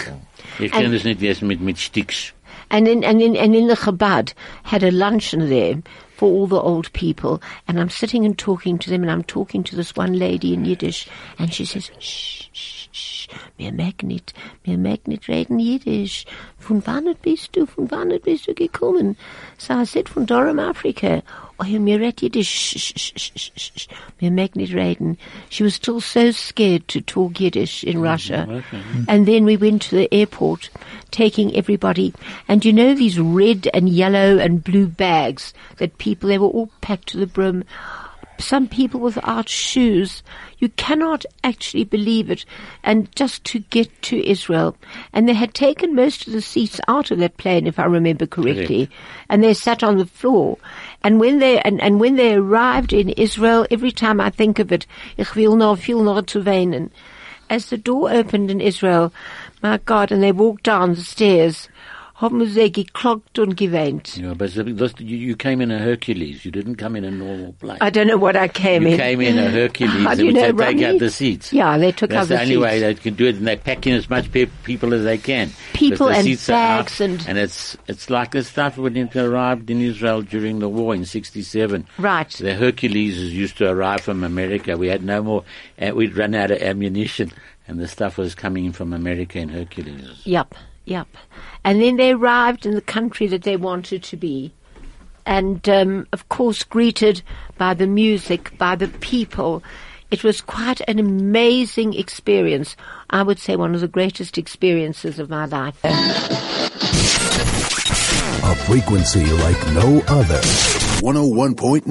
Ich 0.58 0.70
kann 0.72 0.84
And- 0.86 0.94
das 0.94 1.04
nicht 1.04 1.22
essen 1.22 1.48
mit, 1.48 1.60
mit 1.60 1.78
Sticks. 1.78 2.32
And 2.72 2.86
then, 2.86 3.02
and 3.02 3.20
then, 3.20 3.34
and 3.36 3.52
then 3.52 3.66
the 3.66 3.74
Chabad 3.74 4.32
had 4.62 4.84
a 4.84 4.92
luncheon 4.92 5.48
there 5.48 5.82
for 6.16 6.28
all 6.30 6.46
the 6.46 6.60
old 6.60 6.92
people. 6.92 7.42
And 7.66 7.80
I'm 7.80 7.88
sitting 7.90 8.24
and 8.24 8.38
talking 8.38 8.78
to 8.78 8.90
them 8.90 9.02
and 9.02 9.10
I'm 9.10 9.24
talking 9.24 9.64
to 9.64 9.74
this 9.74 9.96
one 9.96 10.12
lady 10.12 10.54
in 10.54 10.64
Yiddish. 10.64 11.08
And 11.38 11.52
she 11.52 11.64
says, 11.64 11.90
shh, 11.98 12.48
shh, 12.52 12.88
shh, 12.92 13.28
mir 13.58 13.72
mag 13.72 14.04
nicht, 14.04 14.34
mir 14.64 14.78
mag 14.78 15.08
nicht 15.08 15.26
reden 15.26 15.58
Yiddish. 15.58 16.26
Von 16.58 16.86
wann 16.86 17.12
bist 17.22 17.56
du, 17.56 17.66
von 17.66 17.90
wann 17.90 18.16
bist 18.22 18.46
du 18.46 18.54
gekommen? 18.54 19.16
So 19.58 19.74
I 19.74 19.84
said, 19.84 20.08
von 20.08 20.26
Durban, 20.26 20.60
Africa. 20.60 21.24
Oh, 21.62 21.78
mir 21.78 22.00
red 22.00 22.22
Yiddish, 22.22 23.86
mir 24.22 24.30
mag 24.30 24.56
nicht 24.56 24.72
reden. 24.72 25.18
She 25.50 25.62
was 25.62 25.74
still 25.74 26.00
so 26.00 26.30
scared 26.30 26.88
to 26.88 27.02
talk 27.02 27.38
Yiddish 27.38 27.84
in 27.84 27.96
mm-hmm. 27.96 28.02
Russia. 28.02 28.64
And 29.06 29.26
then 29.26 29.44
we 29.44 29.58
went 29.58 29.82
to 29.82 29.96
the 29.96 30.12
airport, 30.12 30.70
taking 31.10 31.54
everybody. 31.54 32.14
And 32.48 32.64
you 32.64 32.72
know 32.72 32.94
these 32.94 33.20
red 33.20 33.68
and 33.74 33.90
yellow 33.90 34.38
and 34.38 34.64
blue 34.64 34.86
bags 34.86 35.52
that 35.76 35.98
people, 35.98 36.28
they 36.28 36.38
were 36.38 36.46
all 36.46 36.70
packed 36.80 37.08
to 37.08 37.18
the 37.18 37.26
brim. 37.26 37.64
Some 38.40 38.66
people 38.66 39.00
without 39.00 39.48
shoes. 39.48 40.22
You 40.58 40.68
cannot 40.70 41.24
actually 41.44 41.84
believe 41.84 42.30
it. 42.30 42.44
And 42.82 43.14
just 43.14 43.44
to 43.44 43.60
get 43.60 44.02
to 44.02 44.28
Israel. 44.28 44.76
And 45.12 45.28
they 45.28 45.34
had 45.34 45.54
taken 45.54 45.94
most 45.94 46.26
of 46.26 46.32
the 46.32 46.42
seats 46.42 46.80
out 46.88 47.10
of 47.10 47.18
that 47.18 47.36
plane, 47.36 47.66
if 47.66 47.78
I 47.78 47.84
remember 47.84 48.26
correctly. 48.26 48.90
And 49.28 49.44
they 49.44 49.54
sat 49.54 49.82
on 49.82 49.98
the 49.98 50.06
floor. 50.06 50.58
And 51.02 51.20
when 51.20 51.38
they, 51.38 51.60
and, 51.60 51.80
and 51.80 52.00
when 52.00 52.16
they 52.16 52.34
arrived 52.34 52.92
in 52.92 53.10
Israel, 53.10 53.66
every 53.70 53.92
time 53.92 54.20
I 54.20 54.30
think 54.30 54.58
of 54.58 54.72
it, 54.72 54.86
ich 55.16 55.34
will 55.34 55.56
noch 55.56 55.78
viel 55.78 56.02
noch 56.02 56.26
zu 56.26 56.42
weinen 56.42 56.90
as 57.50 57.66
the 57.66 57.76
door 57.76 58.10
opened 58.10 58.50
in 58.50 58.60
Israel, 58.60 59.12
my 59.60 59.76
God, 59.78 60.12
and 60.12 60.22
they 60.22 60.32
walked 60.32 60.62
down 60.62 60.94
the 60.94 61.02
stairs, 61.02 61.68
haben 62.20 62.44
sie 62.46 62.70
geklockt 62.70 63.38
und 63.38 63.56
geweint. 63.56 64.16
Yeah, 64.16 64.34
but 64.34 64.52
the- 64.54 64.64
those- 64.74 64.94
you, 64.98 65.16
you 65.16 65.36
came 65.36 65.60
in 65.62 65.70
a 65.70 65.78
Hercules. 65.78 66.44
You 66.44 66.50
didn't 66.50 66.76
come 66.76 66.94
in 66.96 67.04
a 67.04 67.10
normal 67.10 67.54
plane. 67.54 67.78
I 67.80 67.88
don't 67.90 68.06
know 68.06 68.18
what 68.18 68.36
I 68.36 68.46
came 68.48 68.82
you 68.82 68.88
in. 68.88 68.92
You 68.92 68.98
came 68.98 69.20
in 69.22 69.38
a 69.38 69.48
Hercules, 69.60 70.04
How 70.04 70.14
do 70.14 70.20
in 70.20 70.26
you 70.26 70.32
which 70.34 70.42
know, 70.42 70.52
they 70.52 70.74
take 70.74 70.82
out 70.86 70.98
the 70.98 71.10
seats. 71.10 71.52
Yeah, 71.52 71.78
they 71.78 71.92
took 71.92 72.10
That's 72.10 72.24
out 72.24 72.28
the 72.28 72.34
the 72.36 72.42
only 72.42 72.56
way 72.58 72.80
they 72.80 72.94
can 72.94 73.14
do 73.14 73.26
it, 73.26 73.36
and 73.36 73.46
they 73.46 73.56
pack 73.56 73.86
in 73.86 73.94
as 73.94 74.10
much 74.10 74.30
pe- 74.30 74.46
people 74.64 74.92
as 74.92 75.04
they 75.04 75.16
can. 75.18 75.50
People 75.72 76.08
the 76.08 76.14
and 76.16 76.24
seats 76.24 76.48
are 76.50 76.52
out, 76.54 76.78
bags 76.86 77.00
and- 77.00 77.24
and 77.26 77.38
it's 77.38 77.76
it's 77.88 78.10
like 78.10 78.32
the 78.32 78.42
stuff 78.44 78.76
when 78.76 78.96
it 78.96 79.16
arrived 79.16 79.70
in 79.70 79.80
Israel 79.80 80.20
during 80.22 80.58
the 80.58 80.68
war 80.68 80.94
in 80.94 81.04
'67. 81.06 81.86
Right. 81.98 82.28
The 82.30 82.54
Hercules 82.54 83.18
used 83.32 83.56
to 83.58 83.70
arrive 83.70 84.02
from 84.02 84.24
America. 84.24 84.76
We 84.76 84.88
had 84.88 85.02
no 85.02 85.22
more. 85.22 85.44
Uh, 85.80 85.92
we'd 85.94 86.16
run 86.16 86.34
out 86.34 86.50
of 86.50 86.60
ammunition, 86.60 87.32
and 87.66 87.78
the 87.80 87.88
stuff 87.88 88.18
was 88.18 88.34
coming 88.34 88.66
in 88.66 88.72
from 88.72 88.92
America 88.92 89.38
in 89.38 89.48
Hercules. 89.48 90.20
Yep, 90.24 90.54
yep. 90.84 91.08
And 91.64 91.80
then 91.80 91.96
they 91.96 92.12
arrived 92.12 92.66
in 92.66 92.74
the 92.74 92.80
country 92.80 93.26
that 93.28 93.42
they 93.42 93.56
wanted 93.56 94.02
to 94.04 94.16
be. 94.16 94.52
And, 95.26 95.68
um, 95.68 96.06
of 96.12 96.28
course, 96.28 96.64
greeted 96.64 97.22
by 97.58 97.74
the 97.74 97.86
music, 97.86 98.56
by 98.58 98.74
the 98.74 98.88
people. 98.88 99.62
It 100.10 100.24
was 100.24 100.40
quite 100.40 100.80
an 100.88 100.98
amazing 100.98 101.94
experience. 101.94 102.74
I 103.10 103.22
would 103.22 103.38
say 103.38 103.54
one 103.54 103.74
of 103.74 103.80
the 103.80 103.88
greatest 103.88 104.38
experiences 104.38 105.20
of 105.20 105.30
my 105.30 105.44
life. 105.44 105.78
A 108.42 108.54
frequency 108.66 109.24
like 109.24 109.66
no 109.72 110.02
other. 110.08 110.40
101.9 111.00 111.86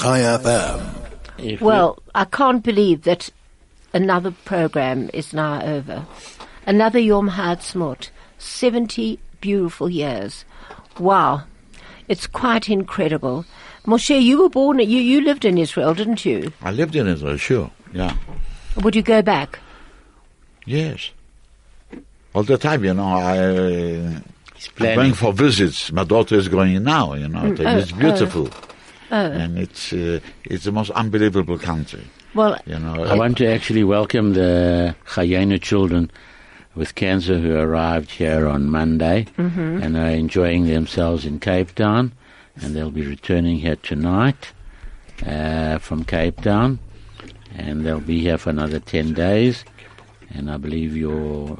Chai 0.00 0.20
FM. 0.20 1.60
Well, 1.60 1.98
I 2.14 2.26
can't 2.26 2.62
believe 2.62 3.02
that 3.02 3.28
another 3.92 4.30
program 4.44 5.10
is 5.12 5.32
now 5.32 5.60
over. 5.62 6.06
Another 6.66 6.98
Yom 6.98 7.30
HaAtzmaut. 7.30 8.10
70 8.44 9.18
beautiful 9.40 9.88
years. 9.88 10.44
Wow. 10.98 11.44
It's 12.08 12.26
quite 12.26 12.68
incredible. 12.68 13.44
Moshe, 13.86 14.20
you 14.22 14.42
were 14.42 14.48
born, 14.48 14.78
you, 14.78 15.00
you 15.00 15.20
lived 15.20 15.44
in 15.44 15.58
Israel, 15.58 15.94
didn't 15.94 16.24
you? 16.24 16.52
I 16.62 16.70
lived 16.70 16.94
in 16.96 17.06
Israel, 17.08 17.36
sure. 17.36 17.70
Yeah. 17.92 18.16
Would 18.82 18.96
you 18.96 19.02
go 19.02 19.22
back? 19.22 19.58
Yes. 20.66 21.10
All 22.34 22.42
the 22.42 22.58
time, 22.58 22.84
you 22.84 22.94
know, 22.94 23.04
I, 23.04 23.38
uh, 23.38 24.20
I'm 24.80 24.94
going 24.94 25.14
for 25.14 25.32
visits. 25.32 25.92
My 25.92 26.04
daughter 26.04 26.36
is 26.36 26.48
going 26.48 26.82
now, 26.82 27.14
you 27.14 27.28
know. 27.28 27.54
oh, 27.58 27.76
it's 27.78 27.92
beautiful. 27.92 28.50
Oh. 29.10 29.16
And 29.16 29.58
it's, 29.58 29.92
uh, 29.92 30.20
it's 30.44 30.64
the 30.64 30.72
most 30.72 30.90
unbelievable 30.90 31.58
country. 31.58 32.04
Well, 32.34 32.58
You 32.66 32.78
know, 32.80 33.04
I 33.04 33.14
want 33.14 33.38
to 33.38 33.46
actually 33.46 33.84
welcome 33.84 34.32
the 34.34 34.96
Chayena 35.06 35.62
children 35.62 36.10
with 36.74 36.94
cancer 36.94 37.38
who 37.38 37.54
arrived 37.56 38.10
here 38.10 38.46
on 38.46 38.68
Monday 38.68 39.26
and 39.36 39.96
are 39.96 40.08
enjoying 40.10 40.66
themselves 40.66 41.24
in 41.24 41.40
Cape 41.40 41.74
Town. 41.74 42.12
And 42.56 42.74
they'll 42.74 42.90
be 42.90 43.06
returning 43.06 43.58
here 43.58 43.76
tonight 43.76 44.52
uh, 45.26 45.78
from 45.78 46.04
Cape 46.04 46.40
Town. 46.40 46.78
And 47.56 47.84
they'll 47.86 48.00
be 48.00 48.20
here 48.20 48.38
for 48.38 48.50
another 48.50 48.80
10 48.80 49.12
days. 49.14 49.64
And 50.30 50.50
I 50.50 50.56
believe 50.56 50.96
your 50.96 51.58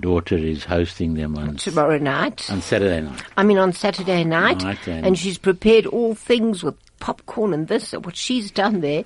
daughter 0.00 0.36
is 0.36 0.64
hosting 0.64 1.14
them 1.14 1.36
on, 1.38 1.56
tomorrow 1.56 1.98
night. 1.98 2.48
on 2.50 2.60
Saturday 2.60 3.00
night. 3.00 3.22
I 3.36 3.42
mean, 3.44 3.58
on 3.58 3.72
Saturday 3.72 4.24
night. 4.24 4.62
Night 4.62 4.86
and- 4.88 5.06
and 5.06 5.18
she's 5.18 5.38
prepared 5.38 5.86
all 5.86 6.14
things 6.14 6.62
with 6.62 6.74
popcorn 7.00 7.52
and 7.54 7.68
this. 7.68 7.92
What 7.92 8.16
she's 8.16 8.50
done 8.50 8.80
there, 8.80 9.04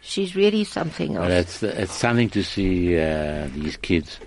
she's 0.00 0.34
really 0.36 0.64
something 0.64 1.16
else. 1.16 1.24
But 1.24 1.30
it's, 1.30 1.62
it's 1.62 1.92
something 1.94 2.30
to 2.30 2.42
see 2.42 2.98
uh, 2.98 3.48
these 3.54 3.76
kids, 3.76 4.18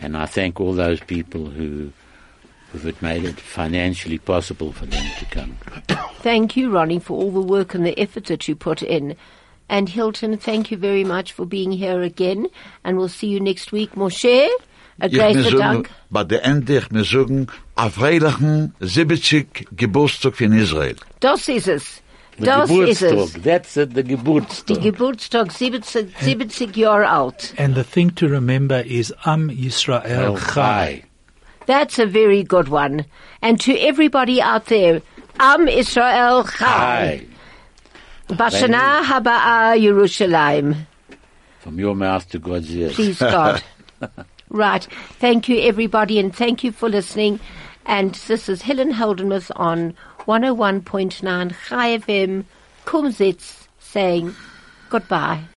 and 0.00 0.16
I 0.16 0.26
thank 0.26 0.60
all 0.60 0.74
those 0.74 1.00
people 1.00 1.46
who 1.46 1.92
if 2.74 2.84
it 2.84 3.00
made 3.00 3.24
it 3.24 3.38
financially 3.38 4.18
possible 4.18 4.72
for 4.72 4.86
them 4.86 5.04
to 5.18 5.24
come. 5.26 5.56
Thank 6.20 6.56
you, 6.56 6.70
Ronnie, 6.70 6.98
for 6.98 7.16
all 7.16 7.30
the 7.30 7.40
work 7.40 7.74
and 7.74 7.86
the 7.86 7.98
effort 7.98 8.26
that 8.26 8.48
you 8.48 8.56
put 8.56 8.82
in. 8.82 9.16
And 9.68 9.88
Hilton, 9.88 10.36
thank 10.36 10.70
you 10.70 10.76
very 10.76 11.04
much 11.04 11.32
for 11.32 11.46
being 11.46 11.72
here 11.72 12.02
again. 12.02 12.48
And 12.82 12.98
we'll 12.98 13.08
see 13.08 13.28
you 13.28 13.40
next 13.40 13.72
week. 13.72 13.92
Moshe, 13.92 14.48
a 15.00 15.08
great 15.08 15.36
sagen, 15.36 15.58
Dank. 15.58 15.90
bei 16.10 16.24
der 16.24 16.44
Ende, 16.44 16.78
ich 16.78 16.90
mir 16.90 17.04
sagen, 17.04 17.46
a 17.76 17.88
freilichen 17.88 18.74
70 18.80 19.68
Geburtstag 19.76 20.40
in 20.40 20.52
Israel. 20.52 20.96
Das 21.20 21.48
ist 21.48 21.68
es. 21.68 22.02
The 22.38 22.46
Das 22.46 22.70
ist 22.70 23.02
es. 23.02 23.32
That's 23.34 23.76
it, 23.76 23.94
the 23.94 24.02
Die 24.02 24.16
Geburtstag. 24.16 24.80
Geburtstag 24.82 25.52
70, 25.52 26.08
70 26.20 26.76
Jahre 26.76 27.08
alt. 27.08 27.54
And 27.56 27.74
the 27.76 27.84
thing 27.84 28.10
to 28.16 28.26
remember 28.28 28.80
is 28.80 29.12
Am 29.24 29.48
Yisrael 29.50 30.04
El 30.04 30.36
Chai. 30.36 30.52
Chai. 30.54 31.04
That's 31.66 31.98
a 31.98 32.06
very 32.06 32.42
good 32.42 32.68
one. 32.68 33.04
And 33.40 33.60
to 33.60 33.72
everybody 33.78 34.42
out 34.42 34.66
there, 34.66 35.00
Am 35.38 35.68
Israel 35.68 36.44
Chai. 36.44 37.26
Chai. 38.28 38.34
Bashana 38.34 39.02
Haba'a 39.04 39.78
Yerushalayim. 39.78 40.86
From 41.60 41.78
your 41.78 41.94
mouth 41.94 42.28
to 42.30 42.38
God's 42.38 42.74
ears. 42.74 42.94
Please 42.94 43.18
God. 43.20 43.62
right. 44.48 44.86
Thank 45.18 45.48
you 45.48 45.60
everybody 45.60 46.18
and 46.18 46.34
thank 46.34 46.64
you 46.64 46.72
for 46.72 46.88
listening. 46.88 47.38
And 47.86 48.14
this 48.26 48.48
is 48.48 48.62
Helen 48.62 48.92
Holdenmuth 48.92 49.50
on 49.56 49.94
101.9 50.26 51.54
Chai 51.68 51.98
FM 51.98 52.44
Kumzits 52.86 53.66
saying 53.78 54.34
goodbye. 54.90 55.44